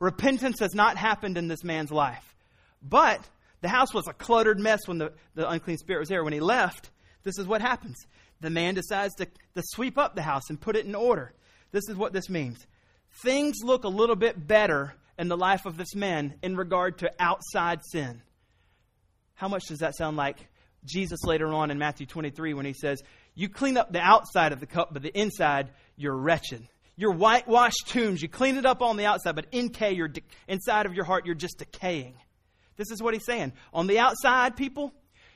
Repentance 0.00 0.58
has 0.58 0.74
not 0.74 0.96
happened 0.96 1.38
in 1.38 1.46
this 1.46 1.62
man's 1.62 1.92
life. 1.92 2.34
But 2.82 3.20
the 3.62 3.68
house 3.68 3.94
was 3.94 4.06
a 4.08 4.12
cluttered 4.12 4.58
mess 4.58 4.86
when 4.86 4.98
the, 4.98 5.12
the 5.34 5.48
unclean 5.48 5.78
spirit 5.78 6.00
was 6.00 6.08
there. 6.08 6.22
When 6.22 6.32
he 6.32 6.40
left, 6.40 6.90
this 7.22 7.38
is 7.38 7.46
what 7.46 7.62
happens. 7.62 7.96
The 8.40 8.50
man 8.50 8.74
decides 8.74 9.14
to, 9.14 9.26
to 9.26 9.62
sweep 9.64 9.96
up 9.96 10.14
the 10.14 10.22
house 10.22 10.50
and 10.50 10.60
put 10.60 10.76
it 10.76 10.84
in 10.84 10.94
order. 10.94 11.32
This 11.70 11.88
is 11.88 11.96
what 11.96 12.12
this 12.12 12.28
means. 12.28 12.66
Things 13.22 13.56
look 13.62 13.84
a 13.84 13.88
little 13.88 14.16
bit 14.16 14.46
better 14.46 14.94
in 15.16 15.28
the 15.28 15.36
life 15.36 15.64
of 15.64 15.76
this 15.76 15.94
man 15.94 16.34
in 16.42 16.56
regard 16.56 16.98
to 16.98 17.12
outside 17.20 17.80
sin. 17.84 18.20
How 19.34 19.48
much 19.48 19.64
does 19.68 19.78
that 19.78 19.96
sound 19.96 20.16
like 20.16 20.38
Jesus 20.84 21.22
later 21.24 21.46
on 21.46 21.70
in 21.70 21.78
Matthew 21.78 22.06
23 22.06 22.54
when 22.54 22.66
he 22.66 22.72
says, 22.72 23.00
You 23.34 23.48
clean 23.48 23.76
up 23.76 23.92
the 23.92 24.00
outside 24.00 24.52
of 24.52 24.60
the 24.60 24.66
cup, 24.66 24.92
but 24.92 25.02
the 25.02 25.16
inside, 25.16 25.70
you're 25.96 26.16
wretched. 26.16 26.66
You're 26.96 27.14
whitewashed 27.14 27.86
tombs. 27.86 28.22
You 28.22 28.28
clean 28.28 28.56
it 28.56 28.66
up 28.66 28.82
on 28.82 28.96
the 28.96 29.06
outside, 29.06 29.36
but 29.36 29.46
in 29.52 29.70
K, 29.70 29.92
you're 29.92 30.08
de- 30.08 30.22
inside 30.48 30.86
of 30.86 30.94
your 30.94 31.04
heart, 31.04 31.26
you're 31.26 31.34
just 31.34 31.58
decaying. 31.58 32.14
This 32.76 32.90
is 32.90 33.02
what 33.02 33.14
he's 33.14 33.24
saying. 33.24 33.52
On 33.72 33.86
the 33.86 33.98
outside, 33.98 34.56
people, 34.56 34.92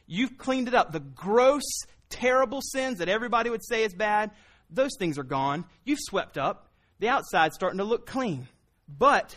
you've 0.06 0.38
cleaned 0.38 0.68
it 0.68 0.74
up. 0.74 0.92
The 0.92 1.00
gross, 1.00 1.64
terrible 2.08 2.60
sins 2.62 2.98
that 2.98 3.08
everybody 3.08 3.50
would 3.50 3.64
say 3.64 3.84
is 3.84 3.94
bad, 3.94 4.30
those 4.70 4.92
things 4.98 5.18
are 5.18 5.24
gone. 5.24 5.64
You've 5.84 6.00
swept 6.00 6.38
up. 6.38 6.68
The 6.98 7.08
outside's 7.08 7.54
starting 7.54 7.78
to 7.78 7.84
look 7.84 8.06
clean. 8.06 8.48
But 8.88 9.36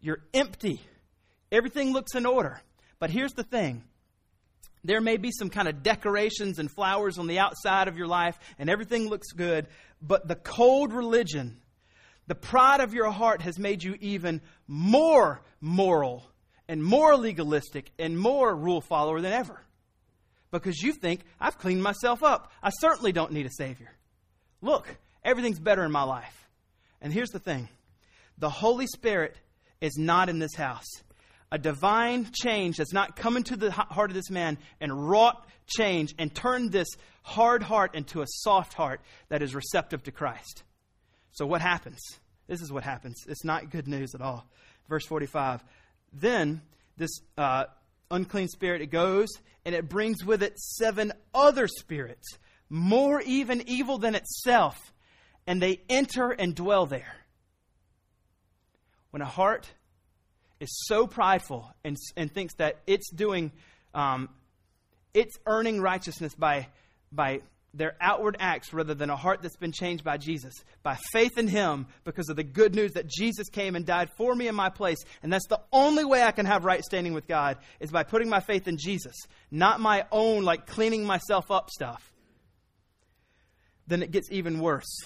you're 0.00 0.22
empty. 0.34 0.80
Everything 1.50 1.92
looks 1.92 2.14
in 2.14 2.26
order. 2.26 2.60
But 2.98 3.10
here's 3.10 3.32
the 3.32 3.42
thing 3.42 3.84
there 4.82 5.00
may 5.00 5.16
be 5.16 5.30
some 5.30 5.50
kind 5.50 5.68
of 5.68 5.82
decorations 5.82 6.58
and 6.58 6.70
flowers 6.70 7.18
on 7.18 7.26
the 7.26 7.38
outside 7.38 7.88
of 7.88 7.98
your 7.98 8.06
life, 8.06 8.38
and 8.58 8.70
everything 8.70 9.08
looks 9.08 9.32
good, 9.32 9.66
but 10.00 10.26
the 10.26 10.36
cold 10.36 10.92
religion, 10.92 11.60
the 12.26 12.34
pride 12.34 12.80
of 12.80 12.94
your 12.94 13.10
heart 13.10 13.42
has 13.42 13.58
made 13.58 13.82
you 13.82 13.96
even 14.00 14.40
more 14.66 15.42
moral 15.60 16.24
and 16.70 16.84
more 16.84 17.16
legalistic 17.16 17.90
and 17.98 18.16
more 18.16 18.54
rule 18.54 18.80
follower 18.80 19.20
than 19.20 19.32
ever. 19.32 19.60
Because 20.52 20.80
you 20.80 20.92
think, 20.92 21.22
I've 21.40 21.58
cleaned 21.58 21.82
myself 21.82 22.22
up. 22.22 22.52
I 22.62 22.70
certainly 22.70 23.10
don't 23.10 23.32
need 23.32 23.44
a 23.46 23.50
Savior. 23.50 23.90
Look, 24.62 24.86
everything's 25.24 25.58
better 25.58 25.84
in 25.84 25.90
my 25.90 26.04
life. 26.04 26.48
And 27.02 27.12
here's 27.12 27.30
the 27.30 27.40
thing 27.40 27.68
the 28.38 28.48
Holy 28.48 28.86
Spirit 28.86 29.36
is 29.80 29.96
not 29.98 30.28
in 30.28 30.38
this 30.38 30.54
house. 30.54 30.86
A 31.50 31.58
divine 31.58 32.30
change 32.32 32.76
has 32.76 32.92
not 32.92 33.16
come 33.16 33.36
into 33.36 33.56
the 33.56 33.72
heart 33.72 34.10
of 34.10 34.14
this 34.14 34.30
man 34.30 34.56
and 34.80 35.10
wrought 35.10 35.44
change 35.66 36.14
and 36.18 36.32
turned 36.32 36.70
this 36.70 36.88
hard 37.22 37.64
heart 37.64 37.96
into 37.96 38.22
a 38.22 38.26
soft 38.28 38.74
heart 38.74 39.00
that 39.28 39.42
is 39.42 39.56
receptive 39.56 40.04
to 40.04 40.12
Christ. 40.12 40.62
So, 41.32 41.46
what 41.46 41.62
happens? 41.62 42.00
This 42.46 42.60
is 42.60 42.70
what 42.70 42.84
happens. 42.84 43.24
It's 43.26 43.44
not 43.44 43.70
good 43.70 43.88
news 43.88 44.14
at 44.14 44.20
all. 44.20 44.46
Verse 44.88 45.04
45 45.06 45.64
then 46.12 46.62
this 46.96 47.10
uh, 47.38 47.64
unclean 48.10 48.48
spirit, 48.48 48.82
it 48.82 48.90
goes 48.90 49.28
and 49.64 49.74
it 49.74 49.88
brings 49.88 50.24
with 50.24 50.42
it 50.42 50.58
seven 50.58 51.12
other 51.34 51.68
spirits, 51.68 52.38
more 52.68 53.20
even 53.20 53.62
evil 53.68 53.98
than 53.98 54.14
itself, 54.14 54.92
and 55.46 55.60
they 55.60 55.80
enter 55.88 56.30
and 56.30 56.54
dwell 56.54 56.86
there. 56.86 57.14
When 59.10 59.22
a 59.22 59.26
heart 59.26 59.68
is 60.60 60.68
so 60.86 61.06
prideful 61.06 61.70
and, 61.84 61.96
and 62.16 62.32
thinks 62.32 62.54
that 62.54 62.78
it's 62.86 63.10
doing, 63.10 63.52
um, 63.94 64.28
it's 65.12 65.36
earning 65.46 65.80
righteousness 65.80 66.34
by, 66.34 66.68
by 67.10 67.40
their 67.72 67.94
outward 68.00 68.36
acts 68.40 68.72
rather 68.72 68.94
than 68.94 69.10
a 69.10 69.16
heart 69.16 69.42
that's 69.42 69.56
been 69.56 69.72
changed 69.72 70.02
by 70.02 70.16
Jesus, 70.16 70.54
by 70.82 70.96
faith 71.12 71.38
in 71.38 71.46
Him 71.46 71.86
because 72.04 72.28
of 72.28 72.36
the 72.36 72.42
good 72.42 72.74
news 72.74 72.92
that 72.92 73.08
Jesus 73.08 73.48
came 73.48 73.76
and 73.76 73.86
died 73.86 74.10
for 74.16 74.34
me 74.34 74.48
in 74.48 74.54
my 74.54 74.70
place. 74.70 74.98
And 75.22 75.32
that's 75.32 75.46
the 75.46 75.60
only 75.72 76.04
way 76.04 76.22
I 76.22 76.32
can 76.32 76.46
have 76.46 76.64
right 76.64 76.82
standing 76.82 77.14
with 77.14 77.28
God 77.28 77.58
is 77.78 77.90
by 77.90 78.02
putting 78.02 78.28
my 78.28 78.40
faith 78.40 78.66
in 78.66 78.76
Jesus, 78.76 79.14
not 79.50 79.80
my 79.80 80.04
own, 80.10 80.42
like 80.44 80.66
cleaning 80.66 81.04
myself 81.04 81.50
up 81.50 81.70
stuff. 81.70 82.12
Then 83.86 84.02
it 84.02 84.10
gets 84.10 84.30
even 84.30 84.60
worse. 84.60 85.04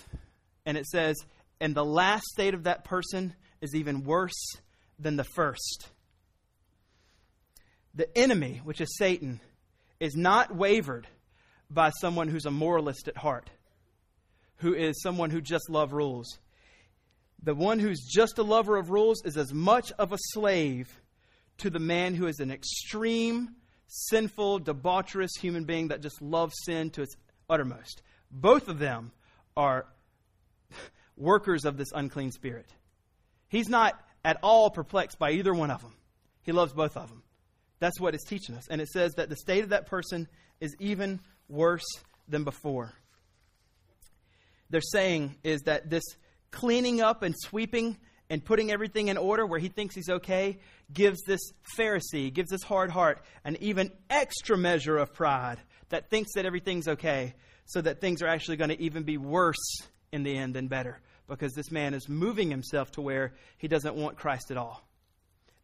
And 0.65 0.79
it 0.79 0.87
says, 0.87 1.17
and 1.61 1.75
the 1.75 1.85
last 1.85 2.25
state 2.27 2.55
of 2.55 2.65
that 2.65 2.85
person 2.85 3.35
is 3.61 3.75
even 3.75 4.05
worse 4.05 4.57
than 4.99 5.17
the 5.17 5.25
first. 5.25 5.89
The 7.95 8.09
enemy, 8.17 8.61
which 8.65 8.81
is 8.81 8.97
Satan, 8.97 9.41
is 10.01 10.17
not 10.17 10.55
wavered 10.55 11.07
by 11.75 11.91
someone 11.91 12.29
who's 12.29 12.47
a 12.47 12.51
moralist 12.51 13.09
at 13.09 13.17
heart, 13.17 13.51
who 14.57 14.75
is 14.75 15.03
someone 15.03 15.31
who 15.31 15.41
just 15.41 15.69
loves 15.69 15.93
rules. 15.93 16.39
The 17.43 17.55
one 17.55 17.79
who's 17.79 18.01
just 18.01 18.39
a 18.39 18.43
lover 18.43 18.77
of 18.77 18.91
rules 18.91 19.23
is 19.25 19.37
as 19.37 19.53
much 19.53 19.93
of 19.99 20.13
a 20.13 20.19
slave 20.19 21.03
to 21.59 21.71
the 21.71 21.79
man 21.79 22.15
who 22.15 22.27
is 22.27 22.41
an 22.41 22.51
extreme, 22.51 23.57
sinful, 23.87 24.61
debaucherous 24.61 25.37
human 25.39 25.65
being 25.65 25.89
that 25.89 26.01
just 26.01 26.23
loves 26.23 26.55
sin 26.65 26.91
to 26.91 27.03
its 27.03 27.17
uttermost. 27.51 28.03
Both 28.31 28.69
of 28.69 28.79
them 28.79 29.13
are 29.57 29.87
workers 31.17 31.65
of 31.65 31.77
this 31.77 31.93
unclean 31.95 32.33
spirit. 32.33 32.67
He's 33.49 33.69
not 33.69 34.01
at 34.25 34.39
all 34.43 34.71
perplexed 34.71 35.19
by 35.19 35.33
either 35.33 35.53
one 35.53 35.71
of 35.71 35.83
them. 35.83 35.95
He 36.43 36.53
loves 36.53 36.73
both 36.73 36.97
of 36.97 37.09
them. 37.09 37.23
That's 37.79 38.01
what 38.01 38.15
it's 38.15 38.25
teaching 38.25 38.55
us. 38.55 38.67
And 38.69 38.81
it 38.81 38.89
says 38.89 39.15
that 39.15 39.29
the 39.29 39.37
state 39.37 39.63
of 39.63 39.71
that 39.71 39.87
person 39.87 40.29
is 40.61 40.75
even 40.81 41.21
worse 41.49 41.85
than 42.29 42.45
before. 42.45 42.93
They're 44.71 44.81
saying 44.81 45.37
is 45.45 45.63
that 45.63 45.91
this 45.91 46.05
cleaning 46.51 47.01
up 47.01 47.23
and 47.23 47.35
sweeping 47.37 47.99
and 48.31 48.45
putting 48.45 48.71
everything 48.71 49.09
in 49.09 49.17
order 49.17 49.47
where 49.47 49.61
he 49.61 49.69
thinks 49.69 49.95
he's 49.95 50.09
okay 50.09 50.59
gives 50.93 51.21
this 51.23 51.41
Pharisee, 51.79 52.33
gives 52.33 52.51
this 52.51 52.63
hard 52.63 52.91
heart 52.91 53.23
an 53.45 53.57
even 53.61 53.91
extra 54.09 54.57
measure 54.57 54.97
of 54.97 55.13
pride 55.13 55.59
that 55.91 56.11
thinks 56.11 56.33
that 56.35 56.47
everything's 56.47 56.89
okay, 56.89 57.35
so 57.67 57.81
that 57.81 58.01
things 58.01 58.23
are 58.23 58.27
actually 58.27 58.57
going 58.57 58.71
to 58.71 58.81
even 58.81 59.03
be 59.03 59.17
worse 59.17 59.79
in 60.13 60.23
the 60.23 60.37
end 60.37 60.55
than 60.55 60.69
better, 60.69 61.01
because 61.29 61.53
this 61.53 61.71
man 61.71 61.95
is 61.95 62.09
moving 62.09 62.51
himself 62.51 62.91
to 62.93 63.01
where 63.01 63.35
he 63.59 63.69
doesn't 63.69 63.95
want 63.95 64.17
Christ 64.17 64.51
at 64.51 64.57
all. 64.57 64.83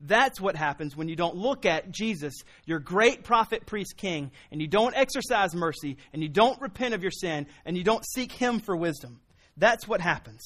That's 0.00 0.40
what 0.40 0.56
happens 0.56 0.96
when 0.96 1.08
you 1.08 1.16
don't 1.16 1.36
look 1.36 1.66
at 1.66 1.90
Jesus, 1.90 2.34
your 2.64 2.78
great 2.78 3.22
prophet, 3.22 3.66
priest, 3.66 3.96
king, 3.96 4.30
and 4.50 4.60
you 4.60 4.66
don't 4.66 4.96
exercise 4.96 5.54
mercy, 5.54 5.98
and 6.12 6.22
you 6.22 6.28
don't 6.28 6.60
repent 6.60 6.94
of 6.94 7.02
your 7.02 7.10
sin, 7.10 7.46
and 7.66 7.76
you 7.76 7.84
don't 7.84 8.04
seek 8.06 8.32
him 8.32 8.60
for 8.60 8.74
wisdom. 8.74 9.20
That's 9.58 9.86
what 9.86 10.00
happens. 10.00 10.40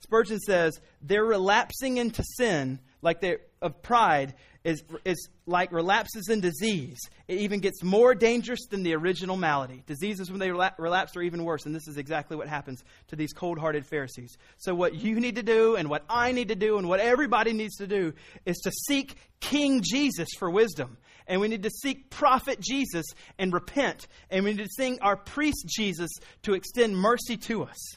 Spurgeon 0.00 0.38
says 0.38 0.80
they're 1.02 1.24
relapsing 1.24 1.96
into 1.96 2.22
sin 2.36 2.78
like 3.02 3.20
they 3.20 3.38
of 3.60 3.82
pride 3.82 4.34
is, 4.64 4.82
is 5.04 5.28
like 5.46 5.70
relapses 5.72 6.28
in 6.28 6.40
disease. 6.40 6.98
It 7.28 7.38
even 7.40 7.60
gets 7.60 7.82
more 7.82 8.14
dangerous 8.14 8.66
than 8.70 8.82
the 8.82 8.94
original 8.94 9.36
malady. 9.36 9.82
Diseases, 9.86 10.30
when 10.30 10.40
they 10.40 10.50
relapse, 10.50 11.16
are 11.16 11.22
even 11.22 11.44
worse. 11.44 11.66
And 11.66 11.74
this 11.74 11.86
is 11.86 11.98
exactly 11.98 12.36
what 12.36 12.48
happens 12.48 12.82
to 13.08 13.16
these 13.16 13.32
cold 13.34 13.58
hearted 13.58 13.86
Pharisees. 13.86 14.36
So, 14.56 14.74
what 14.74 14.94
you 14.94 15.20
need 15.20 15.36
to 15.36 15.42
do, 15.42 15.76
and 15.76 15.90
what 15.90 16.04
I 16.08 16.32
need 16.32 16.48
to 16.48 16.54
do, 16.54 16.78
and 16.78 16.88
what 16.88 17.00
everybody 17.00 17.52
needs 17.52 17.76
to 17.76 17.86
do 17.86 18.14
is 18.46 18.56
to 18.60 18.72
seek 18.88 19.16
King 19.40 19.82
Jesus 19.82 20.28
for 20.38 20.50
wisdom. 20.50 20.96
And 21.26 21.40
we 21.40 21.48
need 21.48 21.62
to 21.62 21.70
seek 21.70 22.10
Prophet 22.10 22.58
Jesus 22.60 23.06
and 23.38 23.52
repent. 23.52 24.06
And 24.30 24.44
we 24.44 24.54
need 24.54 24.64
to 24.64 24.70
sing 24.70 24.98
our 25.02 25.16
priest 25.16 25.66
Jesus 25.66 26.10
to 26.42 26.54
extend 26.54 26.96
mercy 26.96 27.36
to 27.36 27.64
us. 27.64 27.96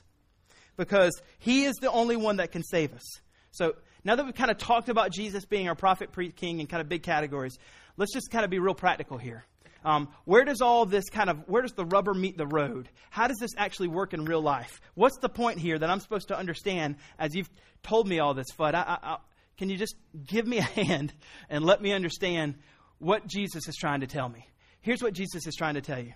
Because 0.75 1.21
he 1.39 1.63
is 1.63 1.75
the 1.75 1.91
only 1.91 2.15
one 2.15 2.37
that 2.37 2.51
can 2.51 2.63
save 2.63 2.93
us. 2.93 3.05
So, 3.51 3.75
now 4.07 4.15
that 4.15 4.25
we've 4.25 4.33
kind 4.33 4.49
of 4.49 4.57
talked 4.57 4.87
about 4.87 5.11
Jesus 5.11 5.43
being 5.43 5.67
our 5.67 5.75
prophet, 5.75 6.13
priest, 6.13 6.37
king 6.37 6.61
in 6.61 6.67
kind 6.67 6.79
of 6.79 6.87
big 6.87 7.03
categories, 7.03 7.59
let's 7.97 8.13
just 8.13 8.31
kind 8.31 8.45
of 8.45 8.49
be 8.49 8.57
real 8.57 8.73
practical 8.73 9.17
here. 9.17 9.45
Um, 9.83 10.07
where 10.23 10.45
does 10.45 10.61
all 10.61 10.85
this 10.85 11.09
kind 11.09 11.29
of 11.29 11.43
where 11.47 11.61
does 11.61 11.73
the 11.73 11.83
rubber 11.83 12.13
meet 12.13 12.37
the 12.37 12.47
road? 12.47 12.87
How 13.09 13.27
does 13.27 13.35
this 13.37 13.51
actually 13.57 13.89
work 13.89 14.13
in 14.13 14.23
real 14.23 14.41
life? 14.41 14.79
What's 14.95 15.17
the 15.17 15.27
point 15.27 15.59
here 15.59 15.77
that 15.77 15.89
i'm 15.89 15.99
supposed 15.99 16.29
to 16.29 16.37
understand 16.37 16.95
as 17.19 17.35
you've 17.35 17.49
told 17.83 18.07
me 18.07 18.19
all 18.19 18.33
this 18.33 18.47
fud 18.57 18.75
I, 18.75 18.81
I, 18.81 18.97
I, 19.03 19.17
can 19.57 19.69
you 19.69 19.75
just 19.75 19.95
give 20.25 20.47
me 20.47 20.59
a 20.59 20.61
hand 20.85 21.13
and 21.49 21.65
let 21.65 21.81
me 21.81 21.91
understand 21.91 22.55
what 22.99 23.27
jesus 23.27 23.67
is 23.67 23.75
trying 23.75 23.99
to 23.99 24.07
tell 24.07 24.29
me? 24.29 24.47
Here's 24.79 25.03
what 25.03 25.13
jesus 25.13 25.45
is 25.45 25.55
trying 25.55 25.73
to 25.75 25.81
tell 25.81 25.99
you. 25.99 26.13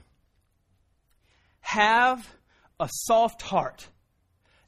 Have 1.60 2.26
a 2.80 2.88
soft 2.89 3.42
heart 3.42 3.86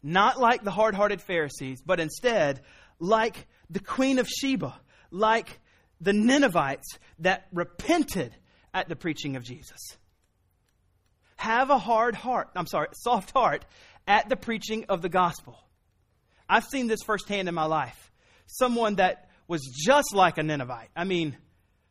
not 0.04 0.38
like 0.38 0.64
the 0.64 0.72
hard-hearted 0.72 1.22
pharisees 1.22 1.82
but 1.82 2.02
instead 2.02 2.60
like 3.04 3.48
the 3.70 3.82
Queen 3.82 4.18
of 4.18 4.30
Sheba, 4.30 4.74
like 5.12 5.60
the 6.00 6.14
Ninevites 6.14 6.88
that 7.20 7.48
repented 7.52 8.34
at 8.74 8.88
the 8.88 8.96
preaching 8.96 9.36
of 9.36 9.44
Jesus. 9.44 9.98
Have 11.36 11.70
a 11.70 11.78
hard 11.78 12.16
heart, 12.16 12.50
I'm 12.56 12.66
sorry, 12.66 12.88
soft 12.94 13.32
heart 13.32 13.66
at 14.08 14.30
the 14.30 14.38
preaching 14.38 14.86
of 14.88 15.02
the 15.02 15.10
gospel. 15.10 15.60
I've 16.48 16.64
seen 16.64 16.88
this 16.88 17.02
firsthand 17.06 17.50
in 17.50 17.56
my 17.56 17.66
life. 17.66 18.12
Someone 18.48 18.96
that 18.96 19.30
was 19.50 19.62
just 19.86 20.14
like 20.14 20.38
a 20.38 20.44
Ninevite. 20.44 20.90
I 20.96 21.04
mean, 21.04 21.36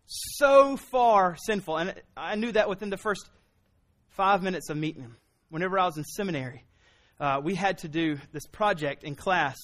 so 0.06 0.78
far 0.78 1.36
sinful. 1.46 1.76
And 1.76 1.94
I 2.16 2.36
knew 2.36 2.52
that 2.52 2.70
within 2.70 2.88
the 2.88 2.96
first 2.96 3.28
five 4.08 4.42
minutes 4.42 4.70
of 4.70 4.78
meeting 4.78 5.02
him. 5.02 5.16
Whenever 5.50 5.78
I 5.78 5.84
was 5.84 5.98
in 5.98 6.04
seminary, 6.04 6.64
uh, 7.20 7.40
we 7.44 7.54
had 7.54 7.78
to 7.78 7.88
do 7.88 8.18
this 8.32 8.46
project 8.46 9.04
in 9.04 9.14
class 9.14 9.56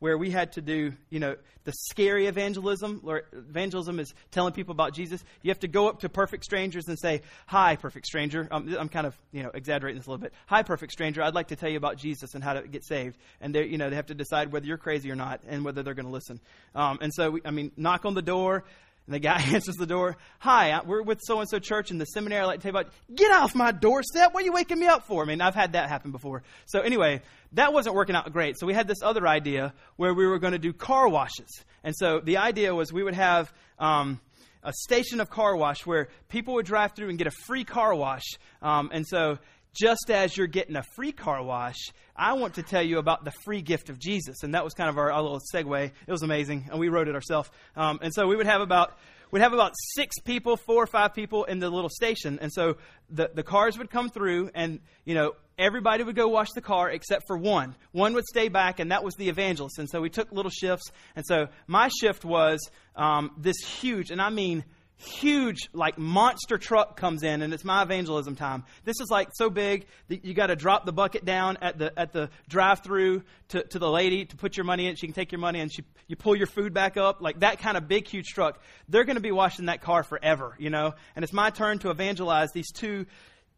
where 0.00 0.18
we 0.18 0.30
had 0.30 0.52
to 0.52 0.60
do, 0.60 0.92
you 1.10 1.20
know, 1.20 1.36
the 1.64 1.72
scary 1.72 2.26
evangelism. 2.26 3.02
Evangelism 3.32 4.00
is 4.00 4.12
telling 4.30 4.52
people 4.52 4.72
about 4.72 4.94
Jesus. 4.94 5.22
You 5.42 5.50
have 5.50 5.60
to 5.60 5.68
go 5.68 5.88
up 5.88 6.00
to 6.00 6.08
perfect 6.08 6.44
strangers 6.44 6.88
and 6.88 6.98
say, 6.98 7.20
"Hi, 7.46 7.76
perfect 7.76 8.06
stranger." 8.06 8.48
Um, 8.50 8.74
I'm 8.78 8.88
kind 8.88 9.06
of, 9.06 9.16
you 9.30 9.42
know, 9.42 9.50
exaggerating 9.52 9.98
this 9.98 10.06
a 10.06 10.10
little 10.10 10.22
bit. 10.22 10.32
"Hi, 10.46 10.62
perfect 10.62 10.92
stranger. 10.92 11.22
I'd 11.22 11.34
like 11.34 11.48
to 11.48 11.56
tell 11.56 11.70
you 11.70 11.76
about 11.76 11.98
Jesus 11.98 12.34
and 12.34 12.42
how 12.42 12.54
to 12.54 12.66
get 12.66 12.84
saved." 12.84 13.18
And 13.40 13.54
they, 13.54 13.66
you 13.66 13.78
know, 13.78 13.90
they 13.90 13.96
have 13.96 14.06
to 14.06 14.14
decide 14.14 14.52
whether 14.52 14.66
you're 14.66 14.78
crazy 14.78 15.10
or 15.10 15.16
not 15.16 15.42
and 15.46 15.64
whether 15.64 15.82
they're 15.82 15.94
going 15.94 16.06
to 16.06 16.12
listen. 16.12 16.40
Um, 16.74 16.98
and 17.02 17.12
so, 17.14 17.32
we, 17.32 17.42
I 17.44 17.50
mean, 17.50 17.70
knock 17.76 18.04
on 18.06 18.14
the 18.14 18.22
door. 18.22 18.64
And 19.06 19.14
the 19.14 19.18
guy 19.18 19.40
answers 19.52 19.76
the 19.76 19.86
door. 19.86 20.16
Hi, 20.38 20.80
we're 20.84 21.02
with 21.02 21.20
so 21.22 21.40
and 21.40 21.48
so 21.48 21.58
church 21.58 21.90
in 21.90 21.98
the 21.98 22.04
seminary. 22.04 22.42
I'd 22.42 22.46
like 22.46 22.60
to 22.60 22.70
tell 22.70 22.72
you 22.72 22.80
about. 22.80 22.92
Get 23.14 23.30
off 23.32 23.54
my 23.54 23.72
doorstep! 23.72 24.32
What 24.32 24.42
are 24.42 24.46
you 24.46 24.52
waking 24.52 24.78
me 24.78 24.86
up 24.86 25.06
for? 25.06 25.22
I 25.22 25.26
mean, 25.26 25.40
I've 25.40 25.54
had 25.54 25.72
that 25.72 25.88
happen 25.88 26.12
before. 26.12 26.42
So 26.66 26.80
anyway, 26.80 27.22
that 27.52 27.72
wasn't 27.72 27.94
working 27.94 28.14
out 28.14 28.32
great. 28.32 28.58
So 28.58 28.66
we 28.66 28.74
had 28.74 28.86
this 28.86 29.02
other 29.02 29.26
idea 29.26 29.74
where 29.96 30.14
we 30.14 30.26
were 30.26 30.38
going 30.38 30.52
to 30.52 30.58
do 30.58 30.72
car 30.72 31.08
washes. 31.08 31.64
And 31.82 31.94
so 31.96 32.20
the 32.20 32.36
idea 32.36 32.74
was 32.74 32.92
we 32.92 33.02
would 33.02 33.14
have 33.14 33.52
um, 33.78 34.20
a 34.62 34.72
station 34.72 35.20
of 35.20 35.30
car 35.30 35.56
wash 35.56 35.86
where 35.86 36.08
people 36.28 36.54
would 36.54 36.66
drive 36.66 36.92
through 36.92 37.08
and 37.08 37.18
get 37.18 37.26
a 37.26 37.32
free 37.46 37.64
car 37.64 37.94
wash. 37.94 38.24
Um, 38.62 38.90
and 38.92 39.06
so 39.06 39.38
just 39.72 40.10
as 40.10 40.36
you're 40.36 40.46
getting 40.46 40.76
a 40.76 40.82
free 40.94 41.12
car 41.12 41.42
wash, 41.42 41.78
I 42.16 42.34
want 42.34 42.54
to 42.54 42.62
tell 42.62 42.82
you 42.82 42.98
about 42.98 43.24
the 43.24 43.32
free 43.44 43.62
gift 43.62 43.88
of 43.88 43.98
Jesus. 43.98 44.42
And 44.42 44.54
that 44.54 44.64
was 44.64 44.74
kind 44.74 44.90
of 44.90 44.98
our, 44.98 45.12
our 45.12 45.22
little 45.22 45.40
segue. 45.54 45.84
It 46.06 46.10
was 46.10 46.22
amazing, 46.22 46.68
and 46.70 46.78
we 46.80 46.88
wrote 46.88 47.08
it 47.08 47.14
ourselves. 47.14 47.50
Um, 47.76 47.98
and 48.02 48.12
so 48.12 48.26
we 48.26 48.36
would 48.36 48.46
have 48.46 48.60
about 48.60 48.96
we'd 49.30 49.42
have 49.42 49.52
about 49.52 49.74
six 49.94 50.18
people, 50.20 50.56
four 50.56 50.82
or 50.82 50.86
five 50.86 51.14
people 51.14 51.44
in 51.44 51.60
the 51.60 51.70
little 51.70 51.90
station. 51.90 52.38
And 52.40 52.52
so 52.52 52.76
the, 53.08 53.30
the 53.32 53.42
cars 53.42 53.78
would 53.78 53.90
come 53.90 54.10
through, 54.10 54.50
and, 54.54 54.80
you 55.04 55.14
know, 55.14 55.34
everybody 55.58 56.02
would 56.02 56.16
go 56.16 56.28
wash 56.28 56.50
the 56.52 56.60
car 56.60 56.90
except 56.90 57.26
for 57.26 57.36
one. 57.36 57.76
One 57.92 58.14
would 58.14 58.24
stay 58.26 58.48
back, 58.48 58.80
and 58.80 58.90
that 58.90 59.04
was 59.04 59.14
the 59.14 59.28
evangelist. 59.28 59.78
And 59.78 59.88
so 59.88 60.00
we 60.00 60.10
took 60.10 60.32
little 60.32 60.50
shifts. 60.50 60.90
And 61.14 61.24
so 61.24 61.46
my 61.66 61.90
shift 62.00 62.24
was 62.24 62.58
um, 62.96 63.30
this 63.38 63.58
huge, 63.58 64.10
and 64.10 64.20
I 64.20 64.30
mean 64.30 64.64
huge 65.00 65.68
like 65.72 65.98
monster 65.98 66.58
truck 66.58 66.96
comes 66.96 67.22
in 67.22 67.42
and 67.42 67.54
it's 67.54 67.64
my 67.64 67.82
evangelism 67.82 68.36
time. 68.36 68.64
This 68.84 69.00
is 69.00 69.08
like 69.10 69.30
so 69.32 69.48
big 69.48 69.86
that 70.08 70.24
you 70.24 70.34
got 70.34 70.48
to 70.48 70.56
drop 70.56 70.84
the 70.84 70.92
bucket 70.92 71.24
down 71.24 71.58
at 71.62 71.78
the 71.78 71.98
at 71.98 72.12
the 72.12 72.30
drive 72.48 72.80
through 72.80 73.22
to, 73.48 73.62
to 73.62 73.78
the 73.78 73.90
lady 73.90 74.26
to 74.26 74.36
put 74.36 74.56
your 74.56 74.64
money 74.64 74.86
in. 74.86 74.96
She 74.96 75.06
can 75.06 75.14
take 75.14 75.32
your 75.32 75.40
money 75.40 75.60
and 75.60 75.72
she, 75.72 75.84
you 76.06 76.16
pull 76.16 76.36
your 76.36 76.46
food 76.46 76.74
back 76.74 76.96
up. 76.96 77.20
Like 77.20 77.40
that 77.40 77.58
kind 77.58 77.76
of 77.76 77.88
big 77.88 78.06
huge 78.06 78.28
truck 78.28 78.60
they're 78.88 79.04
going 79.04 79.16
to 79.16 79.22
be 79.22 79.32
washing 79.32 79.66
that 79.66 79.80
car 79.80 80.02
forever 80.02 80.54
you 80.58 80.70
know? 80.70 80.94
And 81.16 81.24
it's 81.24 81.32
my 81.32 81.50
turn 81.50 81.78
to 81.80 81.90
evangelize 81.90 82.52
these 82.52 82.70
two 82.70 83.06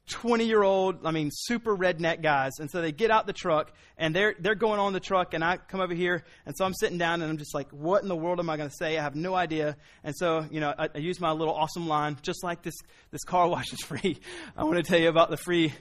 20 0.09 0.45
year 0.45 0.63
old, 0.63 1.07
I 1.07 1.11
mean, 1.11 1.31
super 1.33 1.77
redneck 1.77 2.23
guys. 2.23 2.53
And 2.59 2.71
so 2.71 2.83
they 2.83 2.93
get 2.93 3.11
out 3.11 3.27
the 3.27 3.33
truck 3.33 3.73
and 3.97 4.15
they're, 4.15 4.35
they're 4.39 4.55
going 4.55 4.81
on 4.81 4.93
the 4.93 5.01
truck. 5.01 5.35
And 5.35 5.45
I 5.45 5.57
come 5.57 5.81
over 5.81 5.95
here. 5.95 6.25
And 6.45 6.57
so 6.57 6.65
I'm 6.65 6.75
sitting 6.75 6.99
down 6.99 7.23
and 7.23 7.31
I'm 7.31 7.39
just 7.39 7.55
like, 7.55 7.71
what 7.71 8.03
in 8.03 8.09
the 8.09 8.17
world 8.17 8.41
am 8.41 8.51
I 8.51 8.57
going 8.57 8.69
to 8.69 8.75
say? 8.75 8.99
I 8.99 9.03
have 9.03 9.15
no 9.15 9.35
idea. 9.35 9.77
And 10.03 10.15
so, 10.17 10.47
you 10.51 10.61
know, 10.61 10.75
I, 10.77 10.89
I 10.95 10.99
use 10.99 11.21
my 11.21 11.33
little 11.33 11.55
awesome 11.55 11.87
line, 11.87 12.19
just 12.23 12.43
like 12.43 12.63
this, 12.63 12.75
this 13.11 13.25
car 13.25 13.49
wash 13.49 13.73
is 13.73 13.81
free. 13.85 14.19
I 14.57 14.65
want 14.65 14.77
to 14.77 14.83
tell 14.83 15.01
you 15.01 15.09
about 15.09 15.31
the 15.31 15.37
free, 15.37 15.73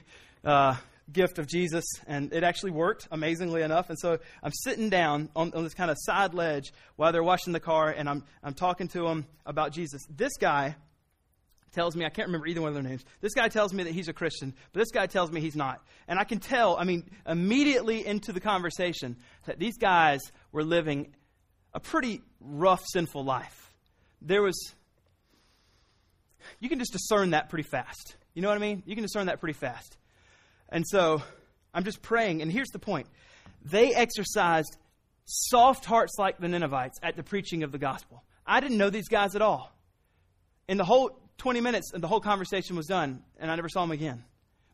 uh, 0.44 0.76
gift 1.12 1.38
of 1.38 1.46
Jesus, 1.46 1.84
and 2.06 2.32
it 2.32 2.42
actually 2.42 2.70
worked 2.70 3.08
amazingly 3.10 3.62
enough. 3.62 3.90
And 3.90 3.98
so 3.98 4.18
I'm 4.42 4.52
sitting 4.62 4.88
down 4.88 5.28
on, 5.34 5.52
on, 5.52 5.64
this 5.64 5.74
kind 5.74 5.90
of 5.90 5.96
side 6.00 6.32
ledge 6.32 6.72
while 6.96 7.12
they're 7.12 7.22
washing 7.22 7.52
the 7.52 7.60
car, 7.60 7.90
and 7.90 8.08
I'm, 8.08 8.24
I'm 8.42 8.54
talking 8.54 8.88
to 8.88 9.02
them 9.02 9.26
about 9.44 9.72
Jesus. 9.72 10.02
This 10.08 10.32
guy 10.40 10.76
tells 11.72 11.96
me, 11.96 12.04
I 12.04 12.10
can't 12.10 12.28
remember 12.28 12.46
either 12.46 12.60
one 12.60 12.68
of 12.68 12.74
their 12.74 12.82
names. 12.82 13.04
This 13.20 13.34
guy 13.34 13.48
tells 13.48 13.72
me 13.72 13.84
that 13.84 13.92
he's 13.92 14.08
a 14.08 14.12
Christian, 14.12 14.54
but 14.72 14.80
this 14.80 14.90
guy 14.90 15.06
tells 15.06 15.30
me 15.30 15.40
he's 15.40 15.56
not. 15.56 15.82
And 16.06 16.18
I 16.18 16.24
can 16.24 16.38
tell, 16.38 16.76
I 16.76 16.84
mean, 16.84 17.10
immediately 17.26 18.06
into 18.06 18.32
the 18.32 18.40
conversation, 18.40 19.16
that 19.46 19.58
these 19.58 19.78
guys 19.78 20.20
were 20.52 20.64
living 20.64 21.14
a 21.74 21.80
pretty 21.80 22.20
rough, 22.40 22.84
sinful 22.92 23.24
life. 23.24 23.72
There 24.20 24.42
was, 24.42 24.74
you 26.60 26.68
can 26.68 26.78
just 26.78 26.92
discern 26.92 27.30
that 27.30 27.48
pretty 27.48 27.68
fast. 27.68 28.16
You 28.34 28.42
know 28.42 28.48
what 28.48 28.56
I 28.56 28.60
mean? 28.60 28.82
You 28.86 28.94
can 28.94 29.02
discern 29.02 29.26
that 29.26 29.40
pretty 29.40 29.58
fast. 29.58 29.96
And 30.68 30.86
so 30.86 31.22
I'm 31.74 31.84
just 31.84 32.02
praying, 32.02 32.42
and 32.42 32.52
here's 32.52 32.70
the 32.70 32.78
point 32.78 33.06
they 33.64 33.94
exercised 33.94 34.76
soft 35.24 35.84
hearts 35.84 36.14
like 36.18 36.38
the 36.38 36.48
Ninevites 36.48 36.98
at 37.02 37.16
the 37.16 37.22
preaching 37.22 37.62
of 37.62 37.72
the 37.72 37.78
gospel. 37.78 38.22
I 38.46 38.60
didn't 38.60 38.76
know 38.76 38.90
these 38.90 39.08
guys 39.08 39.34
at 39.34 39.42
all. 39.42 39.70
In 40.68 40.76
the 40.76 40.84
whole 40.84 41.21
20 41.38 41.60
minutes 41.60 41.92
and 41.92 42.02
the 42.02 42.08
whole 42.08 42.20
conversation 42.20 42.76
was 42.76 42.86
done, 42.86 43.22
and 43.38 43.50
I 43.50 43.56
never 43.56 43.68
saw 43.68 43.82
him 43.82 43.90
again. 43.90 44.24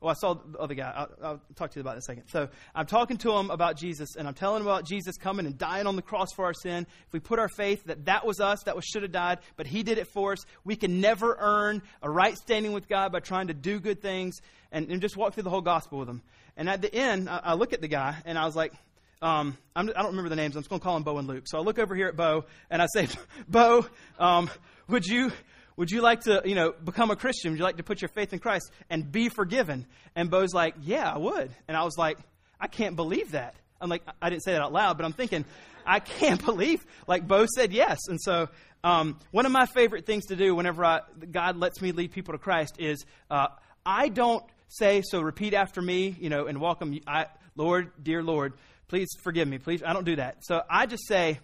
Well, 0.00 0.12
I 0.12 0.14
saw 0.14 0.34
the 0.34 0.58
other 0.58 0.74
guy. 0.74 0.92
I'll, 0.94 1.08
I'll, 1.24 1.40
talk 1.56 1.72
to 1.72 1.76
you 1.76 1.80
about 1.80 1.92
it 1.92 1.94
in 1.94 1.98
a 1.98 2.02
second. 2.02 2.24
So 2.28 2.48
I'm 2.72 2.86
talking 2.86 3.16
to 3.18 3.32
him 3.32 3.50
about 3.50 3.76
Jesus, 3.76 4.14
and 4.14 4.28
I'm 4.28 4.34
telling 4.34 4.60
him 4.60 4.68
about 4.68 4.84
Jesus 4.86 5.16
coming 5.16 5.44
and 5.44 5.58
dying 5.58 5.88
on 5.88 5.96
the 5.96 6.02
cross 6.02 6.28
for 6.36 6.44
our 6.44 6.54
sin. 6.54 6.86
If 7.06 7.12
we 7.12 7.18
put 7.18 7.40
our 7.40 7.48
faith 7.48 7.82
that 7.86 8.04
that 8.04 8.24
was 8.24 8.38
us, 8.38 8.62
that 8.64 8.76
was 8.76 8.84
should 8.84 9.02
have 9.02 9.10
died, 9.10 9.38
but 9.56 9.66
He 9.66 9.82
did 9.82 9.98
it 9.98 10.06
for 10.06 10.32
us. 10.32 10.38
We 10.64 10.76
can 10.76 11.00
never 11.00 11.36
earn 11.40 11.82
a 12.00 12.08
right 12.08 12.36
standing 12.36 12.72
with 12.72 12.88
God 12.88 13.10
by 13.10 13.18
trying 13.18 13.48
to 13.48 13.54
do 13.54 13.80
good 13.80 14.00
things, 14.00 14.36
and, 14.70 14.88
and 14.88 15.00
just 15.00 15.16
walk 15.16 15.34
through 15.34 15.42
the 15.42 15.50
whole 15.50 15.62
gospel 15.62 15.98
with 15.98 16.08
him. 16.08 16.22
And 16.56 16.68
at 16.68 16.80
the 16.80 16.94
end, 16.94 17.28
I, 17.28 17.40
I 17.42 17.54
look 17.54 17.72
at 17.72 17.80
the 17.80 17.88
guy, 17.88 18.16
and 18.24 18.38
I 18.38 18.44
was 18.44 18.54
like, 18.54 18.72
um, 19.20 19.58
I 19.74 19.82
do 19.82 19.92
not 19.96 20.06
remember 20.06 20.28
the 20.28 20.36
names. 20.36 20.54
I'm 20.54 20.62
just 20.62 20.70
going 20.70 20.78
to 20.78 20.84
call 20.84 20.96
him 20.96 21.02
Bo 21.02 21.18
and 21.18 21.26
Luke. 21.26 21.44
So 21.46 21.58
I 21.58 21.60
look 21.60 21.80
over 21.80 21.96
here 21.96 22.06
at 22.06 22.14
Bo, 22.14 22.44
and 22.70 22.80
I 22.80 22.86
say, 22.94 23.08
Bo, 23.48 23.84
um, 24.20 24.48
would 24.86 25.06
you 25.06 25.32
would 25.78 25.92
you 25.92 26.02
like 26.02 26.22
to, 26.22 26.42
you 26.44 26.56
know, 26.56 26.72
become 26.72 27.12
a 27.12 27.16
Christian? 27.16 27.52
Would 27.52 27.58
you 27.58 27.64
like 27.64 27.76
to 27.76 27.84
put 27.84 28.02
your 28.02 28.08
faith 28.08 28.32
in 28.32 28.40
Christ 28.40 28.72
and 28.90 29.10
be 29.10 29.28
forgiven? 29.28 29.86
And 30.16 30.28
Bo's 30.28 30.52
like, 30.52 30.74
Yeah, 30.82 31.08
I 31.08 31.18
would. 31.18 31.52
And 31.68 31.76
I 31.76 31.84
was 31.84 31.96
like, 31.96 32.18
I 32.60 32.66
can't 32.66 32.96
believe 32.96 33.30
that. 33.30 33.54
I'm 33.80 33.88
like, 33.88 34.02
I 34.20 34.28
didn't 34.28 34.42
say 34.42 34.52
that 34.52 34.60
out 34.60 34.72
loud, 34.72 34.96
but 34.96 35.06
I'm 35.06 35.12
thinking, 35.12 35.44
I 35.86 36.00
can't 36.00 36.44
believe, 36.44 36.84
like, 37.06 37.28
Bo 37.28 37.46
said 37.46 37.72
yes. 37.72 38.00
And 38.08 38.20
so, 38.20 38.48
um, 38.82 39.20
one 39.30 39.46
of 39.46 39.52
my 39.52 39.66
favorite 39.66 40.04
things 40.04 40.26
to 40.26 40.36
do 40.36 40.52
whenever 40.52 40.84
I, 40.84 41.00
God 41.30 41.56
lets 41.56 41.80
me 41.80 41.92
lead 41.92 42.10
people 42.10 42.34
to 42.34 42.38
Christ 42.38 42.74
is 42.80 43.06
uh, 43.30 43.46
I 43.86 44.08
don't 44.08 44.44
say, 44.66 45.02
so 45.08 45.20
repeat 45.20 45.54
after 45.54 45.80
me, 45.80 46.16
you 46.18 46.28
know, 46.28 46.46
and 46.46 46.60
welcome, 46.60 46.98
I, 47.06 47.26
Lord, 47.54 47.92
dear 48.02 48.24
Lord, 48.24 48.54
please 48.88 49.06
forgive 49.22 49.46
me. 49.46 49.58
Please, 49.58 49.84
I 49.86 49.92
don't 49.92 50.04
do 50.04 50.16
that. 50.16 50.38
So 50.42 50.60
I 50.68 50.86
just 50.86 51.06
say, 51.06 51.38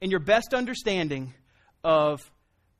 in 0.00 0.10
your 0.10 0.20
best 0.20 0.54
understanding 0.54 1.34
of 1.84 2.20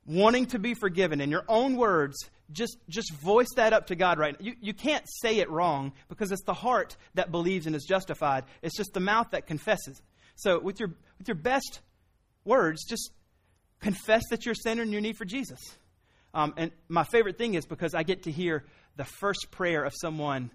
wanting 0.05 0.47
to 0.47 0.59
be 0.59 0.73
forgiven, 0.73 1.21
in 1.21 1.29
your 1.29 1.45
own 1.47 1.75
words, 1.75 2.17
just, 2.51 2.77
just 2.89 3.13
voice 3.13 3.47
that 3.55 3.73
up 3.73 3.87
to 3.87 3.95
God 3.95 4.19
right 4.19 4.39
now. 4.39 4.45
You, 4.45 4.55
you 4.59 4.73
can't 4.73 5.05
say 5.21 5.37
it 5.39 5.49
wrong 5.49 5.93
because 6.09 6.31
it's 6.31 6.43
the 6.43 6.53
heart 6.53 6.97
that 7.13 7.31
believes 7.31 7.67
and 7.67 7.75
is 7.75 7.85
justified. 7.85 8.45
It's 8.61 8.75
just 8.75 8.93
the 8.93 8.99
mouth 8.99 9.27
that 9.31 9.47
confesses. 9.47 10.01
So 10.35 10.59
with 10.59 10.79
your, 10.79 10.89
with 11.17 11.27
your 11.27 11.35
best 11.35 11.81
words, 12.43 12.83
just 12.85 13.11
confess 13.79 14.23
that 14.29 14.45
you're 14.45 14.53
a 14.53 14.63
sinner 14.63 14.81
and 14.83 14.91
your 14.91 15.01
need 15.01 15.17
for 15.17 15.25
Jesus. 15.25 15.59
Um, 16.33 16.53
and 16.57 16.71
my 16.87 17.03
favorite 17.03 17.37
thing 17.37 17.55
is 17.55 17.65
because 17.65 17.93
I 17.93 18.03
get 18.03 18.23
to 18.23 18.31
hear 18.31 18.65
the 18.95 19.05
first 19.05 19.51
prayer 19.51 19.83
of 19.83 19.93
someone 19.99 20.51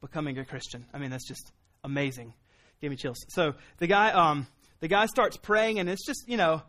becoming 0.00 0.38
a 0.38 0.44
Christian. 0.44 0.86
I 0.92 0.98
mean, 0.98 1.10
that's 1.10 1.26
just 1.26 1.52
amazing. 1.84 2.34
Give 2.80 2.90
me 2.90 2.96
chills. 2.96 3.18
So 3.28 3.54
the 3.78 3.86
guy, 3.86 4.10
um, 4.12 4.46
the 4.80 4.88
guy 4.88 5.06
starts 5.06 5.36
praying, 5.36 5.80
and 5.80 5.88
it's 5.88 6.06
just 6.06 6.28
you 6.28 6.36
know 6.36 6.62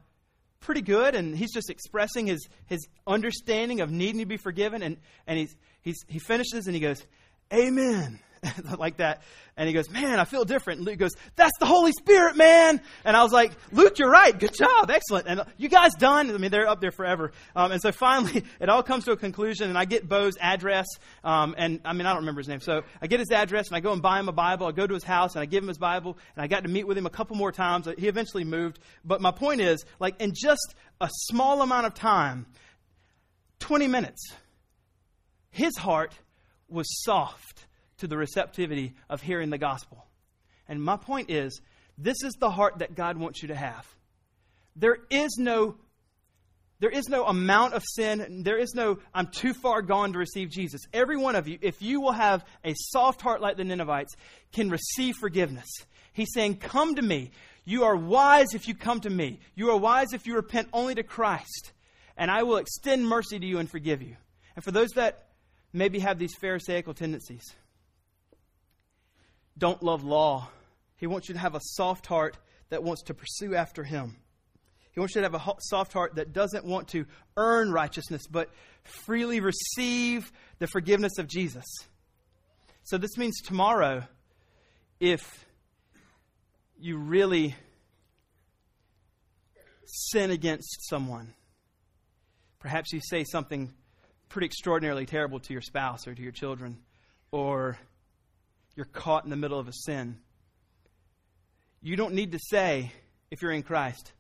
pretty 0.59 0.81
good, 0.81 1.15
and 1.15 1.35
he's 1.35 1.53
just 1.53 1.69
expressing 1.69 2.27
his 2.27 2.47
his 2.67 2.87
understanding 3.07 3.81
of 3.81 3.91
needing 3.91 4.19
to 4.19 4.25
be 4.25 4.37
forgiven, 4.37 4.81
and 4.83 4.97
and 5.27 5.39
he's 5.39 5.55
he's 5.81 5.97
he 6.07 6.19
finishes 6.19 6.65
and 6.65 6.75
he 6.75 6.81
goes, 6.81 7.05
"Amen." 7.53 8.19
like 8.77 8.97
that. 8.97 9.21
And 9.57 9.67
he 9.67 9.73
goes, 9.73 9.89
Man, 9.89 10.19
I 10.19 10.25
feel 10.25 10.45
different. 10.45 10.79
And 10.79 10.87
Luke 10.87 10.97
goes, 10.97 11.11
That's 11.35 11.57
the 11.59 11.65
Holy 11.65 11.91
Spirit, 11.91 12.37
man. 12.37 12.81
And 13.03 13.15
I 13.15 13.23
was 13.23 13.31
like, 13.31 13.51
Luke, 13.71 13.99
you're 13.99 14.09
right. 14.09 14.37
Good 14.37 14.53
job. 14.53 14.89
Excellent. 14.89 15.27
And 15.27 15.41
you 15.57 15.69
guys 15.69 15.93
done? 15.95 16.29
I 16.29 16.37
mean, 16.37 16.51
they're 16.51 16.67
up 16.67 16.81
there 16.81 16.91
forever. 16.91 17.31
Um, 17.55 17.71
and 17.71 17.81
so 17.81 17.91
finally, 17.91 18.43
it 18.59 18.69
all 18.69 18.83
comes 18.83 19.05
to 19.05 19.11
a 19.11 19.17
conclusion, 19.17 19.69
and 19.69 19.77
I 19.77 19.85
get 19.85 20.07
Bo's 20.07 20.37
address. 20.39 20.87
Um, 21.23 21.55
and 21.57 21.81
I 21.83 21.93
mean, 21.93 22.05
I 22.05 22.11
don't 22.11 22.21
remember 22.21 22.39
his 22.39 22.47
name. 22.47 22.61
So 22.61 22.83
I 23.01 23.07
get 23.07 23.19
his 23.19 23.31
address, 23.31 23.67
and 23.67 23.75
I 23.75 23.79
go 23.79 23.91
and 23.91 24.01
buy 24.01 24.19
him 24.19 24.29
a 24.29 24.33
Bible. 24.33 24.67
I 24.67 24.71
go 24.71 24.87
to 24.87 24.93
his 24.93 25.03
house, 25.03 25.35
and 25.35 25.41
I 25.41 25.45
give 25.45 25.63
him 25.63 25.67
his 25.67 25.77
Bible. 25.77 26.17
And 26.35 26.43
I 26.43 26.47
got 26.47 26.63
to 26.63 26.69
meet 26.69 26.87
with 26.87 26.97
him 26.97 27.05
a 27.05 27.11
couple 27.11 27.35
more 27.35 27.51
times. 27.51 27.87
He 27.97 28.07
eventually 28.07 28.43
moved. 28.43 28.79
But 29.03 29.21
my 29.21 29.31
point 29.31 29.61
is, 29.61 29.83
like, 29.99 30.19
in 30.21 30.33
just 30.33 30.75
a 31.01 31.09
small 31.11 31.61
amount 31.61 31.87
of 31.87 31.93
time, 31.93 32.45
20 33.59 33.87
minutes, 33.87 34.33
his 35.51 35.75
heart 35.77 36.13
was 36.69 36.87
soft 37.03 37.65
to 37.99 38.07
the 38.07 38.17
receptivity 38.17 38.95
of 39.09 39.21
hearing 39.21 39.49
the 39.49 39.57
gospel. 39.57 40.05
And 40.67 40.83
my 40.83 40.97
point 40.97 41.29
is 41.29 41.61
this 41.97 42.23
is 42.23 42.33
the 42.39 42.49
heart 42.49 42.79
that 42.79 42.95
God 42.95 43.17
wants 43.17 43.41
you 43.41 43.49
to 43.49 43.55
have. 43.55 43.87
There 44.75 44.97
is 45.09 45.37
no 45.37 45.75
there 46.79 46.89
is 46.89 47.09
no 47.09 47.25
amount 47.25 47.73
of 47.73 47.83
sin. 47.85 48.43
There 48.43 48.57
is 48.57 48.73
no, 48.73 48.99
I'm 49.13 49.27
too 49.27 49.53
far 49.53 49.81
gone 49.81 50.13
to 50.13 50.19
receive 50.19 50.49
Jesus. 50.49 50.81
Every 50.93 51.17
one 51.17 51.35
of 51.35 51.45
you, 51.47 51.59
if 51.61 51.81
you 51.81 51.99
will 51.99 52.13
have 52.13 52.45
a 52.63 52.73
soft 52.73 53.21
heart 53.21 53.41
like 53.41 53.57
the 53.57 53.65
Ninevites, 53.65 54.15
can 54.53 54.69
receive 54.69 55.15
forgiveness. 55.17 55.67
He's 56.13 56.33
saying, 56.33 56.57
Come 56.57 56.95
to 56.95 57.01
me. 57.01 57.31
You 57.65 57.83
are 57.83 57.95
wise 57.95 58.53
if 58.53 58.67
you 58.67 58.75
come 58.75 59.01
to 59.01 59.09
me. 59.09 59.41
You 59.55 59.71
are 59.71 59.77
wise 59.77 60.13
if 60.13 60.25
you 60.25 60.35
repent 60.35 60.69
only 60.73 60.95
to 60.95 61.03
Christ. 61.03 61.73
And 62.17 62.31
I 62.31 62.43
will 62.43 62.57
extend 62.57 63.05
mercy 63.05 63.37
to 63.37 63.45
you 63.45 63.59
and 63.59 63.69
forgive 63.69 64.01
you. 64.01 64.15
And 64.55 64.63
for 64.63 64.71
those 64.71 64.89
that 64.91 65.27
maybe 65.71 65.99
have 65.99 66.17
these 66.17 66.35
Pharisaical 66.41 66.93
tendencies, 66.93 67.43
don't 69.59 69.83
love 69.83 70.03
law. 70.03 70.49
He 70.95 71.07
wants 71.07 71.29
you 71.29 71.33
to 71.33 71.39
have 71.39 71.55
a 71.55 71.61
soft 71.61 72.07
heart 72.07 72.37
that 72.69 72.83
wants 72.83 73.03
to 73.03 73.13
pursue 73.13 73.55
after 73.55 73.83
Him. 73.83 74.15
He 74.91 74.99
wants 74.99 75.15
you 75.15 75.21
to 75.21 75.29
have 75.29 75.35
a 75.35 75.53
soft 75.59 75.93
heart 75.93 76.15
that 76.15 76.33
doesn't 76.33 76.65
want 76.65 76.89
to 76.89 77.05
earn 77.37 77.71
righteousness, 77.71 78.23
but 78.29 78.49
freely 78.83 79.39
receive 79.39 80.31
the 80.57 80.67
forgiveness 80.67 81.17
of 81.19 81.27
Jesus. 81.27 81.65
So, 82.83 82.97
this 82.97 83.17
means 83.17 83.39
tomorrow, 83.41 84.03
if 84.99 85.45
you 86.79 86.97
really 86.97 87.55
sin 89.85 90.31
against 90.31 90.89
someone, 90.89 91.33
perhaps 92.59 92.91
you 92.91 92.99
say 93.01 93.23
something 93.23 93.73
pretty 94.27 94.45
extraordinarily 94.45 95.05
terrible 95.05 95.39
to 95.39 95.53
your 95.53 95.61
spouse 95.61 96.07
or 96.07 96.15
to 96.15 96.21
your 96.21 96.31
children, 96.31 96.77
or 97.31 97.77
you're 98.79 98.85
caught 98.85 99.25
in 99.25 99.29
the 99.29 99.35
middle 99.35 99.59
of 99.59 99.67
a 99.67 99.73
sin. 99.73 100.17
You 101.81 101.97
don't 101.97 102.13
need 102.13 102.31
to 102.31 102.39
say, 102.39 102.93
if 103.29 103.41
you're 103.41 103.51
in 103.51 103.61
Christ, 103.61 104.13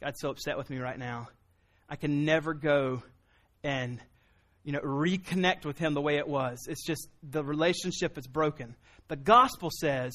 God's 0.00 0.20
so 0.20 0.30
upset 0.30 0.56
with 0.56 0.70
me 0.70 0.78
right 0.78 0.96
now. 0.96 1.28
I 1.88 1.96
can 1.96 2.24
never 2.24 2.54
go 2.54 3.02
and 3.64 3.98
you 4.62 4.70
know 4.70 4.78
reconnect 4.78 5.64
with 5.64 5.76
him 5.76 5.94
the 5.94 6.00
way 6.00 6.18
it 6.18 6.28
was. 6.28 6.68
It's 6.68 6.86
just 6.86 7.08
the 7.20 7.42
relationship 7.42 8.16
is 8.16 8.28
broken. 8.28 8.76
The 9.08 9.16
gospel 9.16 9.70
says, 9.76 10.12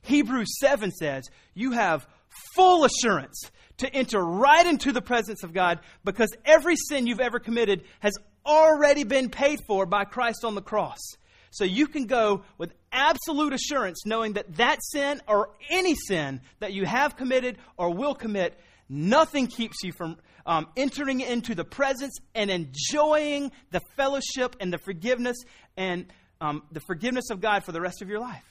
Hebrews 0.00 0.58
7 0.58 0.90
says, 0.90 1.24
you 1.52 1.72
have 1.72 2.08
full 2.54 2.86
assurance 2.86 3.50
to 3.76 3.94
enter 3.94 4.24
right 4.24 4.66
into 4.66 4.92
the 4.92 5.02
presence 5.02 5.42
of 5.42 5.52
God 5.52 5.80
because 6.02 6.34
every 6.46 6.76
sin 6.76 7.06
you've 7.06 7.20
ever 7.20 7.40
committed 7.40 7.84
has 7.98 8.14
already 8.46 9.04
been 9.04 9.28
paid 9.28 9.60
for 9.66 9.84
by 9.84 10.04
Christ 10.04 10.46
on 10.46 10.54
the 10.54 10.62
cross. 10.62 11.00
So 11.50 11.64
you 11.64 11.86
can 11.86 12.06
go 12.06 12.44
with 12.58 12.72
absolute 12.92 13.52
assurance 13.52 14.06
knowing 14.06 14.34
that 14.34 14.56
that 14.56 14.78
sin 14.82 15.20
or 15.26 15.50
any 15.68 15.94
sin 15.94 16.40
that 16.60 16.72
you 16.72 16.86
have 16.86 17.16
committed 17.16 17.58
or 17.76 17.92
will 17.92 18.14
commit, 18.14 18.58
nothing 18.88 19.48
keeps 19.48 19.82
you 19.82 19.92
from 19.92 20.18
um, 20.46 20.68
entering 20.76 21.20
into 21.20 21.54
the 21.54 21.64
presence 21.64 22.16
and 22.34 22.50
enjoying 22.50 23.52
the 23.70 23.80
fellowship 23.96 24.56
and 24.60 24.72
the 24.72 24.78
forgiveness 24.78 25.36
and 25.76 26.06
um, 26.40 26.62
the 26.72 26.80
forgiveness 26.80 27.30
of 27.30 27.40
God 27.40 27.64
for 27.64 27.72
the 27.72 27.80
rest 27.80 28.00
of 28.00 28.08
your 28.08 28.20
life. 28.20 28.44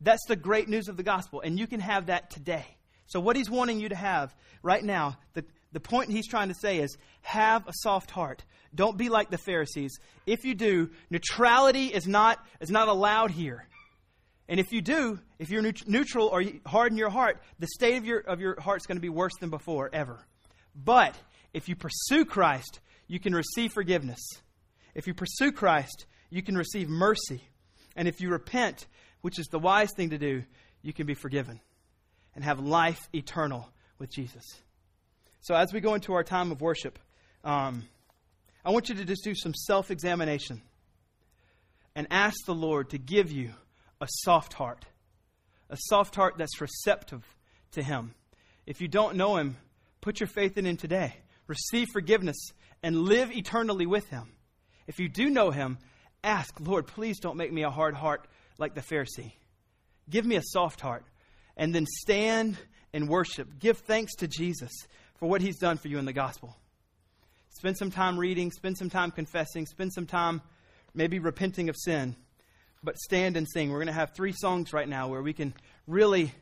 That's 0.00 0.24
the 0.28 0.36
great 0.36 0.68
news 0.68 0.88
of 0.88 0.96
the 0.96 1.02
gospel, 1.02 1.40
and 1.40 1.58
you 1.58 1.66
can 1.66 1.80
have 1.80 2.06
that 2.06 2.30
today. 2.30 2.66
So, 3.06 3.20
what 3.20 3.36
he's 3.36 3.48
wanting 3.48 3.80
you 3.80 3.88
to 3.88 3.94
have 3.94 4.34
right 4.62 4.84
now, 4.84 5.16
the, 5.34 5.44
the 5.76 5.80
point 5.80 6.10
he's 6.10 6.26
trying 6.26 6.48
to 6.48 6.54
say 6.54 6.78
is 6.78 6.96
have 7.20 7.68
a 7.68 7.72
soft 7.82 8.10
heart. 8.10 8.42
Don't 8.74 8.96
be 8.96 9.10
like 9.10 9.28
the 9.28 9.36
Pharisees. 9.36 9.98
If 10.24 10.46
you 10.46 10.54
do, 10.54 10.88
neutrality 11.10 11.88
is 11.88 12.06
not, 12.06 12.42
is 12.62 12.70
not 12.70 12.88
allowed 12.88 13.30
here. 13.30 13.68
And 14.48 14.58
if 14.58 14.72
you 14.72 14.80
do, 14.80 15.20
if 15.38 15.50
you're 15.50 15.62
neutral 15.86 16.28
or 16.28 16.42
harden 16.64 16.96
your 16.96 17.10
heart, 17.10 17.42
the 17.58 17.66
state 17.66 17.98
of 17.98 18.06
your, 18.06 18.20
of 18.20 18.40
your 18.40 18.58
heart 18.58 18.80
is 18.80 18.86
going 18.86 18.96
to 18.96 19.02
be 19.02 19.10
worse 19.10 19.34
than 19.38 19.50
before, 19.50 19.90
ever. 19.92 20.18
But 20.74 21.14
if 21.52 21.68
you 21.68 21.76
pursue 21.76 22.24
Christ, 22.24 22.80
you 23.06 23.20
can 23.20 23.34
receive 23.34 23.74
forgiveness. 23.74 24.20
If 24.94 25.06
you 25.06 25.12
pursue 25.12 25.52
Christ, 25.52 26.06
you 26.30 26.42
can 26.42 26.56
receive 26.56 26.88
mercy. 26.88 27.42
And 27.96 28.08
if 28.08 28.22
you 28.22 28.30
repent, 28.30 28.86
which 29.20 29.38
is 29.38 29.48
the 29.48 29.58
wise 29.58 29.90
thing 29.94 30.08
to 30.08 30.16
do, 30.16 30.42
you 30.80 30.94
can 30.94 31.04
be 31.04 31.12
forgiven 31.12 31.60
and 32.34 32.42
have 32.42 32.60
life 32.60 33.10
eternal 33.12 33.68
with 33.98 34.10
Jesus. 34.10 34.62
So, 35.40 35.54
as 35.54 35.72
we 35.72 35.80
go 35.80 35.94
into 35.94 36.12
our 36.14 36.24
time 36.24 36.50
of 36.50 36.60
worship, 36.60 36.98
um, 37.44 37.84
I 38.64 38.70
want 38.70 38.88
you 38.88 38.96
to 38.96 39.04
just 39.04 39.22
do 39.22 39.34
some 39.34 39.54
self 39.54 39.90
examination 39.90 40.60
and 41.94 42.06
ask 42.10 42.36
the 42.46 42.54
Lord 42.54 42.90
to 42.90 42.98
give 42.98 43.30
you 43.30 43.52
a 44.00 44.08
soft 44.24 44.52
heart, 44.52 44.84
a 45.70 45.76
soft 45.78 46.14
heart 46.16 46.34
that's 46.36 46.60
receptive 46.60 47.24
to 47.72 47.82
Him. 47.82 48.14
If 48.66 48.80
you 48.80 48.88
don't 48.88 49.16
know 49.16 49.36
Him, 49.36 49.56
put 50.00 50.20
your 50.20 50.26
faith 50.26 50.58
in 50.58 50.66
Him 50.66 50.76
today. 50.76 51.14
Receive 51.46 51.88
forgiveness 51.92 52.36
and 52.82 52.98
live 52.98 53.30
eternally 53.30 53.86
with 53.86 54.08
Him. 54.08 54.32
If 54.86 54.98
you 54.98 55.08
do 55.08 55.30
know 55.30 55.50
Him, 55.50 55.78
ask, 56.24 56.58
Lord, 56.60 56.86
please 56.86 57.20
don't 57.20 57.36
make 57.36 57.52
me 57.52 57.62
a 57.62 57.70
hard 57.70 57.94
heart 57.94 58.26
like 58.58 58.74
the 58.74 58.80
Pharisee. 58.80 59.32
Give 60.10 60.26
me 60.26 60.36
a 60.36 60.42
soft 60.42 60.80
heart. 60.80 61.04
And 61.56 61.74
then 61.74 61.86
stand 61.86 62.58
and 62.92 63.08
worship. 63.08 63.58
Give 63.58 63.78
thanks 63.78 64.16
to 64.16 64.28
Jesus 64.28 64.72
for 65.18 65.28
what 65.28 65.40
He's 65.40 65.58
done 65.58 65.78
for 65.78 65.88
you 65.88 65.98
in 65.98 66.04
the 66.04 66.12
gospel. 66.12 66.56
Spend 67.50 67.78
some 67.78 67.90
time 67.90 68.18
reading, 68.18 68.50
spend 68.50 68.76
some 68.76 68.90
time 68.90 69.10
confessing, 69.10 69.66
spend 69.66 69.92
some 69.92 70.06
time 70.06 70.42
maybe 70.94 71.18
repenting 71.18 71.68
of 71.68 71.76
sin. 71.76 72.16
But 72.82 72.98
stand 72.98 73.36
and 73.36 73.46
sing. 73.48 73.70
We're 73.70 73.78
going 73.78 73.86
to 73.86 73.92
have 73.92 74.14
three 74.14 74.32
songs 74.32 74.72
right 74.72 74.88
now 74.88 75.08
where 75.08 75.22
we 75.22 75.32
can 75.32 75.54
really 75.86 76.32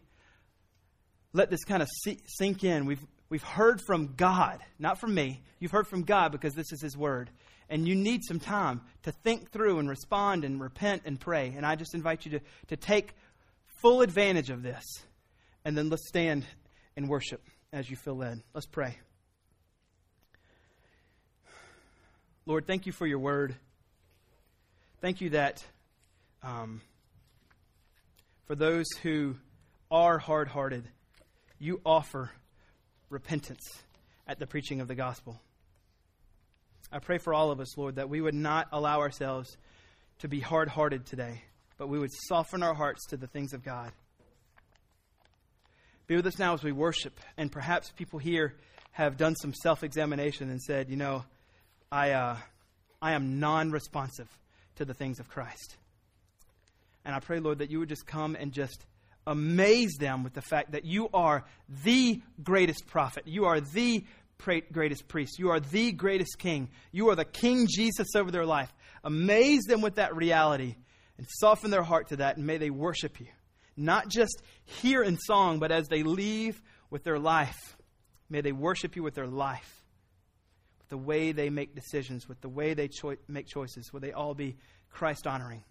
let 1.33 1.51
this 1.51 1.65
kind 1.65 1.83
of 1.83 1.89
sink 2.27 2.65
in. 2.65 2.85
We've, 2.87 3.05
we've 3.29 3.43
heard 3.43 3.81
from 3.81 4.15
God, 4.17 4.59
not 4.79 4.99
from 4.99 5.15
me. 5.15 5.43
You've 5.59 5.71
heard 5.71 5.87
from 5.87 6.03
God 6.03 6.33
because 6.33 6.55
this 6.55 6.73
is 6.73 6.83
His 6.83 6.97
Word. 6.97 7.31
And 7.71 7.89
you 7.89 7.95
need 7.95 8.25
some 8.25 8.41
time 8.41 8.83
to 9.05 9.13
think 9.13 9.51
through 9.53 9.79
and 9.79 9.89
respond 9.89 10.45
and 10.45 10.61
repent 10.61 11.03
and 11.07 11.19
pray. 11.19 11.55
And 11.57 11.65
I 11.65 11.77
just 11.77 11.95
invite 11.95 12.27
you 12.27 12.33
to, 12.33 12.41
to 12.69 12.77
take 12.77 13.15
full 13.81 14.03
advantage 14.03 14.51
of 14.51 14.63
this. 14.63 14.85
And 15.65 15.79
then 15.79 15.89
let's 15.89 16.07
stand 16.09 16.45
and 16.97 17.09
worship 17.09 17.41
as 17.75 17.91
you 17.91 17.97
feel 17.97 18.15
led. 18.15 18.41
Let's 18.55 18.67
pray. 18.67 18.97
Lord, 22.47 22.67
thank 22.67 22.87
you 22.87 22.93
for 22.93 23.07
your 23.07 23.19
word. 23.19 23.57
Thank 25.01 25.21
you 25.21 25.31
that 25.31 25.65
um, 26.43 26.83
for 28.47 28.55
those 28.55 28.87
who 29.03 29.35
are 29.91 30.19
hard 30.19 30.47
hearted, 30.47 30.85
you 31.59 31.81
offer 31.85 32.31
repentance 33.11 33.83
at 34.29 34.39
the 34.39 34.47
preaching 34.47 34.81
of 34.81 34.87
the 34.87 34.95
gospel. 34.95 35.41
I 36.93 37.01
pray 37.01 37.19
for 37.19 37.35
all 37.35 37.51
of 37.51 37.59
us, 37.59 37.77
Lord, 37.77 37.97
that 37.97 38.09
we 38.09 38.21
would 38.21 38.35
not 38.35 38.69
allow 38.71 39.01
ourselves 39.01 39.57
to 40.21 40.29
be 40.29 40.39
hard 40.39 40.69
hearted 40.69 41.07
today, 41.07 41.43
but 41.77 41.89
we 41.89 41.99
would 41.99 42.13
soften 42.29 42.63
our 42.63 42.75
hearts 42.75 43.05
to 43.07 43.17
the 43.17 43.27
things 43.27 43.53
of 43.53 43.65
God. 43.65 43.91
Be 46.07 46.17
with 46.17 46.27
us 46.27 46.39
now 46.39 46.55
as 46.55 46.63
we 46.63 46.73
worship, 46.73 47.19
and 47.37 47.51
perhaps 47.51 47.91
people 47.91 48.19
here 48.19 48.55
have 48.93 49.17
done 49.17 49.35
some 49.37 49.55
self 49.55 49.83
examination 49.83 50.51
and 50.51 50.61
said, 50.61 50.89
you 50.91 50.97
know, 50.97 51.25
I, 51.91 52.11
uh, 52.13 52.37
I 53.01 53.13
am 53.13 53.41
non 53.41 53.71
responsive 53.71 54.29
to 54.77 54.85
the 54.85 54.95
things 54.95 55.19
of 55.19 55.29
Christ. 55.29 55.77
And 57.05 57.15
I 57.15 57.21
pray, 57.21 57.41
Lord, 57.41 57.59
that 57.59 57.71
you 57.71 57.79
would 57.81 57.89
just 57.89 58.07
come 58.07 58.37
and 58.39 58.53
just 58.53 58.85
amaze 59.27 59.97
them 59.99 60.23
with 60.25 60.35
the 60.35 60.43
fact 60.43 60.73
that 60.73 60.85
you 60.85 61.09
are 61.15 61.45
the 61.85 62.21
greatest 62.43 62.87
prophet. 62.87 63.27
You 63.27 63.47
are 63.47 63.61
the 63.61 64.05
greatest 64.73 65.09
priest. 65.09 65.39
You 65.39 65.51
are 65.51 65.61
the 65.61 65.93
greatest 65.93 66.39
king. 66.39 66.69
You 66.93 67.09
are 67.11 67.17
the 67.17 67.25
King 67.25 67.67
Jesus 67.69 68.09
over 68.15 68.31
their 68.31 68.47
life. 68.47 68.73
Amaze 69.03 69.63
them 69.65 69.81
with 69.81 69.97
that 69.97 70.15
reality 70.15 70.77
and 71.19 71.27
soften 71.29 71.71
their 71.71 71.83
heart 71.83 72.09
to 72.09 72.17
that, 72.17 72.37
and 72.37 72.47
may 72.47 72.59
they 72.59 72.71
worship 72.71 73.21
you. 73.21 73.27
Not 73.77 74.09
just 74.09 74.43
here 74.65 75.03
in 75.03 75.19
song, 75.19 75.59
but 75.59 75.73
as 75.73 75.89
they 75.89 76.03
leave 76.03 76.61
with 76.91 77.05
their 77.05 77.19
life. 77.19 77.77
May 78.29 78.41
they 78.41 78.53
worship 78.53 78.97
you 78.97 79.03
with 79.03 79.15
their 79.15 79.27
life, 79.27 79.83
with 80.79 80.89
the 80.89 80.97
way 80.97 81.33
they 81.33 81.51
make 81.51 81.75
decisions, 81.75 82.29
with 82.29 82.41
the 82.41 82.49
way 82.49 82.75
they 82.75 82.89
cho- 82.89 83.17
make 83.29 83.47
choices. 83.47 83.93
Will 83.93 84.01
they 84.01 84.13
all 84.13 84.35
be 84.35 84.57
Christ 84.91 85.27
honoring? 85.27 85.63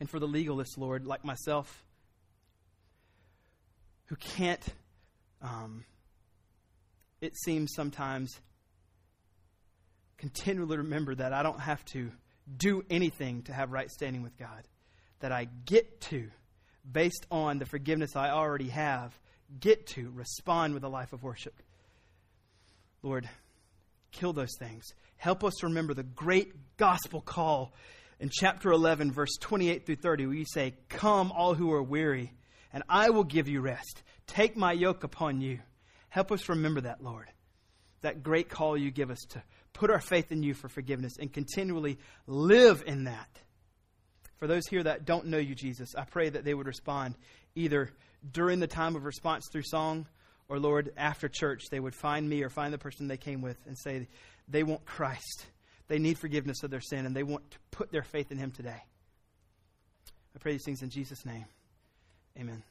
And 0.00 0.08
for 0.08 0.18
the 0.18 0.28
legalists, 0.28 0.78
Lord, 0.78 1.06
like 1.06 1.24
myself, 1.24 1.84
who 4.06 4.16
can't 4.16 4.62
um, 5.42 5.84
it 7.20 7.36
seems 7.36 7.72
sometimes 7.74 8.40
continually 10.18 10.78
remember 10.78 11.14
that 11.14 11.32
I 11.32 11.42
don't 11.42 11.60
have 11.60 11.84
to 11.86 12.10
do 12.56 12.82
anything 12.90 13.42
to 13.42 13.52
have 13.52 13.72
right 13.72 13.90
standing 13.90 14.22
with 14.22 14.36
God. 14.36 14.66
That 15.22 15.32
I 15.32 15.48
get 15.64 16.00
to, 16.02 16.30
based 16.90 17.26
on 17.30 17.58
the 17.58 17.66
forgiveness 17.66 18.14
I 18.14 18.30
already 18.30 18.68
have, 18.68 19.18
get 19.58 19.86
to 19.88 20.10
respond 20.14 20.74
with 20.74 20.84
a 20.84 20.88
life 20.88 21.12
of 21.12 21.22
worship. 21.22 21.54
Lord, 23.02 23.28
kill 24.12 24.32
those 24.32 24.56
things. 24.58 24.84
Help 25.16 25.44
us 25.44 25.62
remember 25.62 25.94
the 25.94 26.02
great 26.02 26.76
gospel 26.76 27.20
call 27.20 27.72
in 28.18 28.30
chapter 28.30 28.70
11, 28.70 29.12
verse 29.12 29.36
28 29.40 29.86
through 29.86 29.96
30, 29.96 30.26
where 30.26 30.36
you 30.36 30.44
say, 30.44 30.74
Come, 30.88 31.32
all 31.32 31.54
who 31.54 31.72
are 31.72 31.82
weary, 31.82 32.32
and 32.72 32.82
I 32.88 33.10
will 33.10 33.24
give 33.24 33.48
you 33.48 33.60
rest. 33.60 34.02
Take 34.26 34.56
my 34.56 34.72
yoke 34.72 35.04
upon 35.04 35.40
you. 35.40 35.58
Help 36.08 36.30
us 36.30 36.48
remember 36.48 36.82
that, 36.82 37.02
Lord. 37.02 37.28
That 38.02 38.22
great 38.22 38.48
call 38.48 38.76
you 38.76 38.90
give 38.90 39.10
us 39.10 39.20
to 39.30 39.42
put 39.72 39.90
our 39.90 40.00
faith 40.00 40.30
in 40.30 40.42
you 40.42 40.54
for 40.54 40.68
forgiveness 40.68 41.16
and 41.18 41.32
continually 41.32 41.98
live 42.26 42.84
in 42.86 43.04
that. 43.04 43.28
For 44.42 44.48
those 44.48 44.66
here 44.66 44.82
that 44.82 45.04
don't 45.04 45.26
know 45.26 45.38
you, 45.38 45.54
Jesus, 45.54 45.94
I 45.96 46.02
pray 46.02 46.28
that 46.28 46.44
they 46.44 46.52
would 46.52 46.66
respond 46.66 47.14
either 47.54 47.90
during 48.32 48.58
the 48.58 48.66
time 48.66 48.96
of 48.96 49.04
response 49.04 49.46
through 49.52 49.62
song 49.62 50.08
or, 50.48 50.58
Lord, 50.58 50.92
after 50.96 51.28
church, 51.28 51.66
they 51.70 51.78
would 51.78 51.94
find 51.94 52.28
me 52.28 52.42
or 52.42 52.48
find 52.48 52.74
the 52.74 52.78
person 52.78 53.06
they 53.06 53.16
came 53.16 53.40
with 53.40 53.56
and 53.68 53.78
say 53.78 54.08
they 54.48 54.64
want 54.64 54.84
Christ. 54.84 55.46
They 55.86 56.00
need 56.00 56.18
forgiveness 56.18 56.64
of 56.64 56.72
their 56.72 56.80
sin 56.80 57.06
and 57.06 57.14
they 57.14 57.22
want 57.22 57.52
to 57.52 57.58
put 57.70 57.92
their 57.92 58.02
faith 58.02 58.32
in 58.32 58.38
Him 58.38 58.50
today. 58.50 58.82
I 60.34 60.38
pray 60.40 60.50
these 60.50 60.64
things 60.64 60.82
in 60.82 60.90
Jesus' 60.90 61.24
name. 61.24 61.44
Amen. 62.36 62.64